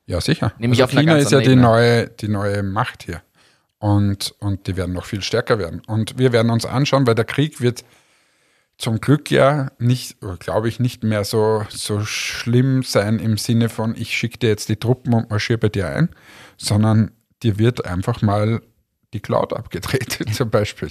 Ja, 0.06 0.20
sicher. 0.20 0.52
Nämlich 0.58 0.82
also 0.82 0.92
auf 0.92 1.00
China 1.00 1.16
ist 1.16 1.32
ja 1.32 1.40
die 1.40 1.56
neue, 1.56 2.08
die 2.08 2.28
neue 2.28 2.62
Macht 2.62 3.04
hier. 3.04 3.22
Und, 3.78 4.34
und 4.38 4.66
die 4.66 4.76
werden 4.76 4.94
noch 4.94 5.06
viel 5.06 5.22
stärker 5.22 5.58
werden. 5.58 5.82
Und 5.86 6.18
wir 6.18 6.32
werden 6.32 6.50
uns 6.50 6.66
anschauen, 6.66 7.06
weil 7.06 7.14
der 7.14 7.24
Krieg 7.24 7.60
wird 7.60 7.84
zum 8.76 9.00
Glück 9.00 9.30
ja 9.30 9.70
nicht, 9.78 10.18
glaube 10.40 10.68
ich, 10.68 10.80
nicht 10.80 11.04
mehr 11.04 11.24
so, 11.24 11.64
so 11.68 12.04
schlimm 12.04 12.82
sein 12.82 13.18
im 13.18 13.38
Sinne 13.38 13.68
von, 13.68 13.94
ich 13.96 14.16
schicke 14.16 14.38
dir 14.38 14.48
jetzt 14.48 14.68
die 14.68 14.76
Truppen 14.76 15.14
und 15.14 15.30
marschiere 15.30 15.58
bei 15.58 15.68
dir 15.68 15.88
ein, 15.88 16.10
sondern 16.56 17.12
dir 17.42 17.58
wird 17.58 17.84
einfach 17.84 18.22
mal 18.22 18.60
die 19.12 19.20
Cloud 19.20 19.52
abgedreht, 19.52 20.18
zum 20.34 20.50
Beispiel. 20.50 20.90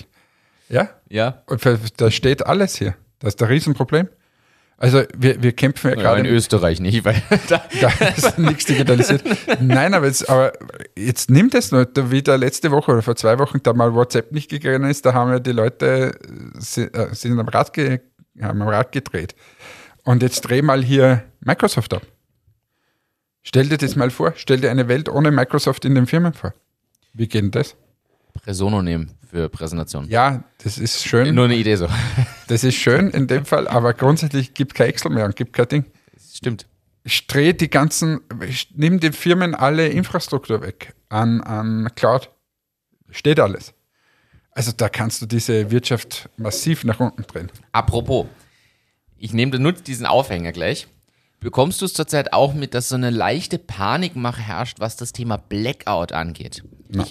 Ja? 0.69 0.89
Ja. 1.09 1.43
Und 1.47 1.61
da 1.97 2.09
steht 2.09 2.45
alles 2.45 2.77
hier. 2.77 2.95
Das 3.19 3.35
ist 3.35 3.41
ein 3.41 3.49
Riesenproblem. 3.49 4.07
Also 4.83 5.01
wir, 5.17 5.41
wir 5.41 5.53
kämpfen 5.53 5.91
ja, 5.91 5.95
Ja, 5.95 6.01
gerade 6.01 6.19
in 6.19 6.25
Österreich 6.25 6.81
nicht, 6.81 7.05
weil 7.05 7.15
da, 7.47 7.63
da 7.81 7.87
ist 8.17 8.37
nichts 8.37 8.65
digitalisiert. 8.65 9.23
Nein, 9.61 9.93
aber 9.93 10.07
jetzt, 10.07 10.29
aber 10.29 10.51
jetzt 10.97 11.31
nimmt 11.31 11.55
es 11.55 11.71
nur, 11.71 11.87
wie 12.11 12.21
da 12.21 12.35
letzte 12.35 12.69
Woche 12.69 12.91
oder 12.91 13.01
vor 13.01 13.15
zwei 13.15 13.39
Wochen 13.39 13.63
da 13.63 13.71
mal 13.71 13.93
WhatsApp 13.93 14.33
nicht 14.33 14.49
gegangen 14.49 14.89
ist, 14.89 15.05
da 15.05 15.13
haben 15.13 15.31
ja 15.31 15.39
die 15.39 15.53
Leute 15.53 16.11
äh, 16.19 16.59
sind 17.15 17.39
am 17.39 17.47
Rad, 17.47 17.71
ge, 17.71 18.01
haben 18.41 18.61
am 18.61 18.67
Rad 18.67 18.91
gedreht. 18.91 19.35
Und 20.03 20.21
jetzt 20.21 20.41
dreh 20.41 20.61
mal 20.61 20.83
hier 20.83 21.23
Microsoft 21.39 21.93
ab. 21.93 22.01
Stell 23.41 23.69
dir 23.69 23.77
das 23.77 23.95
mal 23.95 24.09
vor, 24.09 24.33
stell 24.35 24.59
dir 24.59 24.69
eine 24.69 24.89
Welt 24.89 25.07
ohne 25.07 25.31
Microsoft 25.31 25.85
in 25.85 25.95
den 25.95 26.07
Firmen 26.07 26.33
vor. 26.33 26.53
Wie 27.13 27.29
geht 27.29 27.41
denn 27.41 27.51
das? 27.51 27.77
Presono 28.33 28.81
nehmen 28.81 29.11
für 29.29 29.49
Präsentation. 29.49 30.07
Ja, 30.09 30.43
das 30.63 30.77
ist 30.77 31.03
schön. 31.03 31.33
Nur 31.33 31.45
eine 31.45 31.55
Idee 31.55 31.75
so. 31.75 31.87
Das 32.47 32.63
ist 32.63 32.75
schön 32.75 33.09
in 33.09 33.27
dem 33.27 33.45
Fall, 33.45 33.67
aber 33.67 33.93
grundsätzlich 33.93 34.53
gibt 34.53 34.75
kein 34.75 34.89
Excel 34.89 35.11
mehr 35.11 35.25
und 35.25 35.35
gibt 35.35 35.53
kein 35.53 35.67
Ding. 35.67 35.85
Stimmt. 36.33 36.67
ich 37.03 37.25
drehe 37.27 37.53
die 37.53 37.69
ganzen, 37.69 38.19
ich 38.47 38.75
nehme 38.75 38.99
den 38.99 39.13
Firmen 39.13 39.55
alle 39.55 39.87
Infrastruktur 39.87 40.61
weg 40.61 40.93
an, 41.09 41.41
an 41.41 41.89
Cloud. 41.95 42.29
Steht 43.09 43.39
alles. 43.39 43.73
Also 44.51 44.71
da 44.71 44.89
kannst 44.89 45.21
du 45.21 45.25
diese 45.25 45.71
Wirtschaft 45.71 46.29
massiv 46.37 46.83
nach 46.83 46.99
unten 46.99 47.23
drehen. 47.23 47.51
Apropos, 47.71 48.27
ich 49.17 49.33
nehme 49.33 49.57
nutze 49.57 49.83
diesen 49.83 50.05
Aufhänger 50.05 50.51
gleich. 50.51 50.87
Bekommst 51.43 51.81
du 51.81 51.85
es 51.85 51.93
zurzeit 51.93 52.33
auch 52.33 52.53
mit, 52.53 52.73
dass 52.73 52.89
so 52.89 52.95
eine 52.95 53.09
leichte 53.09 53.59
Panikmache 53.59 54.41
herrscht, 54.41 54.79
was 54.79 54.95
das 54.95 55.11
Thema 55.11 55.37
Blackout 55.37 56.11
angeht? 56.11 56.63
Na, 56.89 57.05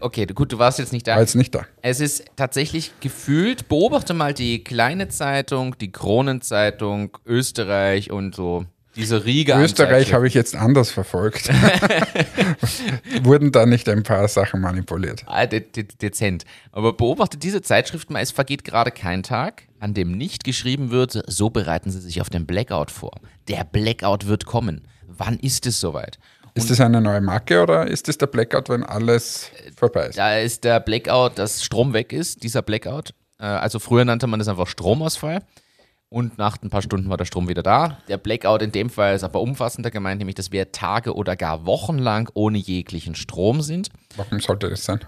Okay, 0.00 0.26
gut, 0.26 0.52
du 0.52 0.58
warst 0.58 0.78
jetzt 0.78 0.92
nicht 0.92 1.06
da. 1.06 1.14
war 1.14 1.20
jetzt 1.20 1.36
nicht 1.36 1.54
da. 1.54 1.66
Es 1.82 2.00
ist 2.00 2.24
tatsächlich 2.36 2.92
gefühlt, 3.00 3.68
beobachte 3.68 4.12
mal 4.12 4.34
die 4.34 4.62
kleine 4.62 5.08
Zeitung, 5.08 5.78
die 5.78 5.92
Kronenzeitung, 5.92 7.16
Österreich 7.24 8.10
und 8.10 8.34
so 8.34 8.66
diese 8.96 9.24
Riege 9.24 9.54
Österreich 9.54 10.12
habe 10.12 10.28
ich 10.28 10.34
jetzt 10.34 10.54
anders 10.54 10.90
verfolgt. 10.90 11.48
Wurden 13.22 13.50
da 13.50 13.66
nicht 13.66 13.88
ein 13.88 14.04
paar 14.04 14.28
Sachen 14.28 14.60
manipuliert? 14.60 15.24
Ah, 15.26 15.46
de 15.46 15.60
de 15.60 15.84
dezent. 16.00 16.44
Aber 16.70 16.92
beobachte 16.92 17.36
diese 17.36 17.60
Zeitschriften 17.60 18.12
mal, 18.12 18.20
es 18.20 18.30
vergeht 18.30 18.62
gerade 18.64 18.92
kein 18.92 19.24
Tag, 19.24 19.64
an 19.84 19.92
dem 19.92 20.12
nicht 20.12 20.44
geschrieben 20.44 20.90
wird, 20.90 21.22
so 21.26 21.50
bereiten 21.50 21.90
sie 21.90 22.00
sich 22.00 22.22
auf 22.22 22.30
den 22.30 22.46
Blackout 22.46 22.90
vor. 22.90 23.12
Der 23.48 23.64
Blackout 23.64 24.26
wird 24.26 24.46
kommen. 24.46 24.88
Wann 25.06 25.38
ist 25.38 25.66
es 25.66 25.78
soweit? 25.78 26.18
Ist 26.54 26.70
das 26.70 26.80
eine 26.80 27.02
neue 27.02 27.20
Marke 27.20 27.62
oder 27.62 27.86
ist 27.86 28.08
das 28.08 28.16
der 28.16 28.28
Blackout, 28.28 28.70
wenn 28.70 28.82
alles 28.82 29.50
vorbei 29.76 30.06
ist? 30.06 30.16
Da 30.16 30.38
ist 30.38 30.64
der 30.64 30.80
Blackout, 30.80 31.38
dass 31.38 31.62
Strom 31.62 31.92
weg 31.92 32.14
ist, 32.14 32.42
dieser 32.42 32.62
Blackout. 32.62 33.10
Äh, 33.38 33.44
Also 33.44 33.78
früher 33.78 34.06
nannte 34.06 34.26
man 34.26 34.38
das 34.38 34.48
einfach 34.48 34.68
Stromausfall. 34.68 35.40
Und 36.08 36.38
nach 36.38 36.62
ein 36.62 36.70
paar 36.70 36.80
Stunden 36.82 37.10
war 37.10 37.16
der 37.18 37.24
Strom 37.26 37.48
wieder 37.48 37.62
da. 37.62 37.98
Der 38.08 38.16
Blackout 38.18 38.62
in 38.62 38.72
dem 38.72 38.88
Fall 38.88 39.16
ist 39.16 39.24
aber 39.24 39.42
umfassender 39.42 39.90
gemeint, 39.90 40.20
nämlich 40.20 40.36
dass 40.36 40.50
wir 40.50 40.72
Tage 40.72 41.14
oder 41.14 41.36
gar 41.36 41.66
Wochen 41.66 41.98
lang 41.98 42.30
ohne 42.34 42.56
jeglichen 42.56 43.16
Strom 43.16 43.60
sind. 43.60 43.90
Warum 44.16 44.40
sollte 44.40 44.70
das 44.70 44.84
sein? 44.84 45.00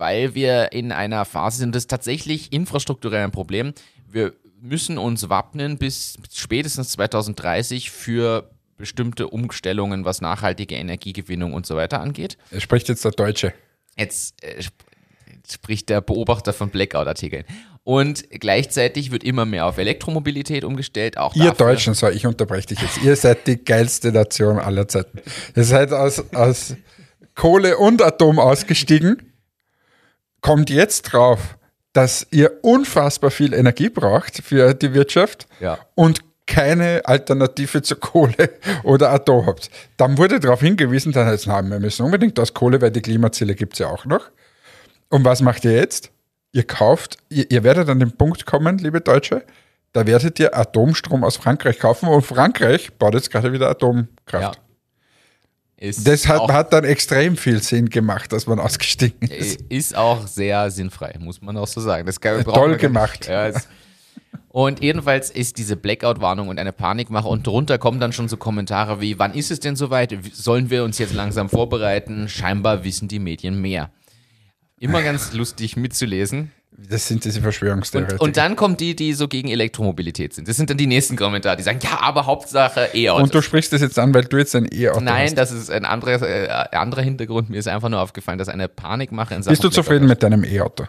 weil 0.00 0.34
wir 0.34 0.72
in 0.72 0.92
einer 0.92 1.26
Phase 1.26 1.58
sind, 1.58 1.74
das 1.74 1.82
ist 1.82 1.90
tatsächlich 1.90 2.52
infrastrukturell 2.54 3.22
ein 3.22 3.32
Problem. 3.32 3.74
Wir 4.12 4.32
müssen 4.60 4.98
uns 4.98 5.28
wappnen 5.28 5.78
bis 5.78 6.16
spätestens 6.32 6.90
2030 6.92 7.90
für 7.90 8.50
bestimmte 8.76 9.28
Umstellungen, 9.28 10.04
was 10.04 10.20
nachhaltige 10.20 10.74
Energiegewinnung 10.74 11.52
und 11.52 11.66
so 11.66 11.76
weiter 11.76 12.00
angeht. 12.00 12.36
Es 12.50 12.62
spricht 12.62 12.88
jetzt 12.88 13.04
der 13.04 13.12
Deutsche. 13.12 13.52
Jetzt 13.96 14.42
äh, 14.42 14.58
sp- 14.64 14.84
spricht 15.50 15.88
der 15.88 16.00
Beobachter 16.00 16.52
von 16.52 16.70
Blackout-Artikeln. 16.70 17.44
Und 17.84 18.28
gleichzeitig 18.30 19.10
wird 19.10 19.24
immer 19.24 19.44
mehr 19.46 19.66
auf 19.66 19.78
Elektromobilität 19.78 20.64
umgestellt. 20.64 21.16
Auch 21.18 21.34
Ihr 21.34 21.44
dafür- 21.46 21.66
Deutschen, 21.68 21.94
so, 21.94 22.08
ich 22.08 22.26
unterbreche 22.26 22.68
dich 22.68 22.80
jetzt. 22.80 23.02
Ihr 23.02 23.16
seid 23.16 23.46
die 23.46 23.62
geilste 23.62 24.12
Nation 24.12 24.58
aller 24.58 24.86
Zeiten. 24.88 25.18
Ihr 25.56 25.64
seid 25.64 25.92
aus, 25.92 26.22
aus 26.34 26.74
Kohle 27.34 27.78
und 27.78 28.02
Atom 28.02 28.38
ausgestiegen, 28.38 29.32
kommt 30.40 30.70
jetzt 30.70 31.02
drauf, 31.02 31.56
dass 31.92 32.26
ihr 32.30 32.52
unfassbar 32.62 33.30
viel 33.30 33.52
Energie 33.52 33.88
braucht 33.88 34.38
für 34.44 34.74
die 34.74 34.94
Wirtschaft 34.94 35.46
Ja. 35.60 35.78
und 35.94 36.20
keine 36.46 37.02
Alternative 37.04 37.82
zu 37.82 37.94
Kohle 37.96 38.50
oder 38.82 39.10
Atom 39.12 39.46
habt. 39.46 39.70
Dann 39.96 40.18
wurde 40.18 40.40
darauf 40.40 40.60
hingewiesen, 40.60 41.12
dann 41.12 41.26
heißt 41.26 41.42
es, 41.42 41.46
nein, 41.46 41.68
wir 41.70 41.78
müssen 41.78 42.04
unbedingt 42.04 42.38
aus 42.40 42.54
Kohle, 42.54 42.80
weil 42.80 42.90
die 42.90 43.02
Klimaziele 43.02 43.54
gibt 43.54 43.74
es 43.74 43.78
ja 43.80 43.88
auch 43.88 44.04
noch. 44.04 44.30
Und 45.08 45.24
was 45.24 45.42
macht 45.42 45.64
ihr 45.64 45.72
jetzt? 45.72 46.10
Ihr 46.52 46.64
kauft, 46.64 47.18
ihr, 47.28 47.48
ihr 47.50 47.62
werdet 47.62 47.88
an 47.88 48.00
den 48.00 48.12
Punkt 48.16 48.46
kommen, 48.46 48.78
liebe 48.78 49.00
Deutsche, 49.00 49.42
da 49.92 50.06
werdet 50.06 50.38
ihr 50.40 50.56
Atomstrom 50.56 51.22
aus 51.24 51.36
Frankreich 51.36 51.78
kaufen 51.78 52.08
und 52.08 52.22
Frankreich 52.22 52.92
baut 52.94 53.14
jetzt 53.14 53.30
gerade 53.30 53.52
wieder 53.52 53.68
Ja. 54.42 54.52
Ist 55.80 56.06
Das 56.06 56.28
hat, 56.28 56.40
auch, 56.40 56.52
hat 56.52 56.74
dann 56.74 56.84
extrem 56.84 57.38
viel 57.38 57.62
Sinn 57.62 57.88
gemacht, 57.88 58.32
dass 58.32 58.46
man 58.46 58.60
ausgestiegen 58.60 59.30
äh, 59.30 59.36
ist. 59.38 59.62
ist 59.70 59.96
auch 59.96 60.26
sehr 60.26 60.70
sinnfrei, 60.70 61.16
muss 61.18 61.40
man 61.40 61.56
auch 61.56 61.66
so 61.66 61.80
sagen. 61.80 62.04
Das 62.04 62.20
kann, 62.20 62.44
Toll 62.44 62.76
gemacht. 62.76 63.26
Ja, 63.26 63.46
es, 63.48 63.66
und 64.48 64.82
jedenfalls 64.82 65.30
ist 65.30 65.56
diese 65.56 65.76
Blackout-Warnung 65.76 66.48
und 66.48 66.58
eine 66.58 66.72
Panikmache 66.72 67.28
und 67.28 67.46
drunter 67.46 67.78
kommen 67.78 67.98
dann 67.98 68.12
schon 68.12 68.28
so 68.28 68.36
Kommentare 68.36 69.00
wie, 69.00 69.18
wann 69.18 69.32
ist 69.32 69.50
es 69.50 69.60
denn 69.60 69.74
soweit? 69.74 70.14
Sollen 70.32 70.68
wir 70.68 70.84
uns 70.84 70.98
jetzt 70.98 71.14
langsam 71.14 71.48
vorbereiten? 71.48 72.28
Scheinbar 72.28 72.84
wissen 72.84 73.08
die 73.08 73.18
Medien 73.18 73.58
mehr. 73.60 73.90
Immer 74.80 75.02
ganz 75.02 75.32
lustig 75.32 75.76
mitzulesen. 75.76 76.52
Das 76.72 77.08
sind 77.08 77.24
diese 77.24 77.40
Verschwörungstheoretiker. 77.40 78.20
Und, 78.20 78.28
und 78.28 78.36
dann 78.36 78.56
kommen 78.56 78.76
die, 78.76 78.94
die 78.94 79.12
so 79.12 79.28
gegen 79.28 79.48
Elektromobilität 79.48 80.32
sind. 80.32 80.48
Das 80.48 80.56
sind 80.56 80.70
dann 80.70 80.78
die 80.78 80.86
nächsten 80.86 81.16
Kommentare, 81.16 81.56
die 81.56 81.62
sagen, 81.62 81.80
ja, 81.82 82.00
aber 82.00 82.26
Hauptsache 82.26 82.90
E-Autos. 82.94 83.24
Und 83.24 83.34
du 83.34 83.42
sprichst 83.42 83.72
das 83.72 83.80
jetzt 83.80 83.98
an, 83.98 84.14
weil 84.14 84.24
du 84.24 84.38
jetzt 84.38 84.54
ein 84.54 84.68
E-Auto 84.72 85.00
Nein, 85.00 85.26
hast. 85.26 85.34
das 85.34 85.50
ist 85.50 85.70
ein 85.70 85.84
anderer, 85.84 86.22
äh, 86.22 86.76
anderer 86.76 87.02
Hintergrund. 87.02 87.50
Mir 87.50 87.58
ist 87.58 87.68
einfach 87.68 87.88
nur 87.88 88.00
aufgefallen, 88.00 88.38
dass 88.38 88.48
eine 88.48 88.68
Panikmache 88.68 89.34
in 89.34 89.42
Sachen 89.42 89.52
Bist 89.52 89.64
du 89.64 89.68
zufrieden 89.68 90.06
mit 90.06 90.22
deinem 90.22 90.44
E-Auto? 90.44 90.84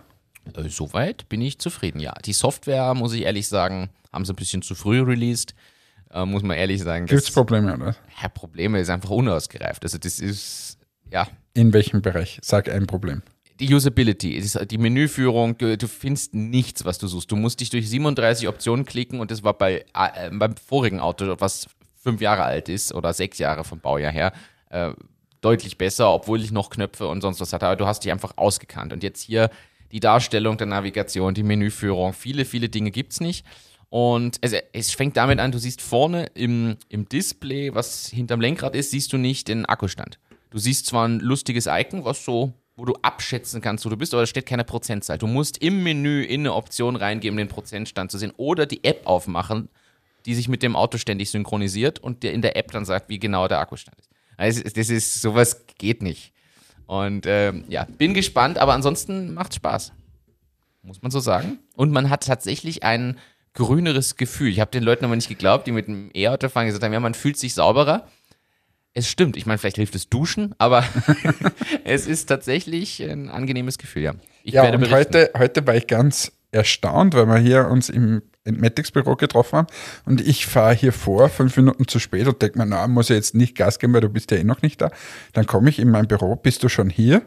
Äh, 0.55 0.69
Soweit 0.69 1.27
bin 1.29 1.41
ich 1.41 1.59
zufrieden, 1.59 1.99
ja. 1.99 2.13
Die 2.25 2.33
Software, 2.33 2.93
muss 2.93 3.13
ich 3.13 3.23
ehrlich 3.23 3.47
sagen, 3.47 3.89
haben 4.13 4.23
sie 4.23 4.33
ein 4.33 4.37
bisschen 4.37 4.61
zu 4.61 4.75
früh 4.75 5.01
released. 5.01 5.55
Äh, 6.13 6.25
muss 6.25 6.43
man 6.43 6.57
ehrlich 6.57 6.81
sagen. 6.81 7.05
Gibt 7.05 7.23
es 7.23 7.31
Probleme, 7.31 7.73
oder? 7.73 7.95
ja, 8.21 8.29
Probleme 8.29 8.79
ist 8.79 8.89
einfach 8.89 9.09
unausgereift. 9.09 9.83
Also 9.83 9.97
das 9.97 10.19
ist, 10.19 10.77
ja, 11.09 11.27
In 11.53 11.73
welchem 11.73 12.01
Bereich? 12.01 12.39
Sag 12.41 12.69
ein 12.69 12.87
Problem. 12.87 13.23
Die 13.61 13.73
Usability, 13.73 14.37
es 14.37 14.57
die 14.69 14.77
Menüführung, 14.79 15.57
du, 15.57 15.87
findest 15.87 16.33
nichts, 16.33 16.83
was 16.83 16.97
du 16.97 17.07
suchst. 17.07 17.31
Du 17.31 17.35
musst 17.35 17.59
dich 17.59 17.69
durch 17.69 17.87
37 17.87 18.47
Optionen 18.47 18.85
klicken 18.85 19.19
und 19.19 19.29
das 19.29 19.43
war 19.43 19.53
bei, 19.53 19.85
äh, 19.93 20.29
beim 20.31 20.55
vorigen 20.57 20.99
Auto, 20.99 21.35
was 21.37 21.67
fünf 22.01 22.21
Jahre 22.21 22.43
alt 22.43 22.69
ist 22.69 22.93
oder 22.93 23.13
sechs 23.13 23.37
Jahre 23.37 23.63
vom 23.63 23.79
Baujahr 23.79 24.11
her, 24.11 24.33
äh, 24.69 24.91
deutlich 25.41 25.77
besser, 25.77 26.11
obwohl 26.11 26.41
ich 26.41 26.51
noch 26.51 26.71
Knöpfe 26.71 27.07
und 27.07 27.21
sonst 27.21 27.39
was 27.39 27.53
hatte. 27.53 27.67
Aber 27.67 27.75
du 27.75 27.85
hast 27.85 28.03
dich 28.03 28.11
einfach 28.11 28.33
ausgekannt. 28.35 28.93
Und 28.93 29.03
jetzt 29.03 29.21
hier 29.21 29.51
die 29.91 29.99
Darstellung 29.99 30.57
der 30.57 30.67
Navigation, 30.67 31.33
die 31.33 31.43
Menüführung, 31.43 32.13
viele, 32.13 32.45
viele 32.45 32.67
Dinge 32.67 32.89
gibt's 32.89 33.19
nicht. 33.19 33.45
Und 33.89 34.37
es, 34.41 34.53
es 34.73 34.91
fängt 34.91 35.17
damit 35.17 35.39
an, 35.39 35.51
du 35.51 35.59
siehst 35.59 35.81
vorne 35.81 36.27
im, 36.33 36.77
im 36.89 37.07
Display, 37.07 37.75
was 37.75 38.07
hinterm 38.07 38.41
Lenkrad 38.41 38.75
ist, 38.75 38.91
siehst 38.91 39.13
du 39.13 39.17
nicht 39.17 39.49
den 39.49 39.65
Akkustand. 39.65 40.17
Du 40.49 40.57
siehst 40.57 40.87
zwar 40.87 41.07
ein 41.07 41.19
lustiges 41.19 41.67
Icon, 41.67 42.05
was 42.05 42.25
so, 42.25 42.53
wo 42.75 42.85
du 42.85 42.93
abschätzen 43.01 43.61
kannst, 43.61 43.85
wo 43.85 43.89
du 43.89 43.97
bist, 43.97 44.13
aber 44.13 44.23
da 44.23 44.27
steht 44.27 44.45
keine 44.45 44.63
Prozentzahl. 44.63 45.17
Du 45.17 45.27
musst 45.27 45.57
im 45.57 45.83
Menü 45.83 46.23
in 46.23 46.41
eine 46.41 46.53
Option 46.53 46.95
reingeben, 46.95 47.37
den 47.37 47.47
Prozentstand 47.47 48.11
zu 48.11 48.17
sehen 48.17 48.33
oder 48.37 48.65
die 48.65 48.83
App 48.83 49.05
aufmachen, 49.05 49.69
die 50.25 50.35
sich 50.35 50.47
mit 50.47 50.63
dem 50.63 50.75
Auto 50.75 50.97
ständig 50.97 51.29
synchronisiert 51.31 51.99
und 51.99 52.23
dir 52.23 52.31
in 52.31 52.41
der 52.41 52.55
App 52.55 52.71
dann 52.71 52.85
sagt, 52.85 53.09
wie 53.09 53.19
genau 53.19 53.47
der 53.47 53.59
Akkustand 53.59 53.97
ist. 53.99 54.09
Also 54.37 54.63
das 54.63 54.89
ist, 54.89 55.21
sowas 55.21 55.65
geht 55.77 56.01
nicht. 56.01 56.33
Und 56.87 57.25
ähm, 57.27 57.63
ja, 57.69 57.85
bin 57.97 58.13
gespannt, 58.13 58.57
aber 58.57 58.73
ansonsten 58.73 59.33
macht 59.33 59.53
Spaß. 59.53 59.93
Muss 60.83 61.01
man 61.01 61.11
so 61.11 61.19
sagen. 61.19 61.59
Und 61.75 61.91
man 61.91 62.09
hat 62.09 62.25
tatsächlich 62.25 62.83
ein 62.83 63.17
grüneres 63.53 64.15
Gefühl. 64.15 64.49
Ich 64.49 64.59
habe 64.59 64.71
den 64.71 64.83
Leuten 64.83 65.05
aber 65.05 65.15
nicht 65.15 65.29
geglaubt, 65.29 65.67
die 65.67 65.71
mit 65.71 65.87
dem 65.87 66.09
E-Auto 66.13 66.49
fahren, 66.49 66.65
gesagt 66.65 66.83
haben, 66.83 66.93
ja, 66.93 66.99
man 66.99 67.13
fühlt 67.13 67.37
sich 67.37 67.53
sauberer. 67.53 68.07
Es 68.93 69.09
stimmt. 69.09 69.37
Ich 69.37 69.45
meine, 69.45 69.57
vielleicht 69.57 69.77
hilft 69.77 69.95
es 69.95 70.09
Duschen, 70.09 70.53
aber 70.57 70.83
es 71.85 72.07
ist 72.07 72.25
tatsächlich 72.25 73.01
ein 73.01 73.29
angenehmes 73.29 73.77
Gefühl, 73.77 74.03
ja. 74.03 74.13
Ich 74.43 74.53
ja, 74.53 74.63
werde 74.63 74.77
und 74.77 74.89
berichten. 74.89 75.15
heute, 75.15 75.31
heute 75.37 75.67
war 75.67 75.75
ich 75.75 75.87
ganz 75.87 76.31
erstaunt, 76.51 77.13
weil 77.13 77.27
wir 77.27 77.37
hier 77.37 77.67
uns 77.67 77.89
im 77.89 78.21
Entmatics-Büro 78.43 79.15
getroffen 79.15 79.59
haben 79.59 79.67
und 80.05 80.19
ich 80.19 80.45
fahre 80.45 80.73
hier 80.73 80.91
vor, 80.91 81.29
fünf 81.29 81.55
Minuten 81.55 81.87
zu 81.87 81.99
spät 81.99 82.27
und 82.27 82.41
denke 82.41 82.57
mir, 82.57 82.65
na, 82.65 82.87
muss 82.87 83.09
ich 83.09 83.15
jetzt 83.15 83.35
nicht 83.35 83.55
Gas 83.55 83.79
geben, 83.79 83.93
weil 83.93 84.01
du 84.01 84.09
bist 84.09 84.31
ja 84.31 84.37
eh 84.37 84.43
noch 84.43 84.61
nicht 84.61 84.81
da. 84.81 84.91
Dann 85.33 85.45
komme 85.45 85.69
ich 85.69 85.79
in 85.79 85.89
mein 85.89 86.07
Büro, 86.07 86.35
bist 86.35 86.63
du 86.63 86.69
schon 86.69 86.89
hier? 86.89 87.21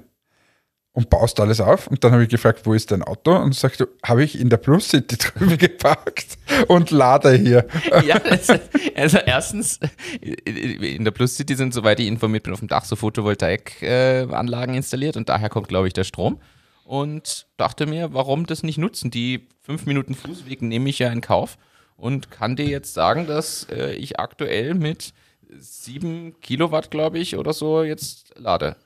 Und 0.94 1.10
baust 1.10 1.38
alles 1.40 1.60
auf. 1.60 1.88
Und 1.88 2.02
dann 2.04 2.12
habe 2.12 2.22
ich 2.22 2.28
gefragt, 2.28 2.60
wo 2.64 2.72
ist 2.72 2.90
dein 2.90 3.02
Auto? 3.02 3.36
Und 3.36 3.54
sagst 3.54 3.80
du, 3.80 3.86
habe 4.02 4.24
ich 4.24 4.40
in 4.40 4.48
der 4.48 4.56
Plus 4.56 4.88
City 4.88 5.16
drüben 5.18 5.58
geparkt 5.58 6.38
und 6.68 6.90
lade 6.90 7.36
hier. 7.36 7.66
Ja, 8.06 8.18
das, 8.18 8.48
also 8.94 9.18
erstens, 9.18 9.80
in 10.20 11.04
der 11.04 11.10
Plus 11.10 11.36
City 11.36 11.54
sind, 11.54 11.74
soweit 11.74 12.00
ich 12.00 12.06
informiert 12.06 12.44
bin, 12.44 12.52
auf 12.52 12.60
dem 12.60 12.68
Dach 12.68 12.84
so 12.84 12.96
Photovoltaikanlagen 12.96 14.74
installiert 14.74 15.16
und 15.16 15.28
daher 15.28 15.48
kommt, 15.48 15.68
glaube 15.68 15.86
ich, 15.86 15.92
der 15.92 16.04
Strom. 16.04 16.40
Und 16.84 17.46
dachte 17.56 17.86
mir, 17.86 18.12
warum 18.12 18.46
das 18.46 18.62
nicht 18.62 18.78
nutzen? 18.78 19.10
Die 19.10 19.48
fünf 19.62 19.86
Minuten 19.86 20.14
Fußweg 20.14 20.62
nehme 20.62 20.90
ich 20.90 20.98
ja 20.98 21.10
in 21.10 21.22
Kauf 21.22 21.56
und 21.96 22.30
kann 22.30 22.56
dir 22.56 22.66
jetzt 22.66 22.94
sagen, 22.94 23.26
dass 23.26 23.66
äh, 23.70 23.94
ich 23.94 24.20
aktuell 24.20 24.74
mit 24.74 25.12
sieben 25.58 26.38
Kilowatt, 26.40 26.90
glaube 26.90 27.18
ich, 27.18 27.36
oder 27.36 27.52
so 27.52 27.82
jetzt 27.82 28.34
lade. 28.38 28.76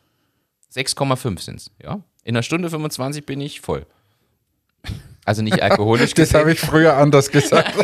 6,5 0.78 1.40
sind 1.40 1.56
es, 1.56 1.70
ja. 1.82 2.00
In 2.24 2.36
einer 2.36 2.42
Stunde 2.42 2.70
25 2.70 3.24
bin 3.26 3.40
ich 3.40 3.60
voll. 3.60 3.86
Also 5.24 5.42
nicht 5.42 5.62
alkoholisch. 5.62 6.14
das 6.14 6.34
habe 6.34 6.52
ich 6.52 6.60
früher 6.60 6.96
anders 6.96 7.30
gesagt. 7.30 7.72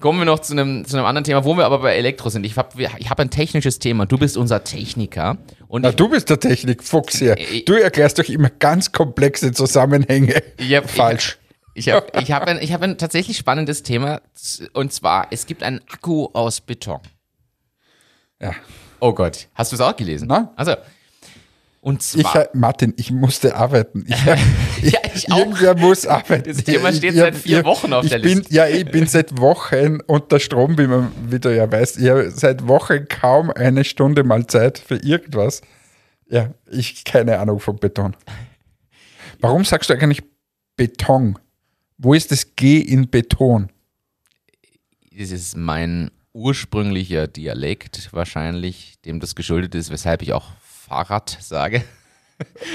Kommen 0.00 0.18
wir 0.18 0.24
noch 0.24 0.40
zu 0.40 0.52
einem, 0.52 0.84
zu 0.84 0.96
einem 0.96 1.06
anderen 1.06 1.24
Thema, 1.24 1.44
wo 1.44 1.56
wir 1.56 1.64
aber 1.64 1.78
bei 1.78 1.94
Elektro 1.94 2.28
sind. 2.28 2.44
Ich 2.44 2.56
habe 2.56 2.70
ich 2.98 3.08
hab 3.08 3.20
ein 3.20 3.30
technisches 3.30 3.78
Thema. 3.78 4.04
Du 4.04 4.18
bist 4.18 4.36
unser 4.36 4.64
Techniker. 4.64 5.38
Und 5.68 5.82
Na, 5.82 5.90
ich, 5.90 5.96
du 5.96 6.08
bist 6.08 6.28
der 6.28 6.40
Technikfuchs 6.40 7.18
hier. 7.18 7.36
Du 7.66 7.74
erklärst 7.74 8.18
doch 8.18 8.28
immer 8.28 8.50
ganz 8.50 8.90
komplexe 8.90 9.52
Zusammenhänge. 9.52 10.42
Ich 10.56 10.74
hab- 10.74 10.90
Falsch. 10.90 11.38
Ich 11.74 11.88
habe 11.88 12.06
ich 12.20 12.32
hab 12.32 12.46
ein, 12.48 12.58
ich 12.60 12.72
hab 12.72 12.82
ein 12.82 12.98
tatsächlich 12.98 13.36
spannendes 13.36 13.84
Thema. 13.84 14.20
Und 14.72 14.92
zwar, 14.92 15.28
es 15.30 15.46
gibt 15.46 15.62
einen 15.62 15.80
Akku 15.88 16.28
aus 16.32 16.60
Beton. 16.60 17.00
Ja. 18.40 18.54
Oh 19.04 19.12
Gott. 19.12 19.48
Hast 19.54 19.72
du 19.72 19.74
es 19.76 19.80
auch 19.80 19.96
gelesen? 19.96 20.28
Nein. 20.28 20.48
Also. 20.54 20.76
Und 21.80 22.00
Ich, 22.02 22.10
zwar. 22.22 22.42
äh, 22.42 22.48
Martin, 22.52 22.94
ich 22.96 23.10
musste 23.10 23.56
arbeiten. 23.56 24.04
Ich, 24.06 24.24
ja, 24.92 25.00
ich 25.12 25.32
auch. 25.32 25.38
Irgendwer 25.38 25.76
muss 25.76 26.06
arbeiten. 26.06 26.44
Das 26.52 26.62
Thema 26.62 26.90
Ich- 26.90 26.98
steht 26.98 27.14
ich- 27.14 27.18
seit 27.18 27.34
vier 27.36 27.58
ich- 27.58 27.64
Wochen 27.64 27.92
auf 27.92 28.04
ich 28.04 28.10
der 28.10 28.20
bin, 28.20 28.38
Liste. 28.38 28.54
Ja, 28.54 28.68
ich 28.68 28.84
bin 28.88 29.08
seit 29.08 29.36
Wochen 29.38 29.98
unter 30.06 30.38
Strom, 30.38 30.78
wie, 30.78 30.86
man, 30.86 31.10
wie 31.28 31.40
du 31.40 31.52
ja 31.52 31.70
weißt. 31.70 31.98
Ich 31.98 32.08
habe 32.08 32.30
seit 32.30 32.68
Wochen 32.68 33.08
kaum 33.08 33.50
eine 33.50 33.82
Stunde 33.82 34.22
mal 34.22 34.46
Zeit 34.46 34.78
für 34.78 34.96
irgendwas. 34.98 35.62
Ja, 36.28 36.50
ich 36.70 37.04
keine 37.04 37.40
Ahnung 37.40 37.58
von 37.58 37.74
Beton. 37.76 38.14
Warum 39.40 39.64
sagst 39.64 39.90
du 39.90 39.94
eigentlich 39.94 40.22
Beton? 40.76 41.36
Wo 41.98 42.14
ist 42.14 42.30
das 42.30 42.54
G 42.54 42.78
in 42.78 43.08
Beton? 43.10 43.68
Das 45.18 45.32
ist 45.32 45.56
mein 45.56 46.12
ursprünglicher 46.32 47.26
Dialekt 47.28 48.08
wahrscheinlich, 48.12 49.00
dem 49.04 49.20
das 49.20 49.34
geschuldet 49.34 49.74
ist, 49.74 49.90
weshalb 49.90 50.22
ich 50.22 50.32
auch 50.32 50.46
Fahrrad 50.62 51.36
sage. 51.40 51.84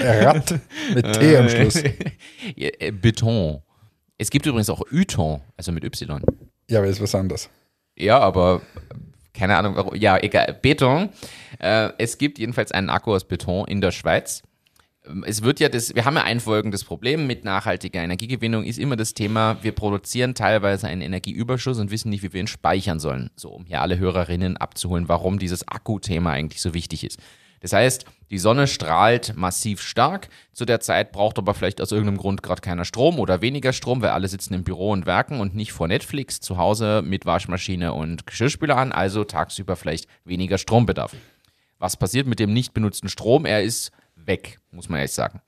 Rad 0.02 0.60
mit 0.94 1.14
T 1.14 1.38
am 1.38 1.50
Schluss. 1.50 1.84
Ja, 2.56 2.70
äh, 2.80 2.92
Beton. 2.92 3.62
Es 4.18 4.30
gibt 4.30 4.46
übrigens 4.46 4.70
auch 4.70 4.82
Yton, 4.92 5.42
also 5.58 5.72
mit 5.72 5.84
Y. 5.84 6.22
Ja, 6.70 6.80
aber 6.80 6.88
ist 6.88 7.02
was 7.02 7.14
anderes. 7.14 7.50
Ja, 7.96 8.20
aber 8.20 8.62
äh, 8.90 8.96
keine 9.38 9.58
Ahnung 9.58 9.76
warum. 9.76 9.96
Ja, 9.96 10.18
egal. 10.18 10.58
Beton. 10.62 11.10
Äh, 11.60 11.90
es 11.98 12.18
gibt 12.18 12.40
jedenfalls 12.40 12.72
einen 12.72 12.90
Akku 12.90 13.14
aus 13.14 13.28
Beton 13.28 13.68
in 13.68 13.82
der 13.82 13.92
Schweiz. 13.92 14.44
Ähm, 15.08 15.24
Es 15.28 15.44
wird 15.44 15.60
ja 15.60 15.70
das, 15.70 15.96
wir 15.96 16.06
haben 16.06 16.16
ja 16.16 16.24
ein 16.24 16.40
folgendes 16.40 16.84
Problem 16.84 17.28
mit 17.28 17.44
nachhaltiger 17.44 18.02
Energiegewinnung, 18.02 18.64
ist 18.64 18.80
immer 18.80 18.96
das 18.96 19.14
Thema, 19.14 19.58
wir 19.62 19.72
produzieren 19.72 20.36
teilweise 20.36 20.88
einen 20.88 21.02
Energieüberschuss 21.02 21.80
und 21.80 21.92
wissen 21.92 22.10
nicht, 22.10 22.24
wie 22.24 22.34
wir 22.34 22.42
ihn 22.42 22.48
speichern 22.48 23.00
sollen. 23.00 23.30
So, 23.36 23.50
um 23.50 23.66
hier 23.66 23.82
alle 23.82 23.98
Hörerinnen 23.98 24.58
abzuholen, 24.58 25.10
warum 25.10 25.40
dieses 25.40 25.68
Akku-Thema 25.68 26.32
eigentlich 26.32 26.62
so 26.62 26.74
wichtig 26.74 27.04
ist. 27.04 27.20
Das 27.60 27.74
heißt, 27.74 28.06
die 28.30 28.38
Sonne 28.38 28.68
strahlt 28.68 29.36
massiv 29.36 29.82
stark. 29.82 30.30
Zu 30.54 30.66
der 30.66 30.80
Zeit 30.80 31.12
braucht 31.12 31.40
aber 31.40 31.56
vielleicht 31.56 31.82
aus 31.82 31.92
irgendeinem 31.92 32.18
Grund 32.18 32.44
gerade 32.44 32.62
keiner 32.62 32.86
Strom 32.86 33.20
oder 33.20 33.42
weniger 33.42 33.74
Strom, 33.74 34.04
weil 34.04 34.12
alle 34.12 34.28
sitzen 34.28 34.54
im 34.54 34.64
Büro 34.64 34.92
und 34.92 35.08
werken 35.08 35.40
und 35.40 35.56
nicht 35.56 35.72
vor 35.72 35.88
Netflix 35.88 36.40
zu 36.40 36.58
Hause 36.58 37.02
mit 37.04 37.26
Waschmaschine 37.26 37.94
und 37.94 38.28
Geschirrspüler 38.28 38.78
an, 38.78 38.92
also 38.92 39.24
tagsüber 39.24 39.76
vielleicht 39.76 40.08
weniger 40.24 40.60
Strombedarf. 40.60 41.16
Was 41.80 41.98
passiert 41.98 42.28
mit 42.28 42.40
dem 42.40 42.54
nicht 42.54 42.74
benutzten 42.76 43.10
Strom? 43.10 43.46
Er 43.46 43.64
ist 43.64 43.92
weg, 44.28 44.60
muss 44.72 44.90
man 44.90 45.00
ehrlich 45.00 45.14
sagen. 45.14 45.42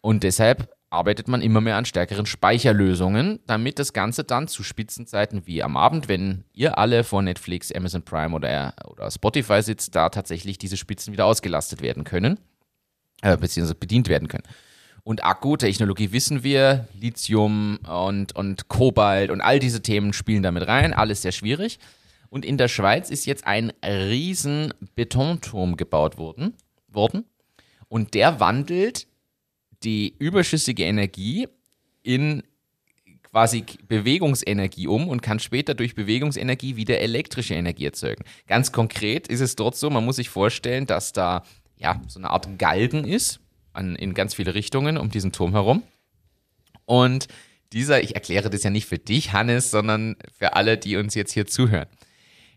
Und 0.00 0.22
deshalb 0.24 0.68
arbeitet 0.92 1.26
man 1.26 1.40
immer 1.40 1.60
mehr 1.60 1.76
an 1.76 1.86
stärkeren 1.86 2.26
Speicherlösungen, 2.26 3.40
damit 3.46 3.78
das 3.78 3.92
Ganze 3.92 4.24
dann 4.24 4.46
zu 4.46 4.62
Spitzenzeiten 4.62 5.46
wie 5.46 5.62
am 5.62 5.76
Abend, 5.76 6.08
wenn 6.08 6.44
ihr 6.52 6.76
alle 6.76 7.02
vor 7.02 7.22
Netflix, 7.22 7.72
Amazon 7.72 8.02
Prime 8.02 8.34
oder, 8.34 8.74
oder 8.86 9.10
Spotify 9.10 9.62
sitzt, 9.62 9.94
da 9.96 10.10
tatsächlich 10.10 10.58
diese 10.58 10.76
Spitzen 10.76 11.12
wieder 11.12 11.24
ausgelastet 11.24 11.80
werden 11.80 12.04
können, 12.04 12.38
äh, 13.22 13.36
beziehungsweise 13.38 13.74
bedient 13.74 14.08
werden 14.08 14.28
können. 14.28 14.44
Und 15.02 15.24
Akkutechnologie 15.24 16.12
wissen 16.12 16.44
wir, 16.44 16.86
Lithium 16.94 17.78
und, 17.88 18.36
und 18.36 18.68
Kobalt 18.68 19.30
und 19.30 19.40
all 19.40 19.58
diese 19.58 19.82
Themen 19.82 20.12
spielen 20.12 20.42
damit 20.42 20.68
rein, 20.68 20.92
alles 20.92 21.22
sehr 21.22 21.32
schwierig. 21.32 21.78
Und 22.28 22.44
in 22.44 22.58
der 22.58 22.68
Schweiz 22.68 23.10
ist 23.10 23.24
jetzt 23.24 23.46
ein 23.46 23.72
riesen 23.84 24.72
Betonturm 24.94 25.76
gebaut 25.76 26.18
worden, 26.18 26.54
worden 26.88 27.24
und 27.92 28.14
der 28.14 28.40
wandelt 28.40 29.06
die 29.84 30.14
überschüssige 30.18 30.84
Energie 30.84 31.46
in 32.02 32.42
quasi 33.22 33.66
Bewegungsenergie 33.86 34.86
um 34.86 35.08
und 35.08 35.20
kann 35.20 35.40
später 35.40 35.74
durch 35.74 35.94
Bewegungsenergie 35.94 36.76
wieder 36.76 37.00
elektrische 37.00 37.52
Energie 37.52 37.84
erzeugen. 37.84 38.24
Ganz 38.46 38.72
konkret 38.72 39.28
ist 39.28 39.40
es 39.40 39.56
dort 39.56 39.76
so, 39.76 39.90
man 39.90 40.06
muss 40.06 40.16
sich 40.16 40.30
vorstellen, 40.30 40.86
dass 40.86 41.12
da 41.12 41.42
ja 41.76 42.00
so 42.08 42.18
eine 42.18 42.30
Art 42.30 42.58
Galgen 42.58 43.04
ist 43.04 43.40
an, 43.74 43.94
in 43.94 44.14
ganz 44.14 44.32
viele 44.32 44.54
Richtungen 44.54 44.96
um 44.96 45.10
diesen 45.10 45.32
Turm 45.32 45.52
herum. 45.52 45.82
Und 46.86 47.28
dieser, 47.74 48.02
ich 48.02 48.14
erkläre 48.14 48.48
das 48.48 48.62
ja 48.62 48.70
nicht 48.70 48.86
für 48.86 48.98
dich, 48.98 49.34
Hannes, 49.34 49.70
sondern 49.70 50.16
für 50.38 50.54
alle, 50.54 50.78
die 50.78 50.96
uns 50.96 51.14
jetzt 51.14 51.32
hier 51.32 51.46
zuhören. 51.46 51.88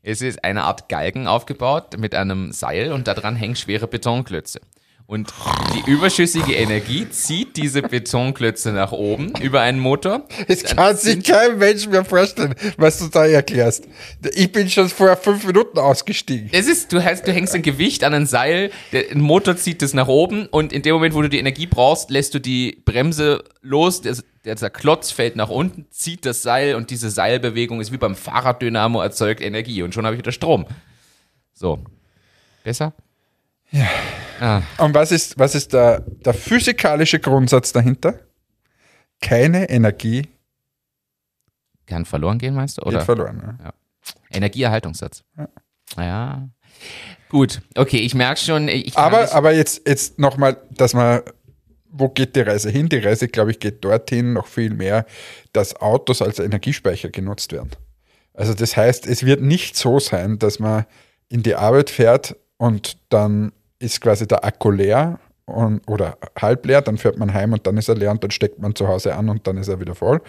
Es 0.02 0.22
ist 0.22 0.46
eine 0.46 0.64
Art 0.64 0.88
Galgen 0.88 1.28
aufgebaut 1.28 1.98
mit 1.98 2.16
einem 2.16 2.54
Seil 2.54 2.94
und 2.94 3.10
daran 3.10 3.36
hängen 3.36 3.58
schwere 3.58 3.88
Betonklötze. 3.88 4.62
Und 5.08 5.32
die 5.76 5.92
überschüssige 5.92 6.54
Energie 6.54 7.08
zieht 7.10 7.58
diese 7.58 7.84
Betonklötze 7.84 8.72
nach 8.72 8.92
oben 8.92 9.34
über 9.40 9.62
einen 9.62 9.78
Motor. 9.78 10.26
Es 10.48 10.64
kann 10.64 10.98
sich 10.98 11.24
kein 11.24 11.60
Mensch 11.60 11.88
mehr 11.88 12.04
vorstellen, 12.04 12.56
was 12.78 12.98
du 12.98 13.10
da 13.10 13.24
erklärst. 13.28 13.88
Ich 14.34 14.52
bin 14.52 14.68
schon 14.68 14.90
vor 14.90 15.16
fünf 15.16 15.46
Minuten 15.46 15.78
ausgestiegen. 15.78 16.50
Das 16.52 16.66
ist, 16.66 16.92
du, 16.92 17.04
hast, 17.04 17.28
du 17.28 17.32
hängst 17.32 17.54
ein 17.54 17.62
Gewicht 17.62 18.04
an 18.04 18.16
ein 18.16 18.26
Seil, 18.26 18.72
der 18.94 19.12
ein 19.12 19.22
Motor 19.22 19.56
zieht 19.58 19.84
das 19.84 19.94
nach 19.94 20.08
oben 20.08 20.48
und 20.48 20.74
in 20.74 20.82
dem 20.82 20.96
Moment, 20.96 21.14
wo 21.14 21.22
du 21.22 21.30
die 21.30 21.38
Energie 21.38 21.68
brauchst, 21.68 22.10
lässt 22.10 22.34
du 22.34 22.40
die 22.40 22.82
Bremse 22.84 23.44
los, 23.62 24.02
der, 24.02 24.16
der 24.44 24.70
Klotz 24.72 25.12
fällt 25.12 25.36
nach 25.36 25.50
unten, 25.50 25.86
zieht 25.92 26.26
das 26.26 26.42
Seil 26.42 26.74
und 26.74 26.90
diese 26.90 27.12
Seilbewegung 27.12 27.80
ist 27.80 27.92
wie 27.92 27.98
beim 27.98 28.16
Fahrraddynamo 28.16 29.02
erzeugt 29.02 29.42
Energie 29.42 29.84
und 29.84 29.94
schon 29.94 30.06
habe 30.06 30.16
ich 30.16 30.20
wieder 30.20 30.32
Strom. 30.32 30.66
So. 31.54 31.78
Besser? 32.64 32.94
Und 34.78 34.94
was 34.94 35.12
ist, 35.12 35.38
was 35.40 35.56
ist 35.56 35.74
der, 35.74 36.02
der 36.02 36.34
physikalische 36.34 37.20
Grundsatz 37.20 37.72
dahinter? 37.72 38.20
Keine 39.22 39.70
Energie 39.70 40.28
Kann 41.86 42.06
verloren 42.06 42.38
gehen, 42.38 42.54
meinst 42.54 42.78
du? 42.78 42.82
Oder? 42.84 42.98
geht 42.98 43.06
verloren. 43.06 43.60
Ja. 43.64 43.74
Energieerhaltungssatz. 44.32 45.24
Ja. 45.98 46.50
Gut, 47.30 47.62
okay, 47.76 47.98
ich 47.98 48.14
merke 48.14 48.40
schon. 48.40 48.68
Ich 48.68 48.98
Aber, 48.98 49.34
aber 49.34 49.54
jetzt, 49.54 49.88
jetzt 49.88 50.20
nochmal, 50.20 50.58
dass 50.72 50.94
man, 50.94 51.22
wo 51.90 52.10
geht 52.10 52.36
die 52.36 52.42
Reise 52.42 52.70
hin? 52.70 52.90
Die 52.90 52.98
Reise, 52.98 53.28
glaube 53.28 53.52
ich, 53.52 53.60
geht 53.60 53.84
dorthin 53.84 54.34
noch 54.34 54.48
viel 54.48 54.74
mehr, 54.74 55.06
dass 55.54 55.76
Autos 55.76 56.22
als 56.22 56.40
Energiespeicher 56.40 57.10
genutzt 57.10 57.52
werden. 57.52 57.72
Also 58.34 58.54
das 58.54 58.76
heißt, 58.76 59.08
es 59.08 59.26
wird 59.26 59.42
nicht 59.42 59.78
so 59.78 60.00
sein, 60.00 60.38
dass 60.40 60.60
man 60.60 60.86
in 61.30 61.42
die 61.42 61.56
Arbeit 61.56 61.90
fährt 61.90 62.36
und 62.58 62.98
dann 63.10 63.54
ist 63.80 64.02
quasi 64.02 64.28
der 64.28 64.44
Akku 64.44 64.72
leer 64.72 65.20
und, 65.46 65.82
oder 65.88 66.18
halb 66.40 66.66
leer, 66.66 66.82
dann 66.82 66.98
fährt 66.98 67.18
man 67.18 67.34
heim 67.34 67.54
und 67.54 67.66
dann 67.68 67.78
ist 67.78 67.90
er 67.90 67.96
leer 67.96 68.12
und 68.12 68.24
dann 68.24 68.32
steckt 68.32 68.60
man 68.60 68.76
zu 68.76 68.88
Hause 68.88 69.16
an 69.16 69.30
und 69.30 69.46
dann 69.48 69.58
ist 69.58 69.68
er 69.68 69.80
wieder 69.80 69.96
voll. 69.96 70.22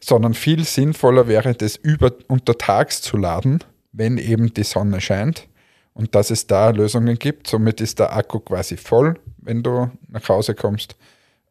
Sondern 0.00 0.34
viel 0.34 0.64
sinnvoller 0.64 1.26
wäre, 1.26 1.54
das 1.54 1.76
über, 1.76 2.12
untertags 2.28 3.02
zu 3.02 3.16
laden, 3.16 3.64
wenn 3.92 4.16
eben 4.16 4.54
die 4.54 4.62
Sonne 4.62 5.00
scheint 5.00 5.48
und 5.92 6.14
dass 6.14 6.30
es 6.30 6.46
da 6.46 6.70
Lösungen 6.70 7.18
gibt. 7.18 7.48
Somit 7.48 7.80
ist 7.80 7.98
der 7.98 8.14
Akku 8.16 8.38
quasi 8.38 8.76
voll, 8.76 9.18
wenn 9.38 9.62
du 9.62 9.90
nach 10.08 10.28
Hause 10.28 10.54
kommst. 10.54 10.96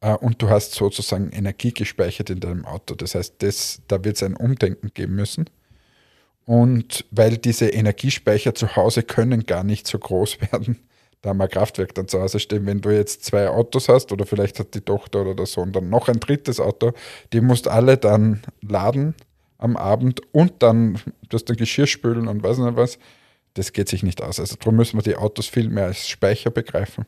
Äh, 0.01 0.13
Und 0.13 0.41
du 0.41 0.49
hast 0.49 0.73
sozusagen 0.73 1.29
Energie 1.31 1.73
gespeichert 1.73 2.29
in 2.29 2.39
deinem 2.39 2.65
Auto. 2.65 2.95
Das 2.95 3.15
heißt, 3.15 3.35
das, 3.39 3.81
da 3.87 4.03
wird 4.03 4.15
es 4.15 4.23
ein 4.23 4.35
Umdenken 4.35 4.91
geben 4.93 5.15
müssen. 5.15 5.49
Und 6.45 7.05
weil 7.11 7.37
diese 7.37 7.67
Energiespeicher 7.67 8.55
zu 8.55 8.75
Hause 8.75 9.03
können 9.03 9.45
gar 9.45 9.63
nicht 9.63 9.85
so 9.85 9.99
groß 9.99 10.37
werden, 10.51 10.79
da 11.27 11.31
haben 11.31 11.39
wir 11.39 11.49
Kraftwerk 11.49 11.93
dann 11.93 12.07
zu 12.07 12.21
Hause 12.21 12.39
stehen. 12.39 12.65
Wenn 12.65 12.79
du 12.79 12.89
jetzt 12.89 13.25
zwei 13.25 13.49
Autos 13.49 13.89
hast 13.89 14.13
oder 14.13 14.25
vielleicht 14.25 14.59
hat 14.59 14.73
die 14.73 14.81
Tochter 14.81 15.21
oder 15.21 15.35
der 15.35 15.45
Sohn 15.45 15.73
dann 15.73 15.89
noch 15.89 16.07
ein 16.07 16.21
drittes 16.21 16.61
Auto, 16.61 16.93
die 17.33 17.41
musst 17.41 17.67
alle 17.67 17.97
dann 17.97 18.41
laden 18.61 19.13
am 19.57 19.75
Abend 19.75 20.21
und 20.31 20.63
dann 20.63 20.99
das 21.27 21.43
dann 21.43 21.57
Geschirr 21.57 21.87
spülen 21.87 22.29
und 22.29 22.43
weiß 22.43 22.59
nicht 22.59 22.77
was. 22.77 22.97
Das 23.55 23.73
geht 23.73 23.89
sich 23.89 24.03
nicht 24.03 24.21
aus. 24.21 24.39
Also 24.39 24.55
darum 24.55 24.77
müssen 24.77 24.97
wir 24.97 25.03
die 25.03 25.17
Autos 25.17 25.47
viel 25.47 25.67
mehr 25.69 25.87
als 25.87 26.07
Speicher 26.07 26.49
begreifen. 26.49 27.05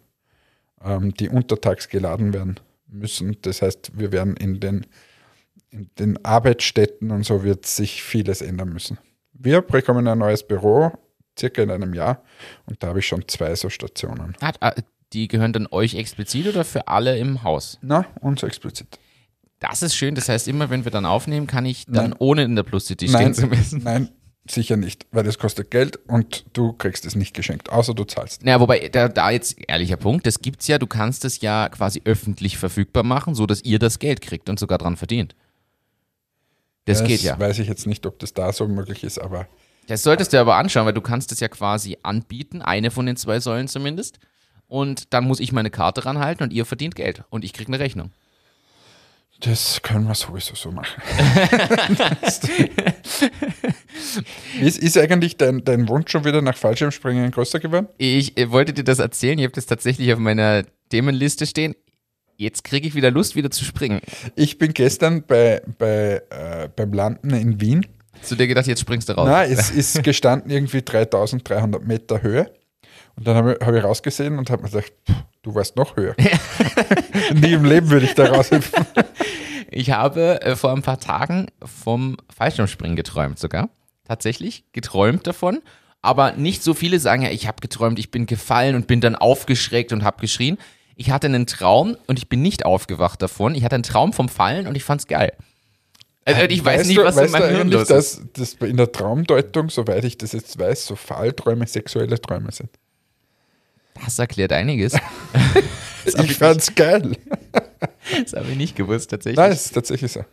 ähm, 0.84 1.13
die 1.13 1.30
untertags 1.30 1.88
geladen 1.89 2.34
werden 2.34 2.59
müssen. 2.88 3.38
Das 3.41 3.61
heißt, 3.61 3.97
wir 3.97 4.11
werden 4.11 4.36
in 4.36 4.59
den, 4.59 4.86
in 5.70 5.89
den 5.97 6.26
Arbeitsstätten 6.26 7.11
und 7.11 7.24
so 7.24 7.43
wird 7.43 7.65
sich 7.65 8.03
vieles 8.03 8.41
ändern 8.41 8.70
müssen. 8.70 8.97
Wir 9.34 9.61
bekommen 9.61 10.07
ein 10.07 10.17
neues 10.17 10.43
Büro, 10.43 10.91
circa 11.40 11.62
in 11.64 11.72
einem 11.72 11.94
Jahr, 11.94 12.24
und 12.66 12.82
da 12.84 12.88
habe 12.88 13.00
ich 13.00 13.08
schon 13.08 13.28
zwei 13.28 13.56
so 13.56 13.70
Stationen. 13.70 14.36
Ah, 14.42 14.54
ah, 14.60 14.74
die 15.14 15.28
gehören 15.28 15.54
dann 15.54 15.68
euch 15.72 15.96
explizit 15.96 16.48
oder 16.48 16.64
für 16.64 16.88
alle 16.88 17.18
im 17.18 17.44
Haus? 17.44 17.80
Na, 17.82 18.06
uns 18.22 18.44
explizit. 18.44 19.00
Das 19.60 19.82
ist 19.82 19.96
schön. 19.96 20.16
Das 20.16 20.30
heißt, 20.30 20.48
immer 20.48 20.70
wenn 20.70 20.86
wir 20.86 20.92
dann 20.92 21.06
aufnehmen, 21.06 21.48
kann 21.48 21.66
ich 21.66 21.86
dann 21.86 22.12
Nein. 22.12 22.16
ohne 22.20 22.44
in 22.44 22.56
der 22.56 22.64
Plus 22.64 22.88
City 22.88 23.08
Nein, 23.08 23.22
stehen 23.22 23.34
zu 23.34 23.48
müssen. 23.48 23.84
nein, 23.84 24.10
sicher 24.48 24.78
nicht, 24.78 25.06
weil 25.12 25.24
das 25.24 25.38
kostet 25.38 25.72
Geld 25.72 26.00
und 26.08 26.46
du 26.54 26.74
kriegst 26.74 27.06
es 27.06 27.16
nicht 27.16 27.34
geschenkt, 27.34 27.70
außer 27.70 27.94
du 27.94 28.06
zahlst. 28.06 28.46
Naja, 28.46 28.60
wobei, 28.60 28.90
da, 28.90 29.10
da 29.10 29.32
jetzt 29.32 29.58
ehrlicher 29.68 29.98
Punkt, 29.98 30.26
das 30.26 30.40
gibt's 30.40 30.68
ja, 30.68 30.78
du 30.78 30.88
kannst 30.88 31.26
es 31.26 31.42
ja 31.42 31.70
quasi 31.70 32.02
öffentlich 32.06 32.58
verfügbar 32.58 33.04
machen, 33.04 33.36
so 33.36 33.46
dass 33.46 33.62
ihr 33.64 33.80
das 33.80 34.00
Geld 34.00 34.22
kriegt 34.22 34.50
und 34.50 34.60
sogar 34.60 34.78
dran 34.78 34.96
verdient. 34.96 35.36
Das, 36.86 37.04
geht 37.04 37.22
ja. 37.22 37.40
weiß 37.40 37.60
ich 37.60 37.68
jetzt 37.68 37.86
nicht, 37.86 38.06
ob 38.08 38.18
das 38.18 38.34
da 38.34 38.52
so 38.52 38.68
möglich 38.68 39.04
ist, 39.04 39.20
aber 39.20 39.48
Das 39.90 40.04
solltest 40.04 40.32
du 40.34 40.40
aber 40.40 40.56
anschauen, 40.56 40.86
weil 40.86 40.94
du 40.94 41.02
kannst 41.02 41.32
es 41.32 41.40
ja 41.40 41.48
quasi 41.48 41.98
anbieten, 42.04 42.62
eine 42.62 42.92
von 42.92 43.08
den 43.08 43.16
zwei 43.16 43.40
Säulen 43.40 43.68
zumindest. 43.68 44.20
Und 44.68 45.16
dann 45.16 45.26
muss 45.26 45.40
ich 45.40 45.52
meine 45.52 45.72
Karte 45.72 46.06
ranhalten 46.06 46.44
und 46.44 46.54
ihr 46.54 46.66
verdient 46.66 46.96
Geld 46.96 47.24
und 47.32 47.44
ich 47.44 47.54
krieg 47.54 47.68
eine 47.68 47.80
Rechnung. 47.80 48.12
das 49.40 49.82
können 49.82 50.08
wir 50.08 50.14
sowieso 50.14 50.54
so 50.54 50.72
machen. 50.72 51.02
ist, 54.62 54.78
ist 54.78 54.96
eigentlich 54.96 55.38
dein, 55.38 55.64
dein 55.64 55.90
Wunsch 55.90 56.12
schon 56.12 56.24
wieder 56.24 56.44
nach 56.44 56.56
Fallschirmspringen 56.56 57.32
größer 57.32 57.60
geworden? 57.60 57.88
Ich 57.98 58.38
äh, 58.38 58.52
wollte 58.52 58.74
dir 58.74 58.84
das 58.84 59.00
erzählen, 59.00 59.40
ich 59.40 59.46
habe 59.46 59.56
das 59.56 59.66
tatsächlich 59.66 60.14
auf 60.14 60.20
meiner 60.20 60.66
Themenliste 60.90 61.48
stehen. 61.48 61.74
Jetzt 62.38 62.64
kriege 62.64 62.88
ich 62.88 62.94
wieder 62.94 63.10
Lust, 63.10 63.36
wieder 63.36 63.50
zu 63.50 63.66
springen. 63.66 64.02
Ich 64.36 64.60
bin 64.60 64.74
gestern 64.74 65.24
bei, 65.24 65.64
bei, 65.80 66.22
äh, 66.30 66.70
beim 66.76 66.94
Landen 66.94 67.32
in 67.32 67.60
Wien. 67.60 67.88
Zu 68.22 68.36
dir 68.36 68.47
gedacht, 68.47 68.67
jetzt 68.67 68.82
springst 68.82 69.09
du 69.09 69.13
raus. 69.13 69.28
Na, 69.28 69.43
es 69.43 69.72
ist 69.72 70.03
gestanden 70.03 70.51
irgendwie 70.51 70.82
3300 70.82 71.86
Meter 71.86 72.22
Höhe. 72.22 72.51
Und 73.15 73.28
dann 73.28 73.36
habe 73.36 73.57
ich, 73.59 73.65
hab 73.65 73.74
ich 73.74 73.84
rausgesehen 73.84 74.38
und 74.38 74.49
habe 74.49 74.63
mir 74.63 74.70
gedacht, 74.70 74.93
pff, 75.09 75.15
du 75.41 75.55
warst 75.55 75.76
noch 75.76 75.95
höher. 75.95 76.15
Nie 77.34 77.53
im 77.53 77.65
Leben 77.65 77.89
würde 77.89 78.05
ich 78.05 78.15
da 78.15 78.28
raushüpfen. 78.28 78.86
Ich 79.72 79.91
habe 79.91 80.41
äh, 80.41 80.55
vor 80.55 80.72
ein 80.72 80.82
paar 80.82 80.99
Tagen 80.99 81.47
vom 81.63 82.17
Fallschirmspringen 82.36 82.95
geträumt 82.95 83.39
sogar. 83.39 83.70
Tatsächlich 84.05 84.63
geträumt 84.72 85.28
davon. 85.28 85.61
Aber 86.01 86.32
nicht 86.32 86.63
so 86.63 86.74
viele 86.74 86.99
sagen 86.99 87.24
ja, 87.24 87.30
ich 87.30 87.47
habe 87.47 87.59
geträumt, 87.61 87.99
ich 87.99 88.09
bin 88.09 88.26
gefallen 88.26 88.76
und 88.76 88.88
bin 88.88 89.01
dann 89.01 89.15
aufgeschreckt 89.15 89.91
und 89.91 90.03
habe 90.03 90.22
geschrien. 90.22 90.57
Ich 90.95 91.11
hatte 91.11 91.28
einen 91.28 91.45
Traum 91.45 91.97
und 92.07 92.20
ich 92.20 92.30
bin 92.30 92.41
nicht 92.41 92.65
aufgewacht 92.65 93.22
davon. 93.22 93.53
Ich 93.53 93.63
hatte 93.63 93.76
einen 93.76 93.84
Traum 93.84 94.13
vom 94.13 94.30
Fallen 94.30 94.67
und 94.67 94.76
ich 94.76 94.84
fand's 94.84 95.07
geil. 95.07 95.34
Also 96.36 96.47
ich 96.49 96.63
weiß 96.65 96.80
Weißt 96.80 96.88
nicht, 96.88 96.97
du, 96.99 97.03
was 97.03 97.17
in 97.17 97.25
du 97.25 97.32
meinem 97.32 97.55
Hirn 97.55 97.71
los 97.71 97.82
ist. 97.89 97.89
dass, 97.89 98.21
dass 98.34 98.69
in 98.69 98.77
der 98.77 98.91
Traumdeutung, 98.91 99.69
soweit 99.69 100.03
ich 100.05 100.17
das 100.17 100.32
jetzt 100.34 100.57
weiß, 100.59 100.86
so 100.86 100.95
Fallträume 100.95 101.65
sexuelle 101.67 102.19
Träume 102.19 102.51
sind? 102.51 102.69
Das 104.03 104.17
erklärt 104.19 104.53
einiges. 104.53 104.93
ich 106.05 106.36
fand's 106.38 106.73
geil. 106.75 107.15
Das 108.23 108.34
habe 108.34 108.49
ich 108.49 108.57
nicht 108.57 108.75
gewusst, 108.75 109.11
tatsächlich. 109.11 109.38
Nein, 109.38 109.51
ist 109.51 109.71
tatsächlich 109.71 110.11
so. 110.11 110.25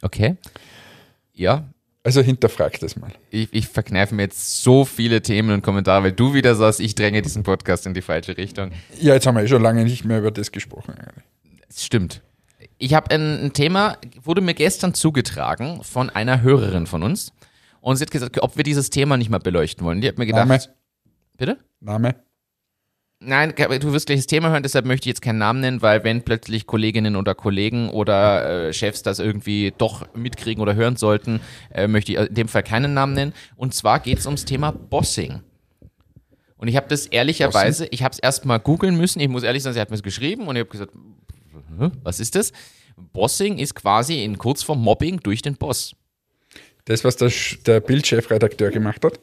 Okay. 0.00 0.36
Ja, 1.32 1.64
Also 2.04 2.20
hinterfrag 2.22 2.78
das 2.80 2.94
mal. 2.96 3.10
ich, 3.30 3.48
ich 3.52 3.68
verkneife 3.68 4.14
mir 4.14 4.22
jetzt 4.22 4.62
so 4.62 4.84
viele 4.84 5.22
Themen 5.22 5.50
und 5.50 5.62
Kommentare, 5.62 6.04
weil 6.04 6.12
du 6.12 6.34
wieder 6.34 6.54
sagst, 6.54 6.78
ich 6.80 6.94
dränge 6.94 7.20
diesen 7.22 7.42
Podcast 7.42 7.86
in 7.86 7.94
die 7.94 8.02
falsche 8.02 8.36
Richtung. 8.36 8.70
Ja, 9.00 9.14
jetzt 9.14 9.26
haben 9.26 9.34
wir 9.36 9.42
eh 9.42 9.48
schon 9.48 9.62
lange 9.62 9.84
nicht 9.84 10.04
mehr 10.04 10.18
über 10.18 10.30
das 10.30 10.52
gesprochen. 10.52 10.94
eigentlich. 10.94 11.24
Das 11.68 11.84
stimmt. 11.84 12.22
Ich 12.82 12.94
habe 12.94 13.14
ein, 13.14 13.44
ein 13.44 13.52
Thema, 13.52 13.96
wurde 14.20 14.40
mir 14.40 14.54
gestern 14.54 14.92
zugetragen 14.92 15.84
von 15.84 16.10
einer 16.10 16.42
Hörerin 16.42 16.88
von 16.88 17.04
uns. 17.04 17.32
Und 17.80 17.94
sie 17.96 18.02
hat 18.02 18.10
gesagt, 18.10 18.42
ob 18.42 18.56
wir 18.56 18.64
dieses 18.64 18.90
Thema 18.90 19.16
nicht 19.16 19.30
mal 19.30 19.38
beleuchten 19.38 19.86
wollen. 19.86 20.00
Die 20.00 20.08
hat 20.08 20.18
mir 20.18 20.26
gedacht. 20.26 20.48
Name? 20.48 20.60
Bitte? 21.36 21.58
Name? 21.78 22.16
Nein, 23.20 23.54
du 23.56 23.92
wirst 23.92 24.06
gleich 24.06 24.18
das 24.18 24.26
Thema 24.26 24.50
hören, 24.50 24.64
deshalb 24.64 24.84
möchte 24.84 25.04
ich 25.04 25.12
jetzt 25.12 25.22
keinen 25.22 25.38
Namen 25.38 25.60
nennen, 25.60 25.80
weil 25.80 26.02
wenn 26.02 26.22
plötzlich 26.22 26.66
Kolleginnen 26.66 27.14
oder 27.14 27.36
Kollegen 27.36 27.88
oder 27.88 28.66
äh, 28.66 28.72
Chefs 28.72 29.04
das 29.04 29.20
irgendwie 29.20 29.72
doch 29.78 30.12
mitkriegen 30.16 30.60
oder 30.60 30.74
hören 30.74 30.96
sollten, 30.96 31.40
äh, 31.72 31.86
möchte 31.86 32.10
ich 32.10 32.18
in 32.18 32.34
dem 32.34 32.48
Fall 32.48 32.64
keinen 32.64 32.94
Namen 32.94 33.14
nennen. 33.14 33.32
Und 33.54 33.74
zwar 33.74 34.00
geht 34.00 34.18
es 34.18 34.26
ums 34.26 34.44
Thema 34.44 34.72
Bossing. 34.72 35.40
Und 36.56 36.66
ich 36.66 36.74
habe 36.76 36.88
das 36.88 37.06
ehrlicherweise, 37.06 37.86
ich 37.92 38.02
habe 38.02 38.12
es 38.12 38.18
erst 38.18 38.44
mal 38.44 38.58
googeln 38.58 38.96
müssen. 38.96 39.20
Ich 39.20 39.28
muss 39.28 39.44
ehrlich 39.44 39.62
sein, 39.62 39.72
sie 39.72 39.80
hat 39.80 39.90
mir 39.90 39.96
es 39.96 40.02
geschrieben 40.02 40.48
und 40.48 40.56
ich 40.56 40.60
habe 40.60 40.70
gesagt, 40.70 40.92
"Hä? 40.92 40.98
Was 42.02 42.20
ist 42.20 42.34
das? 42.34 42.52
Bossing 42.96 43.58
ist 43.58 43.74
quasi 43.74 44.22
in 44.24 44.38
Kurzform 44.38 44.80
Mobbing 44.82 45.20
durch 45.20 45.42
den 45.42 45.56
Boss. 45.56 45.94
Das, 46.84 47.04
was 47.04 47.16
der, 47.16 47.30
der 47.66 47.80
Bildchefredakteur 47.80 48.70
gemacht 48.70 49.04
hat, 49.04 49.20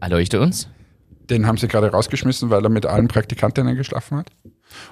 Erleuchte 0.00 0.40
uns. 0.40 0.68
den 1.28 1.46
haben 1.46 1.58
sie 1.58 1.66
gerade 1.68 1.90
rausgeschmissen, 1.90 2.50
weil 2.50 2.64
er 2.64 2.68
mit 2.70 2.86
allen 2.86 3.08
Praktikantinnen 3.08 3.76
geschlafen 3.76 4.18
hat 4.18 4.30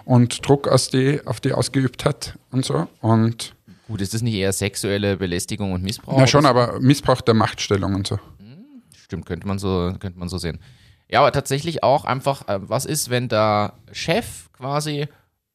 und 0.05 0.47
Druck 0.47 0.67
aus 0.69 0.91
die, 0.91 1.21
auf 1.27 1.41
die 1.41 1.53
ausgeübt 1.53 2.05
hat 2.05 2.37
und 2.51 2.65
so. 2.65 2.89
Und 3.01 3.55
Gut, 3.87 4.01
ist 4.01 4.15
das 4.15 4.23
nicht 4.23 4.35
eher 4.35 4.53
sexuelle 4.53 5.17
Belästigung 5.17 5.73
und 5.73 5.83
Missbrauch? 5.85 6.19
na 6.19 6.27
schon, 6.27 6.45
aber 6.45 6.81
Missbrauch 6.81 7.21
der 7.21 7.35
Machtstellung 7.35 7.95
und 7.95 8.07
so. 8.09 8.19
Stimmt, 8.97 9.27
könnte 9.27 9.47
man 9.47 9.61
so, 9.61 9.95
könnte 10.01 10.19
man 10.19 10.29
so 10.29 10.39
sehen. 10.39 10.59
Ja, 11.09 11.21
aber 11.21 11.31
tatsächlich 11.31 11.85
auch 11.85 12.05
einfach, 12.05 12.49
äh, 12.49 12.59
was 12.69 12.85
ist, 12.85 13.11
wenn 13.11 13.29
der 13.29 13.75
Chef 13.93 14.51
quasi 14.53 15.07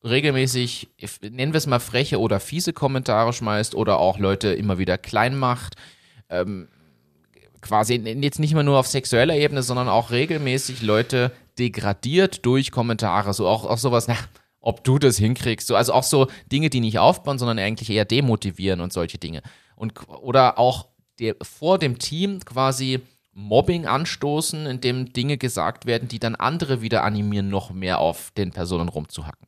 regelmäßig, 0.03 0.89
nennen 1.21 1.53
wir 1.53 1.57
es 1.57 1.67
mal 1.67 1.79
freche 1.79 2.19
oder 2.19 2.39
fiese 2.39 2.73
Kommentare 2.73 3.33
schmeißt 3.33 3.75
oder 3.75 3.99
auch 3.99 4.17
Leute 4.17 4.49
immer 4.49 4.77
wieder 4.77 4.97
klein 4.97 5.37
macht, 5.37 5.75
ähm, 6.29 6.67
quasi 7.61 7.95
jetzt 7.95 8.39
nicht 8.39 8.53
mehr 8.53 8.63
nur 8.63 8.79
auf 8.79 8.87
sexueller 8.87 9.35
Ebene, 9.35 9.61
sondern 9.61 9.87
auch 9.87 10.11
regelmäßig 10.11 10.81
Leute 10.81 11.31
degradiert 11.59 12.45
durch 12.45 12.71
Kommentare, 12.71 13.33
so 13.33 13.47
auch, 13.47 13.65
auch 13.65 13.77
sowas, 13.77 14.07
na, 14.07 14.15
ob 14.59 14.83
du 14.83 14.97
das 14.97 15.17
hinkriegst, 15.17 15.67
so, 15.67 15.75
also 15.75 15.93
auch 15.93 16.03
so 16.03 16.27
Dinge, 16.51 16.69
die 16.69 16.79
nicht 16.79 16.99
aufbauen, 16.99 17.37
sondern 17.37 17.59
eigentlich 17.59 17.89
eher 17.89 18.05
demotivieren 18.05 18.81
und 18.81 18.93
solche 18.93 19.17
Dinge. 19.17 19.41
Und, 19.75 19.93
oder 20.07 20.57
auch 20.57 20.87
der, 21.19 21.35
vor 21.41 21.77
dem 21.77 21.99
Team 21.99 22.39
quasi 22.39 23.01
Mobbing 23.33 23.85
anstoßen, 23.85 24.65
indem 24.65 25.13
Dinge 25.13 25.37
gesagt 25.37 25.85
werden, 25.85 26.07
die 26.07 26.19
dann 26.19 26.35
andere 26.35 26.81
wieder 26.81 27.03
animieren, 27.03 27.49
noch 27.49 27.71
mehr 27.71 27.99
auf 27.99 28.31
den 28.31 28.51
Personen 28.51 28.89
rumzuhacken. 28.89 29.47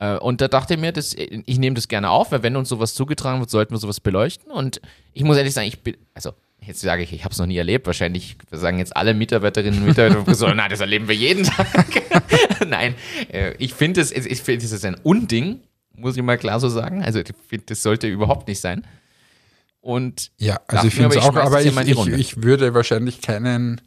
Äh, 0.00 0.16
Und 0.16 0.40
da 0.40 0.48
dachte 0.48 0.74
ich 0.74 0.80
mir, 0.80 0.92
das, 0.92 1.14
ich 1.14 1.58
nehme 1.58 1.74
das 1.74 1.86
gerne 1.86 2.10
auf, 2.10 2.32
weil 2.32 2.42
wenn 2.42 2.56
uns 2.56 2.68
sowas 2.68 2.94
zugetragen 2.94 3.38
wird, 3.40 3.50
sollten 3.50 3.72
wir 3.72 3.78
sowas 3.78 4.00
beleuchten. 4.00 4.50
Und 4.50 4.80
ich 5.12 5.22
muss 5.22 5.36
ehrlich 5.36 5.54
sagen, 5.54 5.68
ich 5.68 5.80
bin, 5.80 5.96
also 6.14 6.32
jetzt 6.66 6.80
sage 6.80 7.02
ich, 7.02 7.12
ich 7.12 7.24
habe 7.24 7.32
es 7.32 7.38
noch 7.38 7.46
nie 7.46 7.56
erlebt. 7.58 7.86
Wahrscheinlich 7.86 8.36
sagen 8.50 8.78
jetzt 8.78 8.96
alle 8.96 9.14
Mitarbeiterinnen 9.14 9.80
und 9.80 9.86
Mitarbeiter 9.86 10.34
so, 10.34 10.48
nein, 10.54 10.70
das 10.70 10.80
erleben 10.80 11.06
wir 11.06 11.14
jeden 11.14 11.44
Tag. 11.44 11.68
nein, 12.66 12.94
äh, 13.32 13.54
ich 13.58 13.74
finde 13.74 14.00
es, 14.00 14.10
ich 14.10 14.42
finde 14.42 14.64
es 14.64 14.72
ist 14.72 14.84
ein 14.84 14.96
Unding, 14.96 15.60
muss 15.94 16.16
ich 16.16 16.22
mal 16.22 16.38
klar 16.38 16.58
so 16.60 16.68
sagen. 16.68 17.02
Also 17.02 17.20
ich 17.20 17.28
finde, 17.46 17.66
das 17.66 17.82
sollte 17.82 18.08
überhaupt 18.08 18.48
nicht 18.48 18.60
sein. 18.60 18.86
Und 19.82 20.30
Ja, 20.38 20.60
also 20.66 20.86
ich 20.88 20.94
finde 20.94 21.16
es 21.16 21.24
auch, 21.24 21.34
aber 21.36 21.62
ich, 21.62 21.76
ich, 21.76 22.06
ich 22.08 22.42
würde 22.42 22.74
wahrscheinlich 22.74 23.20
keinen, 23.22 23.80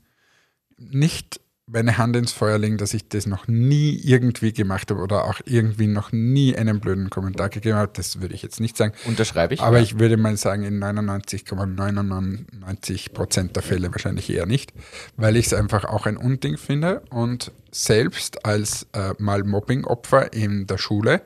nicht 0.78 1.40
meine 1.66 1.98
Hand 1.98 2.16
ins 2.16 2.34
Feuer 2.34 2.58
legen, 2.58 2.78
dass 2.78 2.94
ich 2.94 3.08
das 3.08 3.26
noch 3.26 3.48
nie 3.48 3.98
irgendwie 4.04 4.52
gemacht 4.52 4.92
habe 4.92 5.02
oder 5.02 5.26
auch 5.26 5.40
irgendwie 5.46 5.88
noch 5.88 6.12
nie 6.12 6.56
einen 6.56 6.82
blöden 6.82 7.10
Kommentar 7.10 7.50
gegeben 7.50 7.78
habe. 7.78 7.92
Das 7.94 8.22
würde 8.22 8.36
ich 8.36 8.42
jetzt 8.42 8.60
nicht 8.60 8.76
sagen. 8.76 8.94
unterschreibe 9.06 9.54
ich. 9.54 9.62
Aber 9.62 9.80
ich 9.80 10.00
würde 10.00 10.18
mal 10.18 10.36
sagen, 10.36 10.64
in 10.64 10.84
99,99 10.84 13.14
Prozent 13.14 13.56
der 13.56 13.64
Fälle 13.64 13.92
wahrscheinlich 13.92 14.30
eher 14.30 14.46
nicht, 14.46 14.74
weil 15.16 15.38
ich 15.38 15.48
es 15.48 15.54
einfach 15.54 15.86
auch 15.86 16.06
ein 16.06 16.18
Unding 16.18 16.58
finde 16.58 17.02
und 17.10 17.52
selbst 17.72 18.46
als 18.46 18.88
äh, 18.94 19.14
mal 19.18 19.44
Mobbing-Opfer 19.44 20.34
in 20.34 20.68
der 20.68 20.78
Schule 20.78 21.22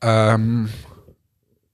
ähm, 0.00 0.70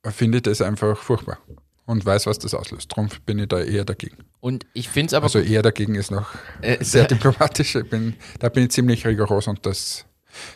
finde 0.04 0.38
ich 0.38 0.42
das 0.42 0.60
einfach 0.60 0.98
furchtbar 0.98 1.38
und 1.86 2.04
weiß, 2.04 2.26
was 2.26 2.38
das 2.38 2.54
auslöst. 2.54 2.92
Darum 2.92 3.08
bin 3.26 3.38
ich 3.38 3.48
da 3.48 3.60
eher 3.60 3.84
dagegen. 3.84 4.16
und 4.40 4.66
ich 4.72 4.88
finde 4.88 5.08
es 5.08 5.14
aber 5.14 5.24
Also 5.24 5.40
eher 5.40 5.62
dagegen 5.62 5.94
ist 5.94 6.10
noch 6.10 6.28
Äh, 6.60 6.82
sehr 6.84 7.04
diplomatisch. 7.08 7.74
Ich 7.74 7.88
bin, 7.88 8.14
da 8.38 8.48
bin 8.48 8.64
ich 8.64 8.70
ziemlich 8.70 9.06
rigoros 9.06 9.46
und 9.46 9.64
das 9.66 10.06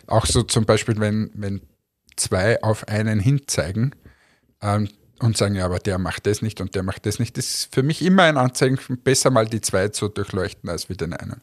auch 0.07 0.27
so 0.27 0.43
zum 0.43 0.65
Beispiel, 0.65 0.99
wenn, 0.99 1.31
wenn 1.35 1.61
zwei 2.17 2.61
auf 2.63 2.89
einen 2.89 3.21
hinzeigen 3.21 3.95
ähm, 4.61 4.89
und 5.21 5.37
sagen, 5.37 5.55
ja, 5.55 5.65
aber 5.65 5.79
der 5.79 5.99
macht 5.99 6.27
das 6.27 6.43
nicht 6.43 6.61
und 6.61 6.75
der 6.75 6.83
macht 6.83 7.07
das 7.07 7.19
nicht, 7.19 7.37
das 7.37 7.47
ist 7.47 7.75
für 7.75 7.83
mich 7.83 8.03
immer 8.03 8.25
ein 8.25 8.37
Anzeichen, 8.37 8.79
besser 9.03 9.31
mal 9.31 9.47
die 9.47 9.61
zwei 9.61 9.89
zu 9.89 10.09
durchleuchten 10.09 10.69
als 10.69 10.89
wie 10.89 10.97
den 10.97 11.13
einen. 11.13 11.43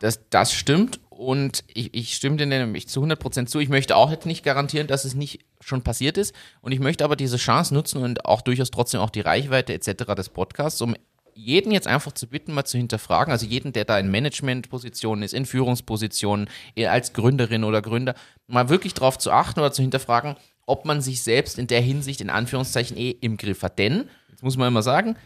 Das, 0.00 0.20
das 0.30 0.52
stimmt 0.52 1.00
und 1.18 1.64
ich, 1.72 1.94
ich 1.94 2.14
stimme 2.14 2.36
dir 2.36 2.46
nämlich 2.46 2.88
zu 2.88 3.02
100% 3.02 3.46
zu. 3.46 3.60
Ich 3.60 3.68
möchte 3.68 3.96
auch 3.96 4.10
jetzt 4.10 4.26
nicht 4.26 4.44
garantieren, 4.44 4.86
dass 4.86 5.04
es 5.04 5.14
nicht 5.14 5.44
schon 5.60 5.82
passiert 5.82 6.18
ist 6.18 6.34
und 6.60 6.72
ich 6.72 6.80
möchte 6.80 7.04
aber 7.04 7.16
diese 7.16 7.36
Chance 7.36 7.74
nutzen 7.74 8.02
und 8.02 8.24
auch 8.24 8.40
durchaus 8.40 8.70
trotzdem 8.70 9.00
auch 9.00 9.10
die 9.10 9.20
Reichweite 9.20 9.72
etc. 9.74 10.14
des 10.16 10.28
Podcasts, 10.28 10.80
um 10.80 10.94
jeden 11.34 11.72
jetzt 11.72 11.86
einfach 11.86 12.12
zu 12.12 12.26
bitten, 12.26 12.52
mal 12.52 12.64
zu 12.64 12.76
hinterfragen, 12.76 13.32
also 13.32 13.46
jeden, 13.46 13.72
der 13.72 13.84
da 13.84 13.98
in 13.98 14.10
Managementpositionen 14.10 15.22
ist, 15.22 15.34
in 15.34 15.46
Führungspositionen, 15.46 16.48
eh, 16.76 16.86
als 16.86 17.12
Gründerin 17.12 17.64
oder 17.64 17.82
Gründer, 17.82 18.14
mal 18.46 18.68
wirklich 18.68 18.94
darauf 18.94 19.18
zu 19.18 19.30
achten 19.30 19.60
oder 19.60 19.72
zu 19.72 19.82
hinterfragen, 19.82 20.36
ob 20.66 20.84
man 20.84 21.00
sich 21.00 21.22
selbst 21.22 21.58
in 21.58 21.66
der 21.66 21.80
Hinsicht 21.80 22.20
in 22.20 22.30
Anführungszeichen 22.30 22.96
eh 22.96 23.10
im 23.10 23.36
Griff 23.36 23.62
hat. 23.62 23.78
Denn, 23.78 24.08
jetzt 24.30 24.42
muss 24.42 24.56
man 24.56 24.68
immer 24.68 24.82
sagen, 24.82 25.16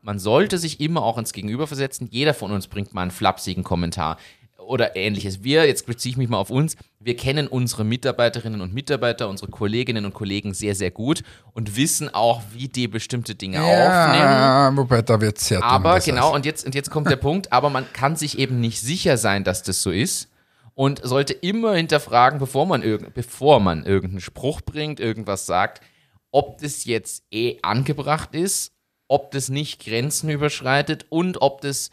man 0.00 0.18
sollte 0.18 0.58
sich 0.58 0.80
immer 0.80 1.02
auch 1.02 1.16
ins 1.16 1.32
Gegenüber 1.32 1.66
versetzen. 1.66 2.08
Jeder 2.10 2.34
von 2.34 2.50
uns 2.50 2.66
bringt 2.66 2.92
mal 2.92 3.02
einen 3.02 3.10
flapsigen 3.12 3.62
Kommentar 3.62 4.18
oder 4.66 4.96
ähnliches. 4.96 5.42
Wir, 5.42 5.66
jetzt 5.66 5.86
beziehe 5.86 6.10
ich 6.10 6.16
mich 6.16 6.28
mal 6.28 6.38
auf 6.38 6.50
uns, 6.50 6.76
wir 6.98 7.16
kennen 7.16 7.46
unsere 7.46 7.84
Mitarbeiterinnen 7.84 8.60
und 8.60 8.72
Mitarbeiter, 8.72 9.28
unsere 9.28 9.50
Kolleginnen 9.50 10.04
und 10.04 10.14
Kollegen 10.14 10.54
sehr, 10.54 10.74
sehr 10.74 10.90
gut 10.90 11.22
und 11.52 11.76
wissen 11.76 12.08
auch, 12.12 12.42
wie 12.52 12.68
die 12.68 12.88
bestimmte 12.88 13.34
Dinge 13.34 13.60
aufnehmen. 13.60 14.22
Ja, 14.22 14.72
wobei 14.74 15.02
da 15.02 15.20
wird 15.20 15.38
sehr 15.38 15.62
Aber 15.62 15.98
genau, 16.00 16.26
heißt. 16.26 16.34
und 16.34 16.46
jetzt, 16.46 16.66
und 16.66 16.74
jetzt 16.74 16.90
kommt 16.90 17.10
der 17.10 17.16
Punkt, 17.16 17.52
aber 17.52 17.70
man 17.70 17.92
kann 17.92 18.16
sich 18.16 18.38
eben 18.38 18.60
nicht 18.60 18.80
sicher 18.80 19.16
sein, 19.16 19.44
dass 19.44 19.62
das 19.62 19.82
so 19.82 19.90
ist. 19.90 20.28
Und 20.74 21.02
sollte 21.04 21.34
immer 21.34 21.74
hinterfragen, 21.74 22.38
bevor 22.38 22.64
man, 22.64 22.82
irgend, 22.82 23.12
bevor 23.12 23.60
man 23.60 23.84
irgendeinen 23.84 24.22
Spruch 24.22 24.62
bringt, 24.62 25.00
irgendwas 25.00 25.44
sagt, 25.44 25.82
ob 26.30 26.58
das 26.62 26.86
jetzt 26.86 27.24
eh 27.30 27.58
angebracht 27.60 28.34
ist, 28.34 28.72
ob 29.06 29.30
das 29.32 29.50
nicht 29.50 29.84
Grenzen 29.84 30.30
überschreitet 30.30 31.04
und 31.10 31.42
ob 31.42 31.60
das 31.60 31.90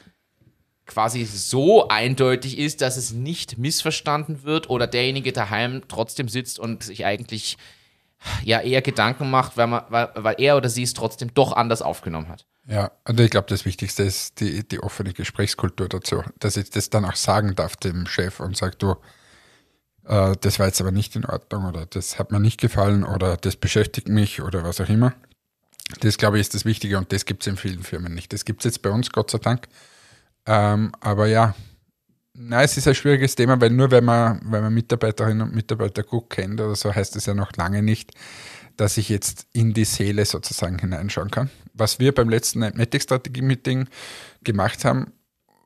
quasi 0.90 1.24
so 1.24 1.88
eindeutig 1.88 2.58
ist, 2.58 2.82
dass 2.82 2.98
es 2.98 3.12
nicht 3.12 3.58
missverstanden 3.58 4.44
wird 4.44 4.70
oder 4.70 4.88
derjenige 4.88 5.32
daheim 5.32 5.84
trotzdem 5.88 6.28
sitzt 6.28 6.60
und 6.60 6.84
sich 6.84 7.06
eigentlich 7.06 7.58
ja 8.44 8.60
eher 8.60 8.82
Gedanken 8.82 9.30
macht, 9.30 9.56
weil, 9.56 9.68
man, 9.68 9.84
weil, 9.90 10.10
weil 10.16 10.36
er 10.40 10.58
oder 10.58 10.68
sie 10.68 10.84
es 10.84 10.94
trotzdem 10.94 11.34
doch 11.34 11.54
anders 11.54 11.82
aufgenommen 11.82 12.28
hat. 12.28 12.46
Ja, 12.68 12.92
und 13.08 13.20
ich 13.20 13.30
glaube, 13.30 13.48
das 13.48 13.66
Wichtigste 13.66 14.04
ist 14.04 14.42
die, 14.42 14.68
die 14.68 14.82
offene 14.82 15.14
Gesprächskultur 15.14 15.88
dazu, 15.88 16.24
dass 16.40 16.58
ich 16.58 16.70
das 16.70 16.90
dann 16.90 17.06
auch 17.06 17.16
sagen 17.16 17.56
darf 17.56 17.76
dem 17.78 18.06
Chef 18.06 18.40
und 18.40 18.58
sage, 18.58 18.76
du, 18.78 18.96
äh, 20.06 20.36
das 20.42 20.60
war 20.60 20.68
jetzt 20.68 20.82
aber 20.82 20.92
nicht 20.92 21.16
in 21.16 21.26
Ordnung 21.26 21.66
oder 21.66 21.86
das 21.86 22.20
hat 22.20 22.32
mir 22.32 22.40
nicht 22.40 22.60
gefallen 22.60 23.04
oder 23.04 23.38
das 23.38 23.56
beschäftigt 23.56 24.10
mich 24.10 24.42
oder 24.42 24.64
was 24.64 24.82
auch 24.82 24.90
immer. 24.90 25.14
Das, 26.02 26.18
glaube 26.18 26.38
ich, 26.38 26.42
ist 26.42 26.54
das 26.54 26.66
Wichtige 26.66 26.98
und 26.98 27.12
das 27.12 27.26
gibt 27.26 27.42
es 27.44 27.48
in 27.48 27.58
vielen 27.58 27.84
Firmen 27.84 28.14
nicht. 28.14 28.34
Das 28.34 28.46
gibt 28.46 28.62
es 28.62 28.66
jetzt 28.66 28.82
bei 28.82 28.90
uns, 28.90 29.12
Gott 29.12 29.32
sei 29.32 29.40
Dank. 29.40 29.68
Ähm, 30.50 30.92
aber 31.00 31.28
ja, 31.28 31.54
na, 32.34 32.64
es 32.64 32.76
ist 32.76 32.88
ein 32.88 32.96
schwieriges 32.96 33.36
Thema, 33.36 33.62
weil 33.62 33.70
nur 33.70 33.92
wenn 33.92 34.04
man, 34.04 34.42
wenn 34.46 34.64
man 34.64 34.74
Mitarbeiterinnen 34.74 35.44
und 35.44 35.54
Mitarbeiter 35.54 36.02
gut 36.02 36.32
kennt 36.32 36.60
oder 36.60 36.76
so, 36.76 36.94
heißt 36.94 37.16
es 37.16 37.28
ja 37.28 37.36
noch 37.36 37.56
lange 37.56 37.84
nicht, 37.84 38.14
dass 38.76 38.98
ich 38.98 39.10
jetzt 39.10 39.46
in 39.54 39.74
die 39.74 39.86
Seele 39.86 40.26
sozusagen 40.26 40.80
hineinschauen 40.80 41.30
kann. 41.30 41.52
Was 41.74 42.00
wir 42.00 42.16
beim 42.16 42.30
letzten 42.30 42.64
Entmatics-Strategie-Meeting 42.64 43.90
gemacht 44.44 44.86
haben, 44.86 45.14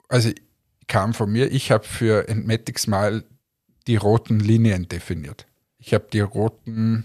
also 0.10 0.32
kam 0.88 1.14
von 1.14 1.32
mir, 1.32 1.50
ich 1.50 1.72
habe 1.72 1.86
für 1.86 2.28
Entmatics 2.28 2.86
mal 2.86 3.24
die 3.88 3.96
roten 3.96 4.42
Linien 4.42 4.90
definiert. 4.90 5.46
Ich 5.78 5.94
habe 5.94 6.08
die 6.12 6.20
roten 6.20 7.04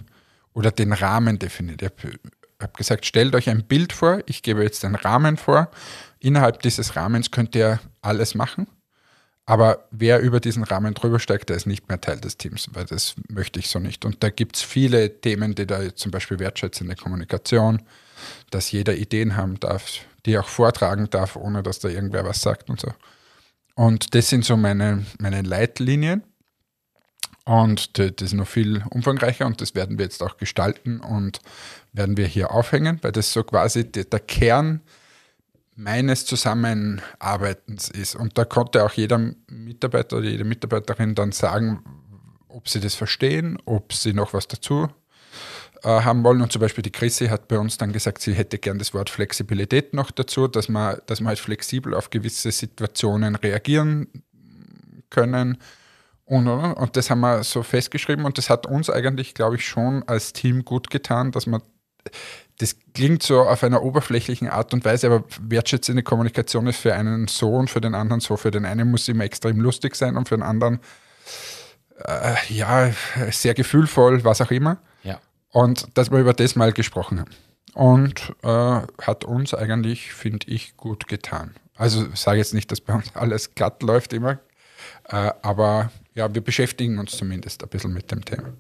oder 0.53 0.73
den 0.73 0.93
Rahmen 0.93 1.39
definiert. 1.39 1.83
Ich 1.83 1.91
habe 1.91 2.19
hab 2.61 2.77
gesagt, 2.77 3.07
stellt 3.07 3.35
euch 3.35 3.49
ein 3.49 3.65
Bild 3.65 3.93
vor, 3.93 4.21
ich 4.27 4.43
gebe 4.43 4.63
jetzt 4.63 4.85
einen 4.85 4.97
Rahmen 4.97 5.37
vor. 5.37 5.71
Innerhalb 6.19 6.63
dieses 6.63 6.97
Rahmens 6.97 7.31
könnt 7.31 7.55
ihr 7.55 7.79
alles 8.03 8.35
machen. 8.35 8.67
Aber 9.47 9.87
wer 9.91 10.21
über 10.21 10.41
diesen 10.41 10.63
Rahmen 10.63 10.93
drüber 10.93 11.19
steigt, 11.19 11.49
der 11.49 11.57
ist 11.57 11.67
nicht 11.67 11.89
mehr 11.89 12.01
Teil 12.01 12.21
des 12.21 12.37
Teams, 12.37 12.69
weil 12.75 12.85
das 12.85 13.15
möchte 13.31 13.59
ich 13.59 13.71
so 13.71 13.79
nicht. 13.79 14.05
Und 14.05 14.23
da 14.23 14.29
gibt 14.29 14.57
es 14.57 14.63
viele 14.63 15.21
Themen, 15.23 15.55
die 15.55 15.67
da 15.67 15.95
zum 15.95 16.11
Beispiel 16.11 16.39
wertschätzende 16.39 16.97
Kommunikation, 16.97 17.81
dass 18.51 18.71
jeder 18.73 18.95
Ideen 18.97 19.37
haben 19.37 19.59
darf, 19.59 20.01
die 20.27 20.37
auch 20.37 20.49
vortragen 20.49 21.09
darf, 21.09 21.37
ohne 21.37 21.63
dass 21.63 21.79
da 21.79 21.89
irgendwer 21.89 22.27
was 22.27 22.43
sagt 22.43 22.69
und 22.69 22.79
so. 22.79 22.93
Und 23.75 24.15
das 24.15 24.29
sind 24.29 24.45
so 24.45 24.57
meine, 24.59 25.07
meine 25.19 25.41
Leitlinien. 25.41 26.25
Und 27.47 27.99
das 27.99 28.11
ist 28.21 28.35
noch 28.35 28.47
viel 28.47 28.85
umfangreicher 28.91 29.47
und 29.47 29.63
das 29.63 29.75
werden 29.75 29.97
wir 29.97 30.05
jetzt 30.05 30.23
auch 30.23 30.37
gestalten 30.37 31.01
und 31.01 31.41
werden 31.93 32.17
wir 32.17 32.27
hier 32.27 32.51
aufhängen, 32.51 32.99
weil 33.03 33.13
das 33.13 33.33
so 33.33 33.43
quasi 33.43 33.91
der 33.91 34.21
Kern 34.21 34.81
meines 35.79 36.27
Zusammenarbeitens 36.27 37.89
ist. 37.89 38.17
Und 38.17 38.37
da 38.37 38.45
konnte 38.45 38.85
auch 38.85 38.93
jeder 38.93 39.19
Mitarbeiter 39.49 40.17
oder 40.17 40.27
jede 40.27 40.45
Mitarbeiterin 40.45 41.15
dann 41.15 41.31
sagen, 41.33 41.85
ob 42.49 42.69
sie 42.69 42.81
das 42.81 42.95
verstehen, 42.95 43.59
ob 43.65 43.93
sie 43.93 44.13
noch 44.13 44.35
was 44.35 44.49
dazu 44.49 44.89
äh, 45.85 45.89
haben 45.89 46.25
wollen. 46.25 46.43
Und 46.43 46.51
zum 46.51 46.61
Beispiel 46.61 46.83
die 46.83 46.91
Chrissy 46.91 47.29
hat 47.29 47.47
bei 47.47 47.59
uns 47.59 47.79
dann 47.79 47.93
gesagt, 47.93 48.21
sie 48.21 48.33
hätte 48.33 48.59
gern 48.59 48.79
das 48.79 48.93
Wort 48.93 49.09
Flexibilität 49.09 49.95
noch 49.95 50.11
dazu, 50.11 50.49
dass 50.49 50.69
man, 50.69 50.99
dass 51.07 51.21
man 51.21 51.29
halt 51.29 51.39
flexibel 51.39 51.95
auf 51.95 52.11
gewisse 52.11 52.51
Situationen 52.51 53.37
reagieren 53.37 54.09
können. 55.11 55.59
Und, 56.25 56.49
und, 56.49 56.73
und 56.75 56.97
das 56.97 57.09
haben 57.09 57.21
wir 57.21 57.45
so 57.45 57.63
festgeschrieben 57.63 58.25
und 58.25 58.37
das 58.37 58.51
hat 58.51 58.67
uns 58.67 58.91
eigentlich, 58.91 59.33
glaube 59.35 59.57
ich, 59.57 59.67
schon 59.67 60.03
als 60.09 60.33
Team 60.33 60.65
gut 60.65 60.91
getan, 60.91 61.31
dass 61.31 61.47
man 61.47 61.63
das 62.59 62.77
klingt 62.93 63.23
so 63.23 63.43
auf 63.43 63.63
einer 63.63 63.83
oberflächlichen 63.83 64.49
Art 64.49 64.75
und 64.75 64.85
Weise, 64.85 65.07
aber 65.07 65.25
wertschätzende 65.41 66.03
Kommunikation 66.03 66.67
ist 66.67 66.79
für 66.79 66.95
einen 66.95 67.29
so 67.29 67.55
und 67.55 67.71
für 67.71 67.81
den 67.81 67.95
anderen 67.95 68.21
so. 68.21 68.37
Für 68.37 68.51
den 68.51 68.65
einen 68.65 68.91
muss 68.91 69.07
sie 69.07 69.13
immer 69.13 69.25
extrem 69.25 69.61
lustig 69.61 69.95
sein 69.95 70.17
und 70.17 70.29
für 70.29 70.37
den 70.37 70.43
anderen 70.43 70.81
äh, 72.05 72.35
ja 72.49 72.91
sehr 73.31 73.55
gefühlvoll, 73.55 74.25
was 74.25 74.41
auch 74.41 74.51
immer. 74.51 74.79
Ja. 75.05 75.21
Und 75.53 75.87
dass 75.97 76.11
wir 76.11 76.19
über 76.19 76.33
das 76.33 76.57
mal 76.57 76.73
gesprochen 76.73 77.21
haben. 77.21 77.31
Und 77.75 78.35
äh, 78.43 78.81
hat 79.03 79.25
uns 79.25 79.55
eigentlich, 79.55 80.13
finde 80.13 80.49
ich, 80.49 80.77
gut 80.77 81.07
getan. 81.07 81.55
Also 81.77 82.07
sage 82.15 82.39
jetzt 82.39 82.55
nicht, 82.55 82.73
dass 82.73 82.81
bei 82.81 82.95
uns 82.95 83.15
alles 83.15 83.55
glatt 83.55 83.85
läuft 83.85 84.13
immer, 84.13 84.41
äh, 85.09 85.31
aber 85.43 85.93
ja, 86.15 86.35
wir 86.35 86.43
beschäftigen 86.43 86.99
uns 86.99 87.17
zumindest 87.17 87.63
ein 87.63 87.69
bisschen 87.69 87.93
mit 87.93 88.11
dem 88.11 88.25
Thema. 88.25 88.53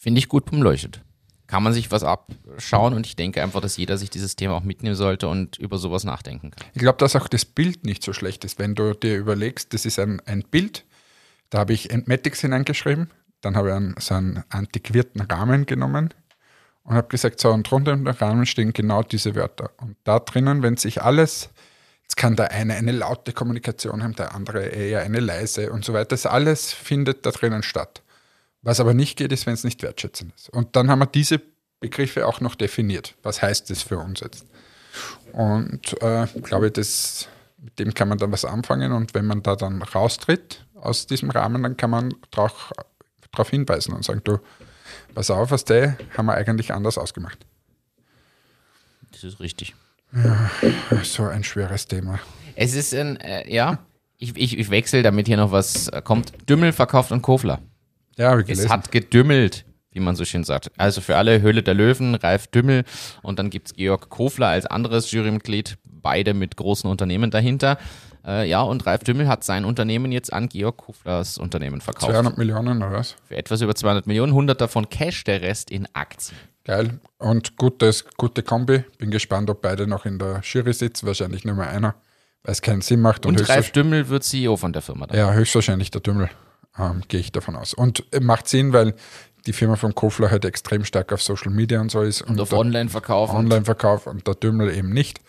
Finde 0.00 0.18
ich 0.18 0.28
gut 0.28 0.50
beleuchtet. 0.50 1.00
Kann 1.46 1.62
man 1.62 1.72
sich 1.72 1.90
was 1.90 2.02
abschauen 2.02 2.92
und 2.94 3.06
ich 3.06 3.14
denke 3.14 3.42
einfach, 3.42 3.60
dass 3.60 3.76
jeder 3.76 3.98
sich 3.98 4.10
dieses 4.10 4.34
Thema 4.34 4.54
auch 4.54 4.64
mitnehmen 4.64 4.96
sollte 4.96 5.28
und 5.28 5.58
über 5.58 5.78
sowas 5.78 6.04
nachdenken 6.04 6.50
kann. 6.50 6.68
Ich 6.74 6.80
glaube, 6.80 6.98
dass 6.98 7.14
auch 7.14 7.28
das 7.28 7.44
Bild 7.44 7.84
nicht 7.84 8.02
so 8.02 8.12
schlecht 8.12 8.44
ist. 8.44 8.58
Wenn 8.58 8.74
du 8.74 8.94
dir 8.94 9.16
überlegst, 9.16 9.72
das 9.72 9.86
ist 9.86 9.98
ein, 9.98 10.20
ein 10.26 10.42
Bild, 10.42 10.84
da 11.50 11.58
habe 11.58 11.72
ich 11.72 11.90
Entmatics 11.90 12.40
hineingeschrieben, 12.40 13.10
dann 13.40 13.56
habe 13.56 13.68
ich 13.68 13.74
einen, 13.74 13.94
so 13.98 14.14
einen 14.14 14.42
antiquierten 14.48 15.20
Rahmen 15.20 15.66
genommen 15.66 16.12
und 16.82 16.94
habe 16.94 17.08
gesagt, 17.08 17.40
so, 17.40 17.50
und 17.50 17.68
drunter 17.70 17.92
im 17.92 18.06
Rahmen 18.06 18.46
stehen 18.46 18.72
genau 18.72 19.02
diese 19.02 19.34
Wörter. 19.34 19.70
Und 19.78 19.96
da 20.04 20.18
drinnen, 20.20 20.62
wenn 20.62 20.76
sich 20.76 21.02
alles, 21.02 21.50
jetzt 22.02 22.16
kann 22.16 22.36
der 22.36 22.52
eine 22.52 22.74
eine 22.74 22.92
laute 22.92 23.32
Kommunikation 23.32 24.02
haben, 24.02 24.14
der 24.14 24.34
andere 24.34 24.66
eher 24.66 25.02
eine 25.02 25.20
leise 25.20 25.72
und 25.72 25.84
so 25.84 25.92
weiter, 25.92 26.10
das 26.10 26.26
alles 26.26 26.72
findet 26.72 27.26
da 27.26 27.30
drinnen 27.30 27.62
statt. 27.62 28.02
Was 28.66 28.80
aber 28.80 28.94
nicht 28.94 29.16
geht, 29.16 29.30
ist, 29.30 29.46
wenn 29.46 29.54
es 29.54 29.62
nicht 29.62 29.80
wertschätzend 29.84 30.34
ist. 30.34 30.50
Und 30.50 30.74
dann 30.74 30.90
haben 30.90 30.98
wir 30.98 31.06
diese 31.06 31.40
Begriffe 31.78 32.26
auch 32.26 32.40
noch 32.40 32.56
definiert. 32.56 33.14
Was 33.22 33.40
heißt 33.40 33.70
das 33.70 33.82
für 33.82 33.98
uns 33.98 34.18
jetzt? 34.18 34.44
Und 35.32 36.02
äh, 36.02 36.26
glaube, 36.42 36.72
das, 36.72 37.28
mit 37.58 37.78
dem 37.78 37.94
kann 37.94 38.08
man 38.08 38.18
dann 38.18 38.32
was 38.32 38.44
anfangen. 38.44 38.90
Und 38.90 39.14
wenn 39.14 39.24
man 39.24 39.44
da 39.44 39.54
dann 39.54 39.82
raustritt 39.82 40.66
aus 40.74 41.06
diesem 41.06 41.30
Rahmen, 41.30 41.62
dann 41.62 41.76
kann 41.76 41.90
man 41.90 42.12
darauf 42.32 43.50
hinweisen 43.50 43.94
und 43.94 44.04
sagen, 44.04 44.22
du, 44.24 44.38
pass 45.14 45.30
auf, 45.30 45.52
was 45.52 45.64
der 45.64 45.96
haben 46.16 46.26
wir 46.26 46.34
eigentlich 46.34 46.72
anders 46.72 46.98
ausgemacht. 46.98 47.38
Das 49.12 49.22
ist 49.22 49.38
richtig. 49.38 49.76
So 51.04 51.22
ein 51.22 51.44
schweres 51.44 51.86
Thema. 51.86 52.18
Es 52.56 52.74
ist 52.74 52.92
ein, 52.92 53.16
äh, 53.20 53.48
ja, 53.48 53.78
ich, 54.18 54.36
ich, 54.36 54.58
ich 54.58 54.70
wechsle, 54.70 55.04
damit 55.04 55.28
hier 55.28 55.36
noch 55.36 55.52
was 55.52 55.86
äh, 55.86 56.02
kommt. 56.02 56.32
Dümmel 56.48 56.72
verkauft 56.72 57.12
und 57.12 57.22
Kofler. 57.22 57.60
Ja, 58.16 58.30
habe 58.30 58.40
ich 58.42 58.48
Es 58.48 58.58
gelesen. 58.58 58.70
hat 58.70 58.90
gedümmelt, 58.92 59.64
wie 59.90 60.00
man 60.00 60.16
so 60.16 60.24
schön 60.24 60.44
sagt. 60.44 60.70
Also 60.76 61.00
für 61.00 61.16
alle 61.16 61.40
Höhle 61.42 61.62
der 61.62 61.74
Löwen, 61.74 62.14
Ralf 62.14 62.46
Dümmel 62.48 62.84
und 63.22 63.38
dann 63.38 63.50
gibt 63.50 63.68
es 63.68 63.74
Georg 63.74 64.08
Kofler 64.08 64.48
als 64.48 64.66
anderes 64.66 65.10
Jurymitglied, 65.10 65.76
beide 65.84 66.34
mit 66.34 66.56
großen 66.56 66.88
Unternehmen 66.90 67.30
dahinter. 67.30 67.78
Äh, 68.26 68.48
ja, 68.48 68.60
und 68.62 68.84
Ralf 68.86 69.04
Dümmel 69.04 69.28
hat 69.28 69.44
sein 69.44 69.64
Unternehmen 69.64 70.10
jetzt 70.12 70.32
an 70.32 70.48
Georg 70.48 70.78
Koflers 70.78 71.38
Unternehmen 71.38 71.80
verkauft. 71.80 72.10
200 72.12 72.38
Millionen 72.38 72.82
oder 72.82 72.92
was? 72.92 73.14
Für 73.28 73.36
etwas 73.36 73.60
über 73.60 73.74
200 73.74 74.06
Millionen, 74.06 74.32
100 74.32 74.60
davon 74.60 74.88
Cash, 74.88 75.22
der 75.24 75.42
Rest 75.42 75.70
in 75.70 75.86
Aktien. 75.92 76.36
Geil. 76.64 76.98
Und 77.18 77.56
gutes, 77.56 78.04
gute 78.16 78.42
Kombi. 78.42 78.82
Bin 78.98 79.12
gespannt, 79.12 79.48
ob 79.50 79.62
beide 79.62 79.86
noch 79.86 80.04
in 80.06 80.18
der 80.18 80.40
Jury 80.42 80.72
sitzen. 80.72 81.06
Wahrscheinlich 81.06 81.44
nur 81.44 81.54
mal 81.54 81.68
einer, 81.68 81.94
weil 82.42 82.50
es 82.52 82.60
keinen 82.62 82.80
Sinn 82.80 83.00
macht. 83.00 83.24
Und, 83.26 83.38
höchstwahrsch- 83.40 83.48
Ralf 83.50 83.70
Dümmel 83.70 84.08
wird 84.08 84.24
CEO 84.24 84.56
von 84.56 84.72
der 84.72 84.82
Firma. 84.82 85.06
Dann. 85.06 85.16
Ja, 85.16 85.32
höchstwahrscheinlich 85.32 85.92
der 85.92 86.00
Dümmel, 86.00 86.28
ähm, 86.78 87.02
gehe 87.08 87.20
ich 87.20 87.32
davon 87.32 87.56
aus. 87.56 87.74
Und 87.74 88.04
äh, 88.12 88.20
macht 88.20 88.48
Sinn, 88.48 88.72
weil 88.72 88.94
die 89.46 89.52
Firma 89.52 89.76
von 89.76 89.94
Kofler 89.94 90.30
halt 90.30 90.44
extrem 90.44 90.84
stark 90.84 91.12
auf 91.12 91.22
Social 91.22 91.52
Media 91.52 91.80
und 91.80 91.90
so 91.90 92.02
ist. 92.02 92.22
Und 92.22 92.40
auf 92.40 92.48
der 92.50 92.58
Online-Verkauf. 92.58 93.30
und- 93.30 93.36
Online-Verkauf 93.36 94.06
und 94.06 94.26
der 94.26 94.34
Dümmel 94.34 94.74
eben 94.76 94.90
nicht. 94.90 95.20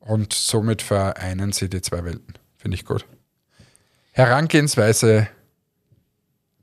Und 0.00 0.32
somit 0.32 0.82
vereinen 0.82 1.52
sie 1.52 1.68
die 1.70 1.80
zwei 1.80 2.04
Welten. 2.04 2.34
Finde 2.56 2.74
ich 2.74 2.84
gut. 2.84 3.06
Herangehensweise 4.12 5.28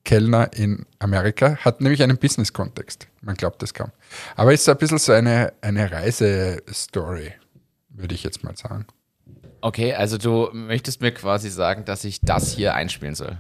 Kellner 0.06 0.52
in 0.54 0.86
Amerika 1.00 1.58
hat 1.58 1.82
nämlich 1.82 2.02
einen 2.04 2.18
Business-Kontext. 2.18 3.08
Man 3.22 3.36
glaubt 3.36 3.62
es 3.64 3.74
kaum. 3.74 3.92
Aber 4.36 4.54
ist 4.54 4.66
so 4.66 4.72
ein 4.72 4.78
bisschen 4.78 4.98
so 4.98 5.12
eine, 5.14 5.54
eine 5.62 5.92
Reisestory. 5.92 7.34
würde 7.90 8.16
ich 8.16 8.24
jetzt 8.24 8.44
mal 8.44 8.56
sagen. 8.56 8.86
Okay, 9.62 9.94
also 9.94 10.18
du 10.18 10.50
möchtest 10.54 11.02
mir 11.02 11.12
quasi 11.14 11.50
sagen, 11.50 11.86
dass 11.86 12.04
ich 12.06 12.22
das 12.22 12.52
hier 12.52 12.76
einspielen 12.76 13.16
soll. 13.16 13.38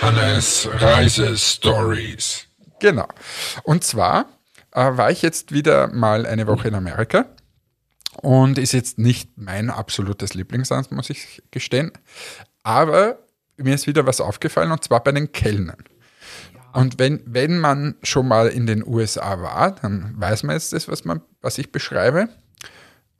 Hannes 0.00 0.68
Reise 0.72 1.36
Stories. 1.36 2.46
Genau. 2.80 3.06
Und 3.62 3.84
zwar 3.84 4.26
äh, 4.72 4.96
war 4.96 5.10
ich 5.10 5.22
jetzt 5.22 5.52
wieder 5.52 5.88
mal 5.88 6.26
eine 6.26 6.46
Woche 6.46 6.68
in 6.68 6.74
Amerika 6.74 7.26
und 8.22 8.58
ist 8.58 8.72
jetzt 8.72 8.98
nicht 8.98 9.30
mein 9.36 9.70
absolutes 9.70 10.34
Lieblingsland, 10.34 10.90
muss 10.92 11.10
ich 11.10 11.42
gestehen. 11.50 11.92
Aber 12.62 13.18
mir 13.56 13.74
ist 13.74 13.86
wieder 13.86 14.06
was 14.06 14.20
aufgefallen 14.20 14.72
und 14.72 14.82
zwar 14.84 15.04
bei 15.04 15.12
den 15.12 15.32
Kellnern. 15.32 15.84
Und 16.72 16.98
wenn, 16.98 17.22
wenn 17.26 17.58
man 17.58 17.96
schon 18.02 18.28
mal 18.28 18.48
in 18.48 18.66
den 18.66 18.86
USA 18.86 19.40
war, 19.40 19.72
dann 19.72 20.14
weiß 20.16 20.44
man 20.44 20.54
jetzt 20.54 20.72
das, 20.72 20.88
was, 20.88 21.04
man, 21.04 21.20
was 21.40 21.58
ich 21.58 21.72
beschreibe. 21.72 22.28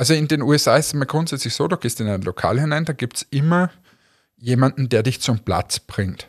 Also 0.00 0.14
in 0.14 0.28
den 0.28 0.40
USA 0.40 0.78
ist 0.78 0.86
es 0.86 0.94
mal 0.94 1.04
grundsätzlich 1.04 1.52
so, 1.52 1.68
du 1.68 1.76
gehst 1.76 2.00
in 2.00 2.08
ein 2.08 2.22
Lokal 2.22 2.58
hinein, 2.58 2.86
da 2.86 2.94
gibt 2.94 3.18
es 3.18 3.26
immer 3.28 3.70
jemanden, 4.38 4.88
der 4.88 5.02
dich 5.02 5.20
zum 5.20 5.40
Platz 5.40 5.78
bringt. 5.78 6.26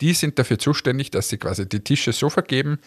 Die 0.00 0.12
sind 0.12 0.40
dafür 0.40 0.58
zuständig, 0.58 1.12
dass 1.12 1.28
sie 1.28 1.38
quasi 1.38 1.68
die 1.68 1.84
Tische 1.84 2.12
so 2.12 2.30
vergeben, 2.30 2.80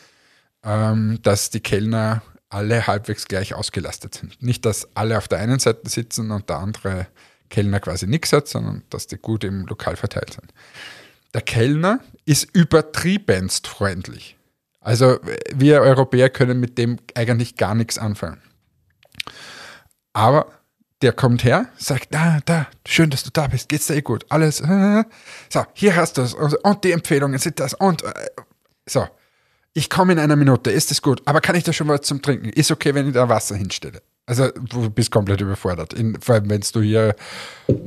ähm, 0.61 1.19
dass 1.21 1.51
die 1.51 1.61
Kellner 1.61 2.21
alle 2.49 2.85
halbwegs 2.85 3.29
gleich 3.29 3.53
ausgelastet 3.53 4.13
sind. 4.13 4.43
Nicht, 4.43 4.65
dass 4.65 4.93
alle 4.93 5.17
auf 5.17 5.29
der 5.29 5.39
einen 5.39 5.59
Seite 5.59 5.89
sitzen 5.89 6.31
und 6.31 6.49
der 6.49 6.57
andere 6.57 7.07
Kellner 7.49 7.79
quasi 7.79 8.05
nichts 8.05 8.33
hat, 8.33 8.49
sondern 8.49 8.83
dass 8.89 9.07
die 9.07 9.15
gut 9.15 9.45
im 9.45 9.67
Lokal 9.67 9.95
verteilt 9.95 10.33
sind. 10.33 10.51
Der 11.33 11.43
Kellner 11.43 12.01
ist 12.25 12.43
übertriebenst 12.51 13.67
freundlich. 13.67 14.35
Also 14.81 15.17
wir 15.55 15.79
Europäer 15.79 16.29
können 16.29 16.59
mit 16.59 16.77
dem 16.77 16.97
eigentlich 17.15 17.55
gar 17.55 17.73
nichts 17.73 17.97
anfangen. 17.97 18.41
Aber 20.13 20.47
der 21.01 21.13
kommt 21.13 21.43
her, 21.43 21.67
sagt, 21.77 22.13
da, 22.13 22.39
da, 22.45 22.67
schön, 22.85 23.09
dass 23.09 23.23
du 23.23 23.29
da 23.31 23.47
bist, 23.47 23.69
geht's 23.69 23.87
dir 23.87 23.95
eh 23.95 24.01
gut, 24.01 24.25
alles. 24.29 24.59
Äh, 24.59 25.03
so, 25.49 25.65
hier 25.73 25.95
hast 25.95 26.17
du 26.17 26.23
es 26.23 26.33
und 26.33 26.83
die 26.83 26.91
Empfehlungen 26.91 27.39
sind 27.39 27.59
das 27.59 27.73
und 27.73 28.03
äh, 28.03 28.13
so. 28.85 29.07
Ich 29.73 29.89
komme 29.89 30.13
in 30.13 30.19
einer 30.19 30.35
Minute, 30.35 30.71
ist 30.71 30.91
es 30.91 31.01
gut, 31.01 31.21
aber 31.25 31.41
kann 31.41 31.55
ich 31.55 31.63
da 31.63 31.71
schon 31.71 31.87
was 31.87 32.01
zum 32.01 32.21
Trinken? 32.21 32.49
Ist 32.49 32.71
okay, 32.71 32.93
wenn 32.95 33.07
ich 33.07 33.13
da 33.13 33.29
Wasser 33.29 33.55
hinstelle. 33.55 34.01
Also 34.29 34.49
du 34.51 34.91
bist 34.91 35.09
komplett 35.09 35.41
überfordert. 35.41 35.93
In, 35.93 36.19
vor 36.21 36.35
allem, 36.35 36.49
wenn 36.51 36.61
du 36.61 36.81
hier, 36.81 37.15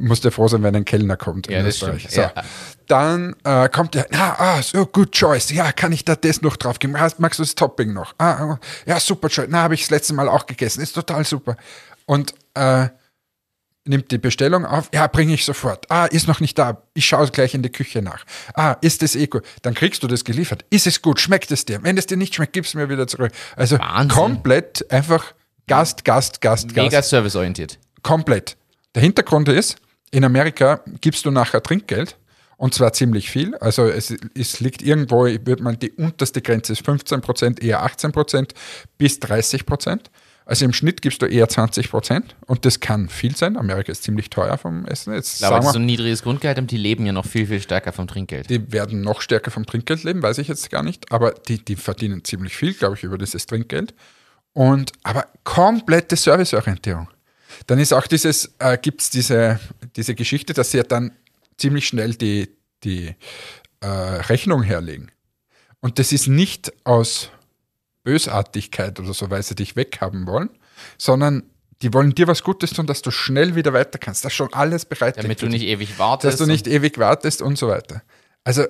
musst 0.01 0.25
du 0.25 0.31
froh 0.33 0.49
sein, 0.49 0.63
wenn 0.65 0.75
ein 0.75 0.85
Kellner 0.85 1.17
kommt 1.17 1.49
ja, 1.49 1.61
in 1.61 1.67
Österreich. 1.67 2.09
So. 2.11 2.21
Ja. 2.21 2.33
Dann 2.89 3.37
äh, 3.45 3.69
kommt 3.69 3.95
der, 3.95 4.07
ah, 4.13 4.35
ah, 4.39 4.63
so, 4.63 4.85
good 4.87 5.13
choice. 5.13 5.51
Ja, 5.51 5.71
kann 5.71 5.93
ich 5.93 6.05
da 6.05 6.17
das 6.17 6.43
noch 6.43 6.57
drauf 6.57 6.81
geben? 6.81 6.97
Ah, 6.97 7.09
Magst 7.19 7.39
du 7.39 7.45
das 7.45 7.55
Topping 7.55 7.93
noch? 7.93 8.15
Ah, 8.19 8.59
ja, 8.87 8.99
super 8.99 9.29
choice. 9.29 9.47
Na, 9.51 9.63
habe 9.63 9.75
ich 9.75 9.83
das 9.83 9.91
letzte 9.91 10.15
Mal 10.15 10.29
auch 10.29 10.47
gegessen. 10.47 10.83
Ist 10.83 10.95
total 10.95 11.25
super. 11.25 11.57
Und 12.07 12.35
äh, 12.55 12.89
nimmt 13.85 14.11
die 14.11 14.19
Bestellung 14.19 14.65
auf. 14.65 14.89
Ja, 14.93 15.07
bringe 15.07 15.35
ich 15.35 15.45
sofort. 15.45 15.91
Ah, 15.91 16.07
ist 16.07 16.29
noch 16.29 16.41
nicht 16.41 16.59
da. 16.59 16.83
Ich 16.95 17.07
schaue 17.07 17.29
gleich 17.31 17.55
in 17.55 17.63
die 17.63 17.71
Küche 17.71 18.03
nach. 18.03 18.25
Ah, 18.55 18.77
ist 18.81 19.03
das 19.03 19.17
eh 19.17 19.27
gut? 19.27 19.45
Dann 19.63 19.75
kriegst 19.75 20.03
du 20.03 20.07
das 20.07 20.25
geliefert. 20.25 20.65
Ist 20.71 20.87
es 20.87 21.03
gut? 21.03 21.21
Schmeckt 21.21 21.51
es 21.51 21.65
dir? 21.65 21.83
Wenn 21.83 21.99
es 21.99 22.07
dir 22.07 22.17
nicht 22.17 22.35
schmeckt, 22.35 22.53
gib 22.53 22.65
es 22.65 22.75
mir 22.75 22.89
wieder 22.89 23.07
zurück. 23.07 23.33
Also 23.57 23.79
Wahnsinn. 23.79 24.09
komplett 24.09 24.91
einfach 24.91 25.35
Gast, 25.67 26.05
Gast, 26.05 26.41
Gast, 26.41 26.69
Mega 26.75 26.89
Gast. 26.89 27.11
serviceorientiert. 27.11 27.79
Komplett. 28.03 28.57
Der 28.95 29.03
Hintergrund 29.03 29.49
ist, 29.49 29.77
in 30.11 30.25
Amerika 30.25 30.81
gibst 31.01 31.25
du 31.25 31.31
nachher 31.31 31.63
Trinkgeld 31.63 32.17
und 32.57 32.75
zwar 32.75 32.93
ziemlich 32.93 33.31
viel. 33.31 33.57
Also 33.57 33.87
es, 33.87 34.15
es 34.37 34.61
liegt 34.61 34.83
irgendwo, 34.83 35.25
würde 35.25 35.63
man 35.63 35.79
die 35.79 35.91
unterste 35.93 36.43
Grenze 36.43 36.75
ist 36.75 36.85
15 36.85 37.21
Prozent, 37.21 37.63
eher 37.63 37.83
18 37.83 38.13
Prozent 38.13 38.55
bis 38.99 39.19
30 39.21 39.67
Prozent. 39.67 40.11
Also 40.45 40.65
im 40.65 40.73
Schnitt 40.73 41.03
gibst 41.03 41.23
du 41.23 41.27
eher 41.27 41.49
20 41.49 41.91
Prozent 41.91 42.37
und 42.47 42.65
das 42.65 42.81
kann 42.81 43.09
viel 43.09 43.37
sein. 43.37 43.57
Amerika 43.57 43.93
ist 43.93 44.03
ziemlich 44.03 44.29
teuer 44.31 44.59
vom 44.59 44.87
Essen. 44.87 45.15
Jetzt 45.15 45.41
das 45.43 45.51
ist 45.51 45.65
wir, 45.65 45.73
so 45.73 45.79
ein 45.79 45.87
niedriges 45.87 46.23
Grundgehalt 46.23 46.59
und 46.59 46.71
die 46.71 46.77
leben 46.77 47.07
ja 47.07 47.13
noch 47.13 47.27
viel, 47.27 47.47
viel 47.47 47.61
stärker 47.61 47.93
vom 47.93 48.09
Trinkgeld. 48.09 48.51
die 48.51 48.73
werden 48.73 49.03
noch 49.03 49.21
stärker 49.21 49.51
vom 49.51 49.67
Trinkgeld 49.67 50.03
leben, 50.05 50.23
weiß 50.23 50.39
ich 50.39 50.49
jetzt 50.49 50.69
gar 50.71 50.83
nicht, 50.83 51.13
aber 51.13 51.33
die, 51.33 51.65
die 51.65 51.77
verdienen 51.77 52.25
ziemlich 52.25 52.57
viel, 52.57 52.75
glaube 52.75 52.97
ich, 52.97 53.05
über 53.05 53.19
dieses 53.19 53.47
Trinkgeld. 53.47 53.95
Und 54.53 54.93
aber 55.03 55.27
komplette 55.45 56.17
Serviceorientierung. 56.17 57.09
Dann 57.67 57.79
ist 57.79 57.93
auch 57.93 58.07
dieses, 58.07 58.55
äh, 58.59 58.77
gibt 58.77 59.03
es 59.03 59.11
diese, 59.11 59.61
diese 59.97 60.15
Geschichte, 60.15 60.53
dass 60.53 60.73
sie 60.73 60.79
ja 60.79 60.83
dann 60.83 61.13
ziemlich 61.57 61.87
schnell 61.87 62.15
die, 62.15 62.49
die 62.85 63.15
äh, 63.81 63.87
Rechnung 63.87 64.63
herlegen. 64.63 65.11
Und 65.81 65.99
das 65.99 66.13
ist 66.13 66.29
nicht 66.29 66.73
aus 66.85 67.31
Bösartigkeit 68.05 68.99
oder 69.01 69.15
so, 69.15 69.31
weil 69.31 69.43
sie 69.43 69.55
dich 69.55 69.77
weghaben 69.77 70.27
wollen, 70.27 70.51
sondern 70.99 71.45
die 71.83 71.93
wollen 71.93 72.15
dir 72.15 72.29
was 72.29 72.43
Gutes 72.43 72.71
tun, 72.71 72.87
dass 72.87 73.03
du 73.03 73.11
schnell 73.11 73.57
wieder 73.57 73.73
weiter 73.73 73.99
kannst, 73.99 74.25
dass 74.25 74.33
schon 74.33 74.53
alles 74.53 74.85
bereit 74.85 75.17
liegt 75.17 75.25
Damit 75.25 75.43
du 75.43 75.49
nicht 75.49 75.65
ewig 75.65 75.99
wartest. 75.99 76.33
dass 76.33 76.39
du 76.39 76.51
nicht 76.51 76.67
ewig 76.67 76.99
wartest 76.99 77.43
und 77.43 77.59
so 77.59 77.69
weiter. 77.69 78.03
Also, 78.45 78.67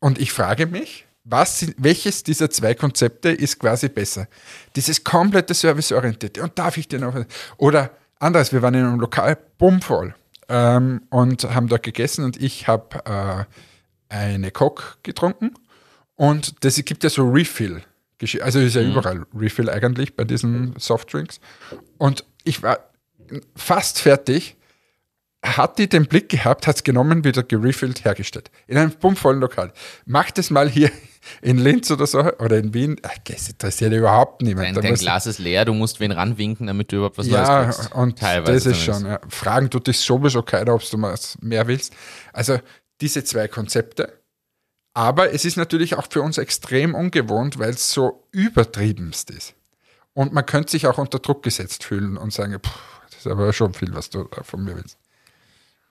und 0.00 0.18
ich 0.18 0.32
frage 0.32 0.66
mich, 0.66 1.06
was, 1.24 1.66
welches 1.78 2.22
dieser 2.22 2.50
zwei 2.50 2.74
Konzepte 2.74 3.30
ist 3.30 3.58
quasi 3.58 3.88
besser? 3.88 4.28
Dieses 4.76 5.02
komplette 5.02 5.54
Serviceorientierte. 5.54 6.42
Und 6.42 6.58
darf 6.58 6.76
ich 6.76 6.86
dir 6.86 7.00
noch? 7.00 7.14
Oder 7.56 7.90
anderes, 8.18 8.52
wir 8.52 8.62
waren 8.62 8.74
in 8.74 8.84
einem 8.84 9.00
Lokal 9.00 9.36
bummvoll 9.58 10.14
ähm, 10.48 11.02
und 11.10 11.42
haben 11.44 11.68
dort 11.68 11.82
gegessen 11.82 12.24
und 12.24 12.40
ich 12.40 12.68
habe 12.68 13.04
äh, 13.04 13.44
eine 14.14 14.50
Coke 14.50 14.84
getrunken 15.02 15.54
und 16.14 16.64
das 16.64 16.76
gibt 16.84 17.02
ja 17.02 17.10
so 17.10 17.28
Refill. 17.28 17.82
Gesch- 18.20 18.40
Also 18.40 18.60
ist 18.60 18.74
ja 18.74 18.82
überall 18.82 19.26
Refill 19.34 19.68
eigentlich 19.70 20.16
bei 20.16 20.24
diesen 20.24 20.74
Softdrinks. 20.78 21.40
Und 21.98 22.24
ich 22.44 22.62
war 22.62 22.78
fast 23.54 24.00
fertig 24.00 24.56
hat 25.44 25.78
die 25.78 25.88
den 25.88 26.06
Blick 26.06 26.28
gehabt, 26.28 26.66
hat 26.66 26.76
es 26.76 26.82
genommen, 26.82 27.22
wieder 27.22 27.44
gerefillt, 27.44 28.04
hergestellt. 28.04 28.50
In 28.66 28.78
einem 28.78 28.90
pumpvollen 28.90 29.38
Lokal. 29.40 29.72
Mach 30.04 30.30
das 30.32 30.50
mal 30.50 30.68
hier 30.68 30.90
in 31.40 31.58
Linz 31.58 31.88
oder 31.92 32.06
so 32.06 32.18
oder 32.38 32.58
in 32.58 32.74
Wien. 32.74 32.96
Ach, 33.04 33.16
Das 33.24 33.48
interessiert 33.48 33.92
überhaupt 33.92 34.42
niemand. 34.42 34.76
Dein, 34.76 34.82
dein 34.82 34.94
Glas 34.94 35.26
ist 35.26 35.38
leer, 35.38 35.64
du 35.64 35.72
musst 35.72 36.00
wen 36.00 36.10
ranwinken, 36.10 36.66
damit 36.66 36.90
du 36.90 36.96
überhaupt 36.96 37.18
was 37.18 37.28
ja, 37.28 37.62
Neues 37.64 37.76
kriegst. 37.76 37.94
und 37.94 38.18
Teilweise 38.18 38.52
das 38.54 38.66
ist 38.78 38.84
zumindest. 38.84 39.02
schon. 39.02 39.10
Ja. 39.12 39.20
Fragen 39.28 39.70
tut 39.70 39.86
dich 39.86 39.98
sowieso 39.98 40.42
keiner, 40.42 40.74
ob 40.74 40.88
du 40.90 40.96
mal 40.98 41.14
mehr 41.42 41.68
willst. 41.68 41.94
Also 42.32 42.58
diese 43.00 43.22
zwei 43.22 43.46
Konzepte. 43.46 44.15
Aber 44.96 45.30
es 45.30 45.44
ist 45.44 45.58
natürlich 45.58 45.94
auch 45.96 46.06
für 46.10 46.22
uns 46.22 46.38
extrem 46.38 46.94
ungewohnt, 46.94 47.58
weil 47.58 47.68
es 47.68 47.92
so 47.92 48.26
übertriebenst 48.32 49.30
ist. 49.30 49.52
Und 50.14 50.32
man 50.32 50.46
könnte 50.46 50.70
sich 50.70 50.86
auch 50.86 50.96
unter 50.96 51.18
Druck 51.18 51.42
gesetzt 51.42 51.84
fühlen 51.84 52.16
und 52.16 52.32
sagen, 52.32 52.58
"Puh, 52.62 52.70
das 53.10 53.18
ist 53.18 53.26
aber 53.26 53.52
schon 53.52 53.74
viel, 53.74 53.94
was 53.94 54.08
du 54.08 54.26
von 54.42 54.64
mir 54.64 54.74
willst. 54.74 54.96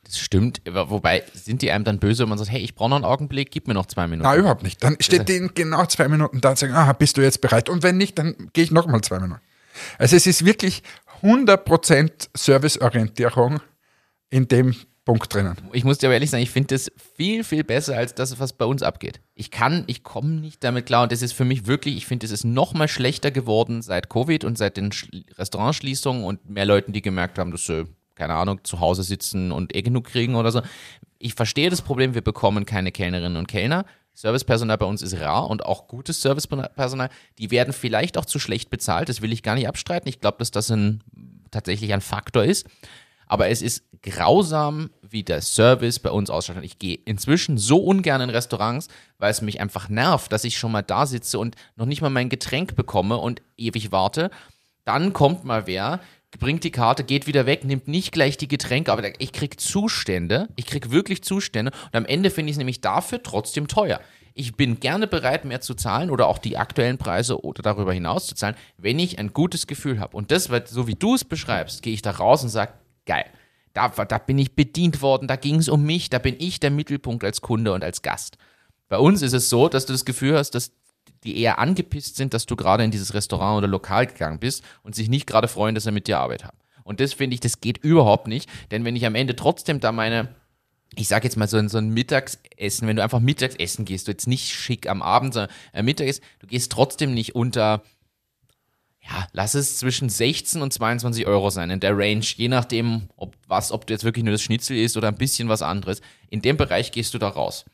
Das 0.05 0.17
stimmt, 0.17 0.59
wobei 0.65 1.23
sind 1.35 1.61
die 1.61 1.69
einem 1.69 1.83
dann 1.83 1.99
böse, 1.99 2.23
wenn 2.23 2.29
man 2.29 2.39
sagt, 2.39 2.49
hey, 2.49 2.61
ich 2.61 2.73
brauche 2.73 2.89
noch 2.89 2.95
einen 2.95 3.05
Augenblick, 3.05 3.51
gib 3.51 3.67
mir 3.67 3.75
noch 3.75 3.85
zwei 3.85 4.07
Minuten. 4.07 4.27
Na, 4.27 4.35
überhaupt 4.35 4.63
nicht. 4.63 4.83
Dann 4.83 4.97
steht 4.99 5.29
in 5.29 5.51
genau 5.53 5.85
zwei 5.85 6.07
Minuten 6.07 6.41
da 6.41 6.49
und 6.49 6.57
sagen, 6.57 6.73
ah, 6.73 6.91
bist 6.93 7.17
du 7.17 7.21
jetzt 7.21 7.41
bereit? 7.41 7.69
Und 7.69 7.83
wenn 7.83 7.97
nicht, 7.97 8.17
dann 8.17 8.49
gehe 8.53 8.63
ich 8.63 8.71
nochmal 8.71 9.01
zwei 9.01 9.19
Minuten. 9.19 9.41
Also 9.99 10.15
es 10.15 10.25
ist 10.25 10.45
wirklich 10.45 10.81
100% 11.21 12.29
Serviceorientierung 12.35 13.59
in 14.31 14.47
dem 14.47 14.75
Punkt 15.05 15.31
drinnen. 15.31 15.55
Ich 15.71 15.83
muss 15.83 15.99
dir 15.99 16.07
aber 16.07 16.15
ehrlich 16.15 16.31
sagen, 16.31 16.41
ich 16.41 16.49
finde 16.49 16.73
das 16.73 16.91
viel, 17.15 17.43
viel 17.43 17.63
besser 17.63 17.95
als 17.95 18.15
das, 18.15 18.39
was 18.39 18.53
bei 18.53 18.65
uns 18.65 18.81
abgeht. 18.81 19.21
Ich 19.35 19.51
kann, 19.51 19.83
ich 19.85 20.01
komme 20.03 20.31
nicht 20.41 20.63
damit 20.63 20.87
klar 20.87 21.03
und 21.03 21.11
das 21.11 21.21
ist 21.21 21.33
für 21.33 21.45
mich 21.45 21.67
wirklich, 21.67 21.95
ich 21.95 22.07
finde, 22.07 22.25
es 22.25 22.31
ist 22.31 22.43
noch 22.43 22.73
mal 22.73 22.87
schlechter 22.87 23.29
geworden 23.29 23.83
seit 23.83 24.09
Covid 24.09 24.43
und 24.43 24.57
seit 24.57 24.77
den 24.77 24.91
Schl- 24.91 25.23
Restaurantschließungen 25.37 26.23
und 26.23 26.49
mehr 26.49 26.65
Leuten, 26.65 26.91
die 26.91 27.03
gemerkt 27.03 27.37
haben, 27.37 27.51
dass 27.51 27.65
sie, 27.65 27.85
keine 28.15 28.33
Ahnung, 28.33 28.63
zu 28.63 28.79
Hause 28.79 29.03
sitzen 29.03 29.51
und 29.51 29.75
eh 29.75 29.83
genug 29.83 30.05
kriegen 30.05 30.33
oder 30.33 30.51
so. 30.51 30.63
Ich 31.19 31.35
verstehe 31.35 31.69
das 31.69 31.83
Problem, 31.83 32.15
wir 32.15 32.23
bekommen 32.23 32.65
keine 32.65 32.91
Kellnerinnen 32.91 33.37
und 33.37 33.47
Kellner. 33.47 33.85
Servicepersonal 34.15 34.77
bei 34.77 34.85
uns 34.85 35.03
ist 35.03 35.19
rar 35.19 35.47
und 35.49 35.65
auch 35.65 35.87
gutes 35.87 36.21
Servicepersonal. 36.21 37.09
Die 37.37 37.51
werden 37.51 37.73
vielleicht 37.73 38.17
auch 38.17 38.25
zu 38.25 38.39
schlecht 38.39 38.71
bezahlt, 38.71 39.09
das 39.09 39.21
will 39.21 39.31
ich 39.31 39.43
gar 39.43 39.53
nicht 39.53 39.67
abstreiten. 39.67 40.09
Ich 40.09 40.19
glaube, 40.19 40.37
dass 40.39 40.49
das 40.51 40.71
ein, 40.71 41.03
tatsächlich 41.51 41.93
ein 41.93 42.01
Faktor 42.01 42.43
ist. 42.43 42.65
Aber 43.27 43.49
es 43.49 43.61
ist 43.61 43.83
grausam, 44.01 44.89
wie 45.01 45.23
der 45.23 45.41
Service 45.41 45.99
bei 45.99 46.11
uns 46.11 46.29
ausschaut. 46.29 46.57
Ich 46.61 46.79
gehe 46.79 46.99
inzwischen 47.05 47.57
so 47.57 47.77
ungern 47.77 48.21
in 48.21 48.29
Restaurants, 48.29 48.87
weil 49.17 49.31
es 49.31 49.41
mich 49.41 49.59
einfach 49.59 49.89
nervt, 49.89 50.31
dass 50.31 50.43
ich 50.43 50.57
schon 50.57 50.71
mal 50.71 50.83
da 50.83 51.05
sitze 51.05 51.39
und 51.39 51.55
noch 51.75 51.85
nicht 51.85 52.01
mal 52.01 52.09
mein 52.09 52.29
Getränk 52.29 52.75
bekomme 52.75 53.17
und 53.17 53.41
ewig 53.57 53.91
warte. 53.91 54.29
Dann 54.83 55.13
kommt 55.13 55.43
mal 55.43 55.65
wer, 55.65 55.99
bringt 56.39 56.63
die 56.63 56.71
Karte, 56.71 57.03
geht 57.03 57.27
wieder 57.27 57.45
weg, 57.45 57.63
nimmt 57.63 57.87
nicht 57.87 58.11
gleich 58.11 58.37
die 58.37 58.47
Getränke, 58.47 58.91
aber 58.91 59.19
ich 59.19 59.31
krieg 59.31 59.59
Zustände. 59.59 60.49
Ich 60.55 60.65
krieg 60.65 60.91
wirklich 60.91 61.23
Zustände. 61.23 61.71
Und 61.85 61.95
am 61.95 62.05
Ende 62.05 62.29
finde 62.29 62.49
ich 62.49 62.55
es 62.55 62.57
nämlich 62.57 62.81
dafür 62.81 63.23
trotzdem 63.23 63.67
teuer. 63.67 63.99
Ich 64.33 64.55
bin 64.55 64.81
gerne 64.81 65.07
bereit, 65.07 65.45
mehr 65.45 65.61
zu 65.61 65.75
zahlen 65.75 66.09
oder 66.09 66.27
auch 66.27 66.39
die 66.39 66.57
aktuellen 66.57 66.97
Preise 66.97 67.41
oder 67.41 67.63
darüber 67.63 67.93
hinaus 67.93 68.27
zu 68.27 68.35
zahlen, 68.35 68.55
wenn 68.77 68.99
ich 68.99 69.17
ein 69.17 69.31
gutes 69.31 69.65
Gefühl 69.65 69.99
habe. 69.99 70.17
Und 70.17 70.29
das, 70.29 70.49
so 70.65 70.87
wie 70.87 70.95
du 70.95 71.15
es 71.15 71.23
beschreibst, 71.23 71.81
gehe 71.81 71.93
ich 71.93 72.01
da 72.01 72.11
raus 72.11 72.43
und 72.43 72.49
sage, 72.49 72.73
geil. 73.05 73.25
Da, 73.73 73.89
da 73.89 74.17
bin 74.17 74.37
ich 74.37 74.55
bedient 74.55 75.01
worden, 75.01 75.27
da 75.27 75.35
ging 75.35 75.55
es 75.55 75.67
um 75.67 75.83
mich, 75.83 76.09
da 76.09 76.17
bin 76.17 76.35
ich 76.39 76.59
der 76.59 76.71
Mittelpunkt 76.71 77.23
als 77.23 77.41
Kunde 77.41 77.73
und 77.73 77.83
als 77.83 78.01
Gast. 78.01 78.37
Bei 78.87 78.97
uns 78.97 79.21
ist 79.21 79.33
es 79.33 79.49
so, 79.49 79.67
dass 79.67 79.85
du 79.85 79.93
das 79.93 80.05
Gefühl 80.05 80.37
hast, 80.37 80.51
dass 80.51 80.71
die 81.25 81.37
eher 81.39 81.59
angepisst 81.59 82.15
sind, 82.15 82.33
dass 82.33 82.45
du 82.45 82.55
gerade 82.55 82.83
in 82.83 82.91
dieses 82.91 83.13
Restaurant 83.13 83.57
oder 83.57 83.67
Lokal 83.67 84.07
gegangen 84.07 84.39
bist 84.39 84.63
und 84.83 84.95
sich 84.95 85.09
nicht 85.09 85.27
gerade 85.27 85.47
freuen, 85.47 85.75
dass 85.75 85.83
sie 85.83 85.91
mit 85.91 86.07
dir 86.07 86.19
Arbeit 86.19 86.45
haben. 86.45 86.57
Und 86.83 86.99
das 86.99 87.13
finde 87.13 87.33
ich, 87.33 87.39
das 87.39 87.61
geht 87.61 87.79
überhaupt 87.79 88.27
nicht, 88.27 88.49
denn 88.71 88.85
wenn 88.85 88.95
ich 88.95 89.05
am 89.05 89.15
Ende 89.15 89.35
trotzdem 89.35 89.79
da 89.79 89.91
meine, 89.91 90.35
ich 90.95 91.07
sage 91.07 91.25
jetzt 91.25 91.35
mal 91.35 91.47
so 91.47 91.57
ein, 91.57 91.67
so 91.67 91.79
ein 91.79 91.89
Mittagsessen, 91.89 92.87
wenn 92.87 92.95
du 92.95 93.03
einfach 93.03 93.19
Mittagsessen 93.19 93.85
gehst, 93.85 94.07
du 94.07 94.11
jetzt 94.11 94.27
nicht 94.27 94.53
schick 94.53 94.87
am 94.87 95.01
Abend, 95.01 95.33
sondern 95.33 95.51
äh, 95.73 95.81
Mittagessen, 95.81 96.23
du 96.39 96.47
gehst 96.47 96.71
trotzdem 96.71 97.13
nicht 97.13 97.33
unter, 97.33 97.81
ja, 99.07 99.27
lass 99.33 99.53
es 99.53 99.77
zwischen 99.77 100.09
16 100.09 100.61
und 100.61 100.73
22 100.73 101.27
Euro 101.27 101.49
sein 101.51 101.69
in 101.69 101.79
der 101.79 101.95
Range, 101.97 102.23
je 102.23 102.47
nachdem, 102.47 103.09
ob 103.17 103.35
was, 103.47 103.71
ob 103.71 103.85
du 103.85 103.93
jetzt 103.93 104.03
wirklich 104.03 104.25
nur 104.25 104.31
das 104.31 104.41
Schnitzel 104.41 104.77
isst 104.77 104.97
oder 104.97 105.09
ein 105.09 105.15
bisschen 105.15 105.47
was 105.47 105.61
anderes. 105.61 106.01
In 106.29 106.41
dem 106.41 106.57
Bereich 106.57 106.91
gehst 106.91 107.13
du 107.13 107.19
da 107.19 107.27
raus. 107.27 107.65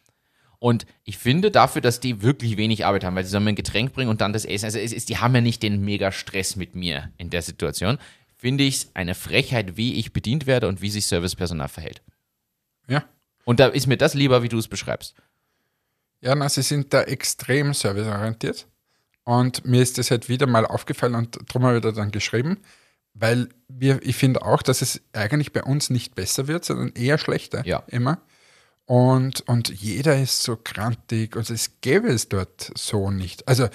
Und 0.59 0.85
ich 1.05 1.17
finde 1.17 1.49
dafür, 1.49 1.81
dass 1.81 2.01
die 2.01 2.21
wirklich 2.21 2.57
wenig 2.57 2.85
Arbeit 2.85 3.03
haben, 3.03 3.15
weil 3.15 3.23
sie 3.23 3.31
sollen 3.31 3.45
mir 3.45 3.51
ein 3.51 3.55
Getränk 3.55 3.93
bringen 3.93 4.09
und 4.09 4.21
dann 4.21 4.33
das 4.33 4.45
Essen. 4.45 4.65
Also 4.65 4.77
es 4.77 4.91
ist, 4.91 5.09
die 5.09 5.17
haben 5.17 5.33
ja 5.33 5.41
nicht 5.41 5.63
den 5.63 5.81
mega 5.83 6.11
Stress 6.11 6.55
mit 6.55 6.75
mir 6.75 7.11
in 7.17 7.29
der 7.29 7.41
Situation. 7.41 7.97
Finde 8.35 8.65
ich 8.65 8.75
es 8.75 8.91
eine 8.93 9.15
Frechheit, 9.15 9.77
wie 9.77 9.95
ich 9.95 10.13
bedient 10.13 10.45
werde 10.47 10.67
und 10.67 10.81
wie 10.81 10.89
sich 10.89 11.07
Servicepersonal 11.07 11.69
verhält. 11.69 12.01
Ja. 12.87 13.05
Und 13.45 13.59
da 13.59 13.67
ist 13.67 13.87
mir 13.87 13.97
das 13.97 14.13
lieber, 14.13 14.43
wie 14.43 14.49
du 14.49 14.57
es 14.57 14.67
beschreibst. 14.67 15.15
Ja, 16.19 16.35
na, 16.35 16.49
sie 16.49 16.61
sind 16.61 16.93
da 16.93 17.03
extrem 17.03 17.73
serviceorientiert. 17.73 18.67
Und 19.23 19.65
mir 19.65 19.81
ist 19.81 19.97
das 19.97 20.11
halt 20.11 20.29
wieder 20.29 20.47
mal 20.47 20.65
aufgefallen 20.65 21.15
und 21.15 21.37
darum 21.47 21.65
habe 21.65 21.77
ich 21.77 21.83
da 21.83 21.91
dann 21.91 22.11
geschrieben, 22.11 22.57
weil 23.13 23.49
wir, 23.67 23.99
ich 24.03 24.15
finde 24.15 24.41
auch, 24.43 24.61
dass 24.61 24.81
es 24.81 25.01
eigentlich 25.13 25.53
bei 25.53 25.63
uns 25.63 25.89
nicht 25.89 26.15
besser 26.15 26.47
wird, 26.47 26.65
sondern 26.65 26.93
eher 26.93 27.17
schlechter. 27.17 27.65
Ja. 27.65 27.83
Immer. 27.87 28.21
Und, 28.85 29.41
und 29.47 29.69
jeder 29.69 30.19
ist 30.19 30.43
so 30.43 30.57
krantig 30.57 31.35
und 31.35 31.49
es 31.49 31.81
gäbe 31.81 32.09
es 32.09 32.29
dort 32.29 32.71
so 32.75 33.11
nicht. 33.11 33.47
Also, 33.47 33.69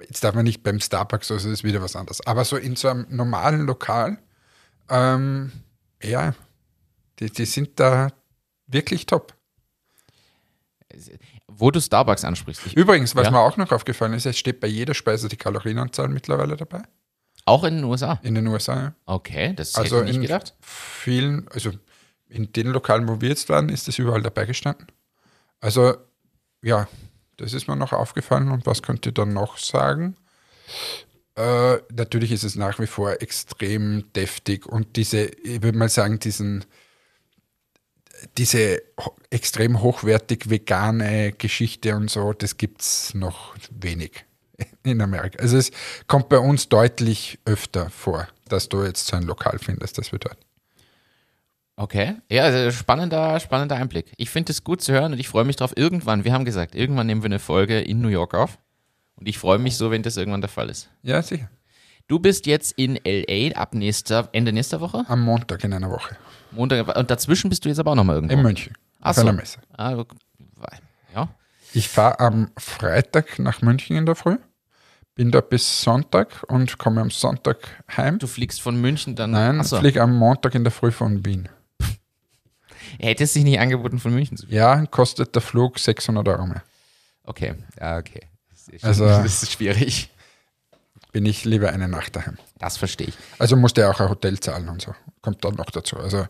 jetzt 0.00 0.22
darf 0.22 0.34
man 0.34 0.44
nicht 0.44 0.62
beim 0.62 0.80
Starbucks, 0.80 1.30
also 1.30 1.50
ist 1.50 1.64
wieder 1.64 1.82
was 1.82 1.96
anderes. 1.96 2.24
Aber 2.26 2.44
so 2.44 2.56
in 2.56 2.76
so 2.76 2.88
einem 2.88 3.06
normalen 3.08 3.66
Lokal, 3.66 4.18
ähm, 4.88 5.52
ja, 6.02 6.34
die, 7.18 7.30
die 7.30 7.46
sind 7.46 7.80
da 7.80 8.12
wirklich 8.66 9.06
top. 9.06 9.34
Wo 11.60 11.70
du 11.70 11.80
Starbucks 11.80 12.24
ansprichst. 12.24 12.66
Ich, 12.66 12.76
Übrigens, 12.76 13.14
was 13.14 13.26
Ja. 13.26 13.30
mir 13.30 13.38
auch 13.40 13.56
noch 13.56 13.70
aufgefallen 13.72 14.14
ist, 14.14 14.26
es 14.26 14.38
steht 14.38 14.60
bei 14.60 14.66
jeder 14.66 14.94
Speise 14.94 15.28
die 15.28 15.36
Kalorienanzahl 15.36 16.08
mittlerweile 16.08 16.56
dabei. 16.56 16.82
auch 17.46 17.64
in 17.64 17.76
den 17.76 17.84
USA. 17.84 18.18
In 18.22 18.34
den 18.34 18.46
USA. 18.46 18.74
Ja. 18.76 18.94
Okay, 19.06 19.54
das 19.56 19.74
Also 19.74 19.98
hätte 19.98 20.10
ich 20.10 20.14
in 20.16 20.20
nicht 20.22 20.28
gedacht. 20.30 20.54
vielen, 20.60 21.48
also 21.48 21.70
in 22.28 22.52
den 22.52 22.68
Lokalen, 22.68 23.08
wo 23.08 23.20
wir 23.20 23.28
jetzt 23.30 23.48
waren, 23.48 23.68
ist 23.70 23.88
das 23.88 23.98
überall 23.98 24.22
dabei 24.22 24.44
gestanden. 24.46 24.86
Also, 25.60 25.96
ja, 26.62 26.86
das 27.38 27.52
ist 27.52 27.66
mir 27.66 27.74
noch 27.76 27.92
aufgefallen. 27.92 28.50
Und 28.50 28.66
was 28.66 28.82
könnt 28.82 29.04
ihr 29.06 29.12
dann 29.12 29.32
noch 29.32 29.58
sagen? 29.58 30.16
Äh, 31.36 31.78
natürlich 31.92 32.32
ist 32.32 32.44
es 32.44 32.56
nach 32.56 32.78
wie 32.78 32.86
vor 32.86 33.20
extrem 33.22 34.04
deftig 34.14 34.66
und 34.66 34.96
diese, 34.96 35.24
ich 35.24 35.62
würde 35.62 35.78
mal 35.78 35.88
sagen, 35.88 36.18
diesen, 36.18 36.64
diese 38.36 38.82
extrem 39.30 39.80
hochwertig 39.80 40.50
vegane 40.50 41.32
Geschichte 41.32 41.96
und 41.96 42.10
so, 42.10 42.32
das 42.32 42.56
gibt 42.56 42.82
es 42.82 43.14
noch 43.14 43.54
wenig 43.70 44.24
in 44.82 45.00
Amerika. 45.00 45.38
Also 45.40 45.56
es 45.56 45.70
kommt 46.06 46.28
bei 46.28 46.38
uns 46.38 46.68
deutlich 46.68 47.38
öfter 47.44 47.90
vor, 47.90 48.28
dass 48.48 48.68
du 48.68 48.82
jetzt 48.84 49.06
so 49.06 49.16
ein 49.16 49.22
Lokal 49.22 49.58
findest, 49.58 49.98
das 49.98 50.12
wir 50.12 50.18
dort. 50.18 50.38
Okay. 51.76 52.16
Ja, 52.30 52.44
also 52.44 52.70
spannender, 52.76 53.40
spannender 53.40 53.76
Einblick. 53.76 54.12
Ich 54.18 54.28
finde 54.28 54.52
es 54.52 54.64
gut 54.64 54.82
zu 54.82 54.92
hören 54.92 55.12
und 55.12 55.18
ich 55.18 55.28
freue 55.28 55.44
mich 55.44 55.56
drauf. 55.56 55.72
Irgendwann, 55.76 56.24
wir 56.24 56.32
haben 56.34 56.44
gesagt, 56.44 56.74
irgendwann 56.74 57.06
nehmen 57.06 57.22
wir 57.22 57.26
eine 57.26 57.38
Folge 57.38 57.80
in 57.80 58.02
New 58.02 58.08
York 58.08 58.34
auf. 58.34 58.58
Und 59.16 59.28
ich 59.28 59.38
freue 59.38 59.58
mich 59.58 59.76
so, 59.76 59.90
wenn 59.90 60.02
das 60.02 60.16
irgendwann 60.16 60.42
der 60.42 60.50
Fall 60.50 60.68
ist. 60.68 60.90
Ja, 61.02 61.22
sicher. 61.22 61.48
Du 62.10 62.18
bist 62.18 62.46
jetzt 62.46 62.72
in 62.72 62.98
LA 63.04 63.54
ab 63.56 63.72
nächster, 63.72 64.28
Ende 64.32 64.52
nächster 64.52 64.80
Woche? 64.80 65.04
Am 65.06 65.20
Montag 65.22 65.62
in 65.62 65.72
einer 65.72 65.92
Woche. 65.92 66.16
Montag. 66.50 66.96
Und 66.96 67.08
dazwischen 67.08 67.48
bist 67.50 67.64
du 67.64 67.68
jetzt 67.68 67.78
aber 67.78 67.92
auch 67.92 67.94
nochmal 67.94 68.16
irgendwo. 68.16 68.34
In 68.34 68.42
München. 68.42 68.74
Ach 69.00 69.10
Auf 69.10 69.14
so. 69.16 69.20
einer 69.22 69.32
Messe. 69.32 69.60
Ah, 69.76 69.94
du- 69.94 70.04
ja. 71.14 71.28
Ich 71.72 71.88
fahre 71.88 72.18
am 72.18 72.50
Freitag 72.58 73.38
nach 73.38 73.62
München 73.62 73.94
in 73.96 74.06
der 74.06 74.16
Früh, 74.16 74.38
bin 75.14 75.30
da 75.30 75.40
bis 75.40 75.82
Sonntag 75.82 76.42
und 76.48 76.78
komme 76.78 77.00
am 77.00 77.10
Sonntag 77.12 77.58
heim. 77.96 78.18
Du 78.18 78.26
fliegst 78.26 78.60
von 78.60 78.80
München 78.80 79.14
dann. 79.14 79.30
Nein, 79.30 79.60
Achso. 79.60 79.78
fliege 79.78 80.02
am 80.02 80.16
Montag 80.16 80.56
in 80.56 80.64
der 80.64 80.72
Früh 80.72 80.90
von 80.90 81.24
Wien. 81.24 81.48
Hätte 82.98 83.22
es 83.22 83.34
sich 83.34 83.44
nicht 83.44 83.60
angeboten, 83.60 84.00
von 84.00 84.12
München 84.12 84.36
zu 84.36 84.46
fliegen. 84.46 84.56
Ja, 84.58 84.84
kostet 84.86 85.32
der 85.36 85.42
Flug 85.42 85.78
600 85.78 86.26
Euro 86.26 86.44
mehr. 86.46 86.64
Okay. 87.22 87.54
Ja, 87.80 87.98
okay. 87.98 88.22
Das 88.50 88.66
ist, 88.66 88.84
Also- 88.84 89.06
das 89.22 89.44
ist 89.44 89.52
schwierig. 89.52 90.10
Bin 91.12 91.26
ich 91.26 91.44
lieber 91.44 91.70
eine 91.70 91.88
Nacht 91.88 92.16
daheim. 92.16 92.38
Das 92.58 92.76
verstehe 92.76 93.08
ich. 93.08 93.14
Also 93.38 93.56
musste 93.56 93.82
er 93.82 93.90
auch 93.90 94.00
ein 94.00 94.08
Hotel 94.08 94.38
zahlen 94.38 94.68
und 94.68 94.82
so. 94.82 94.94
Kommt 95.22 95.44
dann 95.44 95.54
noch 95.54 95.70
dazu. 95.70 95.96
Also 95.96 96.26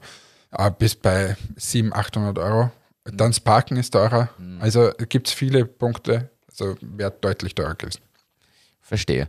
äh, 0.53 0.71
bis 0.79 0.97
bei 0.97 1.37
700, 1.57 1.99
800 1.99 2.39
Euro. 2.39 2.71
Dann 3.05 3.31
das 3.31 3.41
Parken 3.41 3.77
ist 3.77 3.91
teurer. 3.91 4.31
Also 4.61 4.91
gibt 5.09 5.29
es 5.29 5.35
viele 5.35 5.65
Punkte. 5.65 6.31
Also 6.49 6.77
wäre 6.81 7.11
deutlich 7.11 7.55
teurer 7.55 7.75
gewesen. 7.75 8.01
Verstehe. 8.81 9.29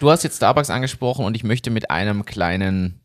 Du 0.00 0.10
hast 0.10 0.24
jetzt 0.24 0.36
Starbucks 0.36 0.70
angesprochen 0.70 1.24
und 1.24 1.36
ich 1.36 1.44
möchte 1.44 1.70
mit 1.70 1.90
einem 1.90 2.24
kleinen 2.24 3.00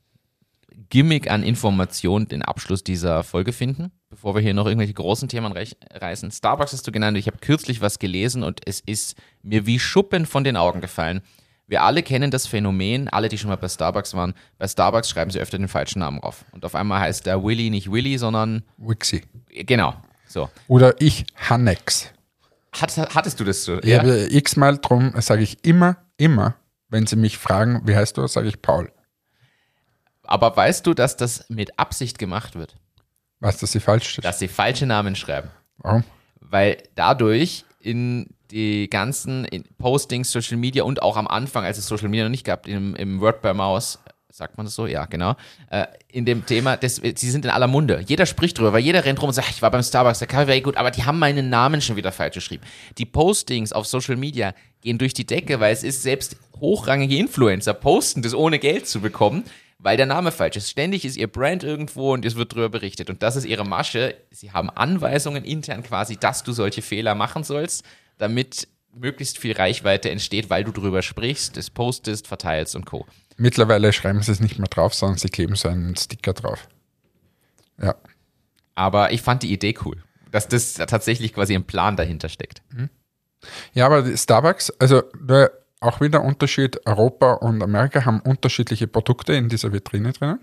Gimmick 0.89 1.29
an 1.29 1.43
Information 1.43 2.27
den 2.27 2.41
Abschluss 2.41 2.83
dieser 2.83 3.23
Folge 3.23 3.53
finden, 3.53 3.91
bevor 4.09 4.33
wir 4.33 4.41
hier 4.41 4.55
noch 4.55 4.65
irgendwelche 4.65 4.93
großen 4.93 5.29
Themen 5.29 5.53
reißen. 5.93 6.31
Starbucks 6.31 6.73
hast 6.73 6.87
du 6.87 6.91
genannt. 6.91 7.17
Ich 7.17 7.27
habe 7.27 7.37
kürzlich 7.37 7.81
was 7.81 7.99
gelesen 7.99 8.43
und 8.43 8.61
es 8.65 8.79
ist 8.79 9.15
mir 9.43 9.65
wie 9.65 9.79
Schuppen 9.79 10.25
von 10.25 10.43
den 10.43 10.57
Augen 10.57 10.81
gefallen. 10.81 11.21
Wir 11.69 11.83
alle 11.83 12.03
kennen 12.03 12.31
das 12.31 12.47
Phänomen, 12.47 13.07
alle, 13.07 13.29
die 13.29 13.37
schon 13.37 13.49
mal 13.49 13.55
bei 13.55 13.69
Starbucks 13.69 14.13
waren. 14.15 14.33
Bei 14.57 14.67
Starbucks 14.67 15.09
schreiben 15.09 15.31
sie 15.31 15.39
öfter 15.39 15.57
den 15.57 15.67
falschen 15.67 15.99
Namen 15.99 16.19
drauf. 16.19 16.43
Und 16.51 16.65
auf 16.65 16.75
einmal 16.75 16.99
heißt 16.99 17.25
der 17.25 17.43
Willy 17.43 17.69
nicht 17.69 17.91
Willy, 17.91 18.17
sondern 18.17 18.63
Wixi. 18.77 19.23
genau. 19.49 19.93
So. 20.27 20.49
Oder 20.67 20.99
ich 20.99 21.25
Hannex. 21.35 22.11
Hat, 22.73 23.15
hattest 23.15 23.39
du 23.39 23.43
das 23.43 23.63
so? 23.63 23.81
Ich 23.81 23.97
habe 23.97 24.27
x-mal 24.31 24.77
drum, 24.77 25.13
sage 25.21 25.43
ich 25.43 25.63
immer, 25.63 25.97
immer, 26.17 26.55
wenn 26.89 27.07
sie 27.07 27.15
mich 27.15 27.37
fragen, 27.37 27.81
wie 27.85 27.95
heißt 27.95 28.17
du, 28.17 28.27
sage 28.27 28.47
ich 28.47 28.61
Paul. 28.61 28.91
Aber 30.23 30.55
weißt 30.55 30.85
du, 30.85 30.93
dass 30.93 31.17
das 31.17 31.45
mit 31.49 31.79
Absicht 31.79 32.19
gemacht 32.19 32.55
wird? 32.55 32.75
Was, 33.39 33.57
dass 33.57 33.71
sie 33.71 33.79
falsch 33.79 34.09
steht? 34.09 34.25
Dass 34.25 34.39
sie 34.39 34.47
falsche 34.47 34.85
Namen 34.85 35.15
schreiben. 35.15 35.49
Warum? 35.77 36.03
weil 36.49 36.83
dadurch 36.95 37.65
in 37.79 38.27
die 38.51 38.89
ganzen 38.89 39.45
in 39.45 39.63
Postings, 39.77 40.31
Social 40.31 40.57
Media 40.57 40.83
und 40.83 41.01
auch 41.01 41.17
am 41.17 41.27
Anfang, 41.27 41.63
als 41.65 41.77
es 41.77 41.87
Social 41.87 42.09
Media 42.09 42.25
noch 42.25 42.31
nicht 42.31 42.45
gab, 42.45 42.67
im, 42.67 42.95
im 42.95 43.21
Word 43.21 43.41
by 43.41 43.53
Mouse, 43.53 43.99
sagt 44.39 44.57
man 44.57 44.65
das 44.65 44.75
so? 44.75 44.87
Ja, 44.87 45.05
genau. 45.05 45.35
Äh, 45.69 45.85
in 46.07 46.25
dem 46.25 46.45
Thema, 46.45 46.77
das, 46.77 46.95
sie 46.95 47.29
sind 47.29 47.45
in 47.45 47.51
aller 47.51 47.67
Munde. 47.67 48.03
Jeder 48.07 48.25
spricht 48.25 48.57
drüber, 48.57 48.73
weil 48.73 48.81
jeder 48.81 49.05
rennt 49.05 49.21
rum 49.21 49.29
und 49.29 49.33
sagt, 49.33 49.49
ich 49.49 49.61
war 49.61 49.69
beim 49.69 49.83
Starbucks, 49.83 50.19
der 50.19 50.27
Kaffee 50.27 50.47
war 50.47 50.55
eh 50.55 50.61
gut, 50.61 50.77
aber 50.77 50.91
die 50.91 51.03
haben 51.03 51.19
meinen 51.19 51.49
Namen 51.49 51.81
schon 51.81 51.95
wieder 51.95 52.11
falsch 52.11 52.35
geschrieben. 52.35 52.63
Die 52.97 53.05
Postings 53.05 53.73
auf 53.73 53.85
Social 53.85 54.15
Media 54.15 54.53
gehen 54.81 54.97
durch 54.97 55.13
die 55.13 55.25
Decke, 55.25 55.59
weil 55.59 55.73
es 55.73 55.83
ist 55.83 56.01
selbst 56.01 56.37
hochrangige 56.59 57.17
Influencer 57.17 57.73
posten 57.73 58.21
das 58.21 58.33
ohne 58.33 58.59
Geld 58.59 58.87
zu 58.87 59.01
bekommen, 59.01 59.43
weil 59.77 59.97
der 59.97 60.05
Name 60.05 60.31
falsch 60.31 60.57
ist. 60.57 60.69
Ständig 60.69 61.05
ist 61.05 61.17
ihr 61.17 61.27
Brand 61.27 61.63
irgendwo 61.63 62.13
und 62.13 62.25
es 62.25 62.35
wird 62.35 62.51
darüber 62.51 62.69
berichtet. 62.69 63.09
Und 63.09 63.23
das 63.23 63.35
ist 63.35 63.45
ihre 63.45 63.65
Masche. 63.65 64.15
Sie 64.29 64.51
haben 64.51 64.69
Anweisungen 64.69 65.45
intern 65.45 65.83
quasi, 65.83 66.17
dass 66.17 66.43
du 66.43 66.51
solche 66.51 66.81
Fehler 66.81 67.15
machen 67.15 67.43
sollst, 67.43 67.85
damit 68.19 68.67
möglichst 68.93 69.39
viel 69.39 69.53
Reichweite 69.53 70.11
entsteht, 70.11 70.49
weil 70.49 70.63
du 70.63 70.71
drüber 70.71 71.01
sprichst, 71.01 71.57
es 71.57 71.69
postest, 71.69 72.27
verteilst 72.27 72.75
und 72.75 72.85
Co. 72.85 73.05
Mittlerweile 73.37 73.93
schreiben 73.93 74.21
sie 74.21 74.31
es 74.31 74.39
nicht 74.39 74.59
mehr 74.59 74.67
drauf, 74.67 74.93
sondern 74.93 75.17
sie 75.17 75.29
kleben 75.29 75.55
so 75.55 75.69
einen 75.69 75.95
Sticker 75.95 76.33
drauf. 76.33 76.67
Ja. 77.81 77.95
Aber 78.75 79.11
ich 79.11 79.21
fand 79.21 79.43
die 79.43 79.51
Idee 79.51 79.75
cool, 79.85 80.03
dass 80.31 80.47
das 80.47 80.73
tatsächlich 80.73 81.33
quasi 81.33 81.55
ein 81.55 81.63
Plan 81.63 81.95
dahinter 81.95 82.29
steckt. 82.29 82.61
Ja, 83.73 83.85
aber 83.85 84.05
Starbucks, 84.15 84.71
also 84.79 85.03
auch 85.79 86.01
wieder 86.01 86.23
Unterschied, 86.23 86.85
Europa 86.85 87.33
und 87.33 87.63
Amerika 87.63 88.05
haben 88.05 88.19
unterschiedliche 88.19 88.87
Produkte 88.87 89.33
in 89.33 89.47
dieser 89.47 89.71
Vitrine 89.71 90.11
drinnen. 90.11 90.39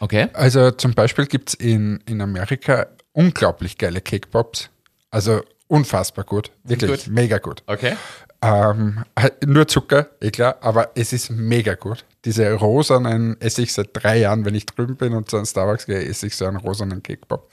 Okay. 0.00 0.28
Also 0.32 0.70
zum 0.70 0.94
Beispiel 0.94 1.26
gibt 1.26 1.50
es 1.50 1.54
in, 1.54 2.02
in 2.06 2.20
Amerika 2.20 2.86
unglaublich 3.12 3.76
geile 3.76 4.00
Cake 4.00 4.28
Pops. 4.28 4.70
Also 5.10 5.42
unfassbar 5.68 6.24
gut. 6.24 6.50
Wirklich 6.64 7.04
gut? 7.04 7.12
mega 7.12 7.38
gut. 7.38 7.62
Okay. 7.66 7.96
Ähm, 8.40 9.04
halt 9.18 9.46
nur 9.46 9.66
Zucker, 9.66 10.10
eh 10.20 10.30
klar, 10.30 10.58
aber 10.60 10.92
es 10.94 11.12
ist 11.12 11.30
mega 11.30 11.74
gut. 11.74 12.04
Diese 12.24 12.52
rosanen 12.52 13.40
esse 13.40 13.62
ich 13.62 13.72
seit 13.72 13.90
drei 13.92 14.18
Jahren, 14.18 14.44
wenn 14.44 14.54
ich 14.54 14.66
drüben 14.66 14.96
bin 14.96 15.12
und 15.12 15.28
zu 15.28 15.36
einem 15.36 15.46
Starbucks 15.46 15.86
gehe, 15.86 16.04
esse 16.04 16.26
ich 16.26 16.36
so 16.36 16.46
einen 16.46 16.56
rosanen 16.56 17.02
Cake 17.02 17.26
Pop. 17.26 17.50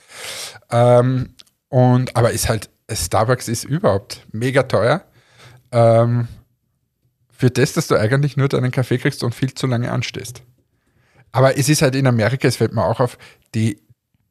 Ähm, 0.70 1.34
und, 1.70 2.16
aber 2.16 2.32
ist 2.32 2.50
halt, 2.50 2.70
Starbucks 2.92 3.48
ist 3.48 3.64
überhaupt 3.64 4.28
mega 4.32 4.64
teuer. 4.64 5.04
Ähm, 5.72 6.28
für 7.32 7.50
das, 7.50 7.74
dass 7.74 7.88
du 7.88 7.96
eigentlich 7.96 8.38
nur 8.38 8.48
deinen 8.48 8.72
Kaffee 8.72 9.00
kriegst 9.00 9.24
und 9.24 9.34
viel 9.34 9.54
zu 9.54 9.66
lange 9.66 9.92
anstehst. 9.92 10.44
Aber 11.32 11.58
es 11.58 11.68
ist 11.68 11.82
halt 11.82 11.96
in 11.96 12.08
Amerika, 12.08 12.48
es 12.48 12.58
fällt 12.58 12.74
mir 12.74 12.86
auch 12.86 13.00
auf, 13.00 13.18
die, 13.56 13.82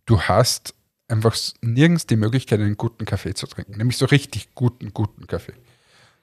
du 0.07 0.20
hast 0.20 0.74
einfach 1.09 1.36
nirgends 1.61 2.07
die 2.07 2.16
Möglichkeit, 2.16 2.61
einen 2.61 2.76
guten 2.76 3.05
Kaffee 3.05 3.34
zu 3.34 3.46
trinken. 3.46 3.76
Nämlich 3.76 3.96
so 3.96 4.07
richtig 4.07 4.55
guten, 4.55 4.92
guten 4.92 5.26
Kaffee. 5.26 5.55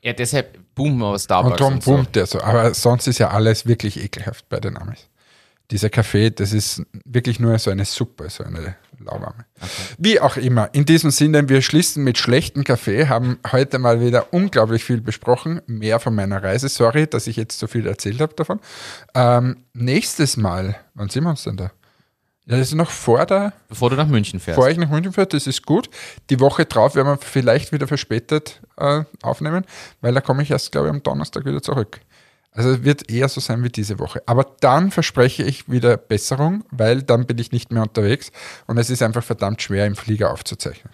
Ja, 0.01 0.13
deshalb 0.13 0.57
boomen 0.73 0.97
wir 0.97 1.07
aus 1.07 1.21
Und 1.21 1.25
Starbucks. 1.25 1.57
darum 1.57 1.73
und 1.75 1.83
so. 1.83 1.91
boomt 1.91 2.15
der 2.15 2.25
so. 2.25 2.41
Aber 2.41 2.73
sonst 2.73 3.07
ist 3.07 3.19
ja 3.19 3.29
alles 3.29 3.67
wirklich 3.67 4.03
ekelhaft 4.03 4.49
bei 4.49 4.59
den 4.59 4.77
Amis. 4.77 5.07
Dieser 5.69 5.89
Kaffee, 5.89 6.31
das 6.31 6.51
ist 6.51 6.81
wirklich 7.05 7.39
nur 7.39 7.57
so 7.59 7.71
eine 7.71 7.85
Suppe, 7.85 8.29
so 8.29 8.43
eine 8.43 8.75
lauwarme. 8.99 9.45
Wie 9.97 10.19
auch 10.19 10.35
immer, 10.35 10.69
in 10.73 10.85
diesem 10.85 11.11
Sinne, 11.11 11.47
wir 11.47 11.61
schließen 11.61 12.03
mit 12.03 12.17
schlechtem 12.17 12.63
Kaffee, 12.63 13.07
haben 13.07 13.39
heute 13.51 13.79
mal 13.79 14.01
wieder 14.01 14.33
unglaublich 14.33 14.83
viel 14.83 14.99
besprochen. 14.99 15.61
Mehr 15.67 15.99
von 15.99 16.13
meiner 16.13 16.43
Reise. 16.43 16.67
Sorry, 16.67 17.07
dass 17.07 17.27
ich 17.27 17.37
jetzt 17.37 17.57
so 17.57 17.67
viel 17.67 17.87
erzählt 17.87 18.19
habe 18.19 18.33
davon. 18.33 18.59
Ähm, 19.15 19.63
nächstes 19.73 20.35
Mal, 20.35 20.75
wann 20.93 21.09
sind 21.09 21.23
wir 21.23 21.29
uns 21.29 21.43
denn 21.43 21.57
da? 21.57 21.71
Das 22.51 22.59
ist 22.59 22.73
noch 22.73 22.89
vor 22.89 23.25
der, 23.25 23.53
Bevor 23.69 23.89
du 23.89 23.95
nach 23.95 24.07
München 24.07 24.41
fährst. 24.41 24.57
Bevor 24.57 24.69
ich 24.69 24.77
nach 24.77 24.89
München 24.89 25.13
fahre, 25.13 25.27
das 25.27 25.47
ist 25.47 25.65
gut. 25.65 25.89
Die 26.29 26.41
Woche 26.41 26.65
drauf 26.65 26.95
werden 26.95 27.07
wir 27.07 27.17
vielleicht 27.17 27.71
wieder 27.71 27.87
verspätet 27.87 28.59
äh, 28.75 29.03
aufnehmen, 29.21 29.63
weil 30.01 30.13
da 30.13 30.19
komme 30.19 30.43
ich 30.43 30.51
erst, 30.51 30.73
glaube 30.73 30.87
ich, 30.87 30.93
am 30.93 31.01
Donnerstag 31.01 31.45
wieder 31.45 31.61
zurück. 31.61 32.01
Also 32.51 32.71
es 32.71 32.83
wird 32.83 33.09
eher 33.09 33.29
so 33.29 33.39
sein 33.39 33.63
wie 33.63 33.69
diese 33.69 33.99
Woche. 33.99 34.21
Aber 34.25 34.45
dann 34.59 34.91
verspreche 34.91 35.43
ich 35.43 35.71
wieder 35.71 35.95
Besserung, 35.95 36.65
weil 36.71 37.03
dann 37.03 37.25
bin 37.25 37.37
ich 37.37 37.53
nicht 37.53 37.71
mehr 37.71 37.83
unterwegs 37.83 38.33
und 38.67 38.77
es 38.77 38.89
ist 38.89 39.01
einfach 39.01 39.23
verdammt 39.23 39.61
schwer, 39.61 39.85
im 39.85 39.95
Flieger 39.95 40.33
aufzuzeichnen. 40.33 40.93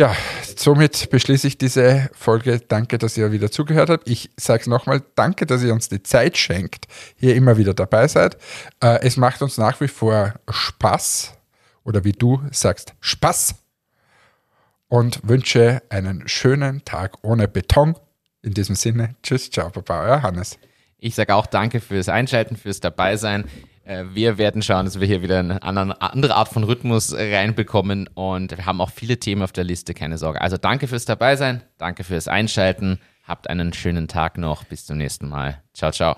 Ja, 0.00 0.16
somit 0.56 1.10
beschließe 1.10 1.46
ich 1.46 1.58
diese 1.58 2.08
Folge. 2.14 2.58
Danke, 2.58 2.96
dass 2.96 3.18
ihr 3.18 3.32
wieder 3.32 3.50
zugehört 3.50 3.90
habt. 3.90 4.08
Ich 4.08 4.30
sage 4.38 4.62
es 4.62 4.66
nochmal, 4.66 5.02
danke, 5.14 5.44
dass 5.44 5.62
ihr 5.62 5.74
uns 5.74 5.90
die 5.90 6.02
Zeit 6.02 6.38
schenkt, 6.38 6.86
hier 7.16 7.34
immer 7.36 7.58
wieder 7.58 7.74
dabei 7.74 8.08
seid. 8.08 8.38
Äh, 8.82 9.00
es 9.02 9.18
macht 9.18 9.42
uns 9.42 9.58
nach 9.58 9.78
wie 9.82 9.88
vor 9.88 10.32
Spaß 10.48 11.34
oder 11.84 12.02
wie 12.02 12.12
du 12.12 12.40
sagst, 12.50 12.94
Spaß 13.00 13.56
und 14.88 15.20
wünsche 15.28 15.82
einen 15.90 16.26
schönen 16.26 16.82
Tag 16.86 17.18
ohne 17.20 17.46
Beton. 17.46 17.94
In 18.40 18.54
diesem 18.54 18.76
Sinne, 18.76 19.16
tschüss, 19.22 19.50
ciao, 19.50 19.68
Baba, 19.68 20.04
euer 20.04 20.22
Hannes. 20.22 20.58
Ich 20.96 21.14
sage 21.14 21.34
auch 21.34 21.44
danke 21.44 21.78
fürs 21.78 22.08
Einschalten, 22.08 22.56
fürs 22.56 22.80
Dabeisein. 22.80 23.44
Äh, 23.84 24.04
Wir 24.12 24.38
werden 24.38 24.62
schauen, 24.62 24.84
dass 24.84 25.00
wir 25.00 25.06
hier 25.06 25.22
wieder 25.22 25.38
eine 25.38 25.62
andere 25.62 26.34
Art 26.34 26.48
von 26.48 26.64
Rhythmus 26.64 27.14
reinbekommen 27.14 28.08
und 28.14 28.56
wir 28.56 28.66
haben 28.66 28.80
auch 28.80 28.90
viele 28.90 29.18
Themen 29.18 29.42
auf 29.42 29.52
der 29.52 29.64
Liste, 29.64 29.94
keine 29.94 30.18
Sorge. 30.18 30.40
Also 30.40 30.56
danke 30.56 30.86
fürs 30.88 31.04
Dabeisein, 31.04 31.62
danke 31.78 32.04
fürs 32.04 32.28
Einschalten. 32.28 32.98
Habt 33.24 33.48
einen 33.48 33.72
schönen 33.72 34.08
Tag 34.08 34.38
noch. 34.38 34.64
Bis 34.64 34.86
zum 34.86 34.98
nächsten 34.98 35.28
Mal. 35.28 35.62
Ciao, 35.72 35.92
ciao. 35.92 36.16